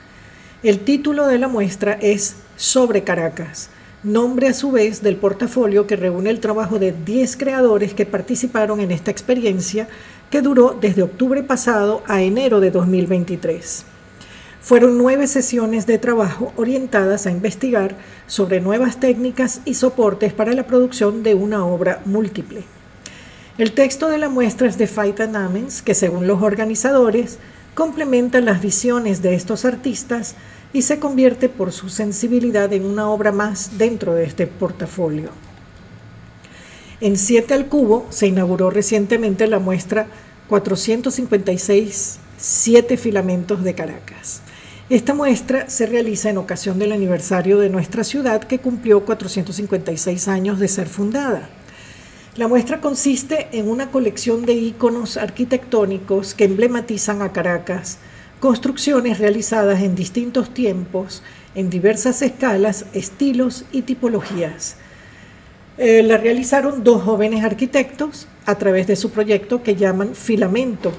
El 0.63 0.79
título 0.79 1.27
de 1.27 1.37
la 1.37 1.49
muestra 1.49 1.97
es 1.99 2.37
Sobre 2.55 3.03
Caracas, 3.03 3.69
nombre 4.03 4.47
a 4.47 4.53
su 4.53 4.71
vez 4.71 5.01
del 5.01 5.17
portafolio 5.17 5.85
que 5.85 5.97
reúne 5.97 6.29
el 6.29 6.39
trabajo 6.39 6.79
de 6.79 6.93
10 6.93 7.35
creadores 7.35 7.93
que 7.93 8.05
participaron 8.05 8.79
en 8.79 8.91
esta 8.91 9.11
experiencia 9.11 9.89
que 10.29 10.41
duró 10.41 10.77
desde 10.79 11.03
octubre 11.03 11.43
pasado 11.43 12.03
a 12.07 12.21
enero 12.21 12.61
de 12.61 12.71
2023. 12.71 13.90
Fueron 14.61 14.99
nueve 14.99 15.25
sesiones 15.25 15.87
de 15.87 15.97
trabajo 15.97 16.53
orientadas 16.55 17.25
a 17.25 17.31
investigar 17.31 17.95
sobre 18.27 18.61
nuevas 18.61 18.99
técnicas 18.99 19.61
y 19.65 19.73
soportes 19.73 20.33
para 20.33 20.53
la 20.53 20.67
producción 20.67 21.23
de 21.23 21.33
una 21.33 21.65
obra 21.65 22.01
múltiple. 22.05 22.63
El 23.57 23.73
texto 23.73 24.07
de 24.07 24.19
la 24.19 24.29
muestra 24.29 24.67
es 24.67 24.77
de 24.77 24.85
Faita 24.85 25.25
Namens, 25.25 25.81
que 25.81 25.95
según 25.95 26.27
los 26.27 26.43
organizadores 26.43 27.39
complementa 27.73 28.39
las 28.39 28.61
visiones 28.61 29.23
de 29.23 29.33
estos 29.33 29.65
artistas 29.65 30.35
y 30.73 30.83
se 30.83 30.99
convierte 30.99 31.49
por 31.49 31.71
su 31.71 31.89
sensibilidad 31.89 32.71
en 32.71 32.85
una 32.85 33.09
obra 33.09 33.31
más 33.31 33.79
dentro 33.79 34.13
de 34.13 34.25
este 34.25 34.45
portafolio. 34.45 35.31
En 37.01 37.17
7 37.17 37.55
al 37.55 37.65
cubo 37.65 38.05
se 38.11 38.27
inauguró 38.27 38.69
recientemente 38.69 39.47
la 39.47 39.57
muestra 39.57 40.05
456 40.49 42.19
Siete 42.43 42.97
filamentos 42.97 43.63
de 43.63 43.75
Caracas. 43.75 44.41
Esta 44.91 45.13
muestra 45.13 45.69
se 45.69 45.85
realiza 45.85 46.29
en 46.29 46.37
ocasión 46.37 46.77
del 46.77 46.91
aniversario 46.91 47.59
de 47.59 47.69
nuestra 47.69 48.03
ciudad 48.03 48.43
que 48.43 48.59
cumplió 48.59 49.05
456 49.05 50.27
años 50.27 50.59
de 50.59 50.67
ser 50.67 50.89
fundada. 50.89 51.47
La 52.35 52.49
muestra 52.49 52.81
consiste 52.81 53.47
en 53.53 53.69
una 53.69 53.89
colección 53.89 54.45
de 54.45 54.51
íconos 54.51 55.15
arquitectónicos 55.15 56.33
que 56.33 56.43
emblematizan 56.43 57.21
a 57.21 57.31
Caracas, 57.31 57.99
construcciones 58.41 59.17
realizadas 59.17 59.81
en 59.81 59.95
distintos 59.95 60.53
tiempos, 60.53 61.23
en 61.55 61.69
diversas 61.69 62.21
escalas, 62.21 62.85
estilos 62.91 63.63
y 63.71 63.83
tipologías. 63.83 64.75
Eh, 65.77 66.03
la 66.03 66.17
realizaron 66.17 66.83
dos 66.83 67.01
jóvenes 67.03 67.45
arquitectos 67.45 68.27
a 68.45 68.55
través 68.55 68.87
de 68.87 68.97
su 68.97 69.11
proyecto 69.11 69.63
que 69.63 69.77
llaman 69.77 70.15
Filamento. 70.15 70.91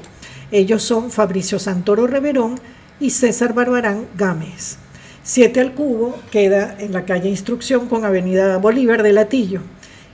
Ellos 0.50 0.82
son 0.82 1.10
Fabricio 1.10 1.58
Santoro 1.58 2.06
Reverón 2.06 2.58
y 3.02 3.10
César 3.10 3.52
Barbarán 3.52 4.06
Gámez. 4.16 4.76
Siete 5.24 5.60
al 5.60 5.74
cubo 5.74 6.20
queda 6.30 6.76
en 6.78 6.92
la 6.92 7.04
calle 7.04 7.28
Instrucción 7.28 7.88
con 7.88 8.04
Avenida 8.04 8.58
Bolívar 8.58 9.02
de 9.02 9.12
Latillo. 9.12 9.60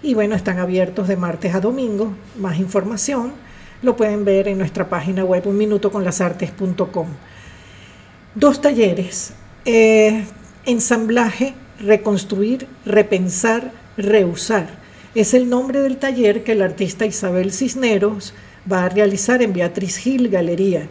Y 0.02 0.14
bueno, 0.14 0.34
están 0.34 0.58
abiertos 0.58 1.06
de 1.06 1.18
martes 1.18 1.54
a 1.54 1.60
domingo. 1.60 2.14
Más 2.38 2.58
información 2.58 3.32
lo 3.82 3.94
pueden 3.94 4.24
ver 4.24 4.48
en 4.48 4.56
nuestra 4.56 4.88
página 4.88 5.22
web 5.22 5.46
unminutoconlasartes.com. 5.46 7.08
Dos 8.34 8.62
talleres. 8.62 9.34
Eh, 9.66 10.24
ensamblaje, 10.64 11.52
reconstruir, 11.80 12.66
repensar, 12.86 13.70
reusar. 13.98 14.66
Es 15.14 15.34
el 15.34 15.50
nombre 15.50 15.82
del 15.82 15.98
taller 15.98 16.42
que 16.42 16.52
el 16.52 16.62
artista 16.62 17.04
Isabel 17.04 17.52
Cisneros 17.52 18.32
va 18.70 18.84
a 18.84 18.88
realizar 18.88 19.42
en 19.42 19.52
Beatriz 19.52 19.98
Gil 19.98 20.30
Galería 20.30 20.88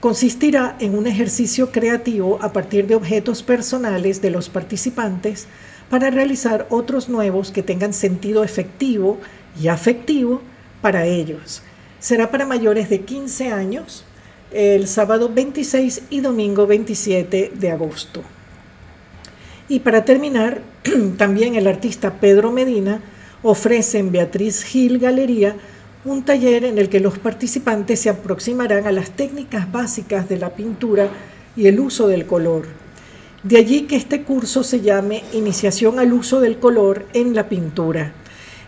consistirá 0.00 0.76
en 0.78 0.96
un 0.96 1.06
ejercicio 1.06 1.72
creativo 1.72 2.38
a 2.40 2.52
partir 2.52 2.86
de 2.86 2.94
objetos 2.94 3.42
personales 3.42 4.22
de 4.22 4.30
los 4.30 4.48
participantes 4.48 5.46
para 5.90 6.10
realizar 6.10 6.66
otros 6.70 7.08
nuevos 7.08 7.50
que 7.50 7.62
tengan 7.62 7.92
sentido 7.92 8.44
efectivo 8.44 9.18
y 9.60 9.68
afectivo 9.68 10.42
para 10.82 11.06
ellos. 11.06 11.62
Será 11.98 12.30
para 12.30 12.46
mayores 12.46 12.88
de 12.88 13.00
15 13.00 13.50
años 13.50 14.04
el 14.52 14.86
sábado 14.86 15.30
26 15.34 16.02
y 16.10 16.20
domingo 16.20 16.66
27 16.66 17.52
de 17.54 17.70
agosto. 17.70 18.22
Y 19.68 19.80
para 19.80 20.04
terminar, 20.04 20.62
también 21.18 21.56
el 21.56 21.66
artista 21.66 22.14
Pedro 22.20 22.52
Medina 22.52 23.02
ofrece 23.42 23.98
en 23.98 24.12
Beatriz 24.12 24.62
Gil 24.62 24.98
Galería 24.98 25.56
un 26.10 26.24
taller 26.24 26.64
en 26.64 26.78
el 26.78 26.88
que 26.88 27.00
los 27.00 27.18
participantes 27.18 28.00
se 28.00 28.10
aproximarán 28.10 28.86
a 28.86 28.92
las 28.92 29.10
técnicas 29.10 29.70
básicas 29.70 30.28
de 30.28 30.38
la 30.38 30.50
pintura 30.50 31.08
y 31.56 31.66
el 31.66 31.80
uso 31.80 32.08
del 32.08 32.26
color. 32.26 32.66
De 33.42 33.56
allí 33.56 33.82
que 33.82 33.96
este 33.96 34.22
curso 34.22 34.64
se 34.64 34.80
llame 34.80 35.22
Iniciación 35.32 35.98
al 35.98 36.12
uso 36.12 36.40
del 36.40 36.58
color 36.58 37.06
en 37.12 37.34
la 37.34 37.48
pintura. 37.48 38.12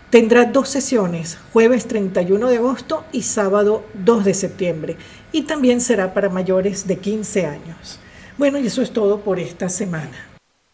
Tendrá 0.09 0.45
dos 0.45 0.69
sesiones, 0.69 1.37
jueves 1.53 1.87
31 1.87 2.47
de 2.49 2.57
agosto 2.57 3.05
y 3.11 3.23
sábado 3.23 3.85
2 3.93 4.25
de 4.25 4.33
septiembre, 4.33 4.97
y 5.31 5.43
también 5.43 5.81
será 5.81 6.13
para 6.13 6.29
mayores 6.29 6.87
de 6.87 6.97
15 6.97 7.45
años. 7.45 7.99
Bueno, 8.37 8.59
y 8.59 8.67
eso 8.67 8.81
es 8.81 8.91
todo 8.91 9.21
por 9.21 9.39
esta 9.39 9.69
semana. 9.69 10.29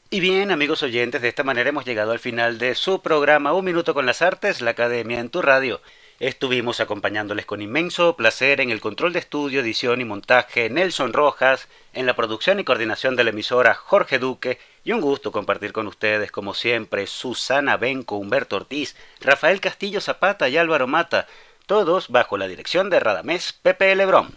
Y 0.10 0.22
bien, 0.22 0.52
amigos 0.52 0.84
oyentes, 0.84 1.22
de 1.22 1.28
esta 1.28 1.44
manera 1.44 1.70
hemos 1.70 1.86
llegado 1.86 2.14
al 2.14 2.20
final 2.20 2.58
de 2.60 2.76
su 2.76 3.02
programa 3.02 3.54
Un 3.54 3.66
Minuto 3.66 3.94
con 3.94 4.06
las 4.06 4.22
Artes, 4.22 4.62
la 4.62 4.72
Academia 4.72 5.20
en 5.20 5.30
tu 5.30 5.42
Radio. 5.42 5.82
Estuvimos 6.20 6.80
acompañándoles 6.80 7.46
con 7.46 7.62
inmenso 7.62 8.16
placer 8.16 8.60
en 8.60 8.72
el 8.72 8.82
control 8.82 9.14
de 9.14 9.20
estudio, 9.20 9.62
edición 9.62 10.02
y 10.02 10.06
montaje 10.06 10.68
Nelson 10.68 11.14
Rojas, 11.14 11.68
en 11.94 12.08
la 12.08 12.16
producción 12.16 12.60
y 12.60 12.64
coordinación 12.64 13.16
de 13.16 13.24
la 13.24 13.30
emisora 13.30 13.76
Jorge 13.76 14.18
Duque 14.18 14.58
y 14.84 14.94
un 14.94 15.02
gusto 15.02 15.32
compartir 15.32 15.74
con 15.74 15.86
ustedes 15.86 16.32
como 16.32 16.56
siempre 16.56 17.06
Susana 17.06 17.78
Benco, 17.78 18.16
Humberto 18.16 18.56
Ortiz, 18.56 18.96
Rafael 19.22 19.62
Castillo 19.62 20.02
Zapata 20.02 20.50
y 20.50 20.58
Álvaro 20.58 20.88
Mata, 20.88 21.28
todos 21.68 22.10
bajo 22.10 22.40
la 22.40 22.48
dirección 22.48 22.90
de 22.90 23.00
Radamés 23.00 23.54
Pepe 23.54 23.96
Lebrón. 23.96 24.36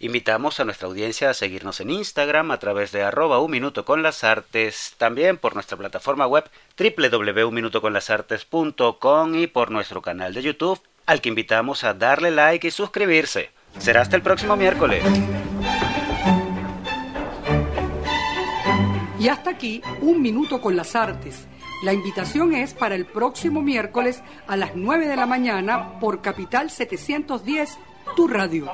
Invitamos 0.00 0.58
a 0.58 0.64
nuestra 0.64 0.88
audiencia 0.88 1.30
a 1.30 1.34
seguirnos 1.34 1.80
en 1.80 1.90
Instagram 1.90 2.50
a 2.50 2.58
través 2.58 2.90
de 2.90 3.04
arroba 3.04 3.38
un 3.38 3.52
minuto 3.52 3.84
con 3.84 4.02
las 4.02 4.24
artes, 4.24 4.96
también 4.98 5.38
por 5.38 5.54
nuestra 5.54 5.76
plataforma 5.76 6.26
web 6.26 6.50
www.unminutoconlasartes.com 6.76 9.34
y 9.36 9.46
por 9.46 9.70
nuestro 9.70 10.02
canal 10.02 10.34
de 10.34 10.42
YouTube 10.42 10.82
al 11.06 11.20
que 11.20 11.28
invitamos 11.28 11.84
a 11.84 11.94
darle 11.94 12.30
like 12.30 12.68
y 12.68 12.70
suscribirse. 12.70 13.50
Será 13.78 14.02
hasta 14.02 14.16
el 14.16 14.22
próximo 14.22 14.56
miércoles. 14.56 15.02
Y 19.18 19.28
hasta 19.28 19.50
aquí, 19.50 19.82
un 20.00 20.20
minuto 20.20 20.60
con 20.60 20.76
las 20.76 20.96
artes. 20.96 21.46
La 21.82 21.92
invitación 21.92 22.54
es 22.54 22.74
para 22.74 22.94
el 22.94 23.06
próximo 23.06 23.62
miércoles 23.62 24.22
a 24.46 24.56
las 24.56 24.74
9 24.74 25.06
de 25.06 25.16
la 25.16 25.26
mañana 25.26 25.98
por 26.00 26.22
Capital 26.22 26.70
710, 26.70 27.78
tu 28.16 28.28
radio. 28.28 28.72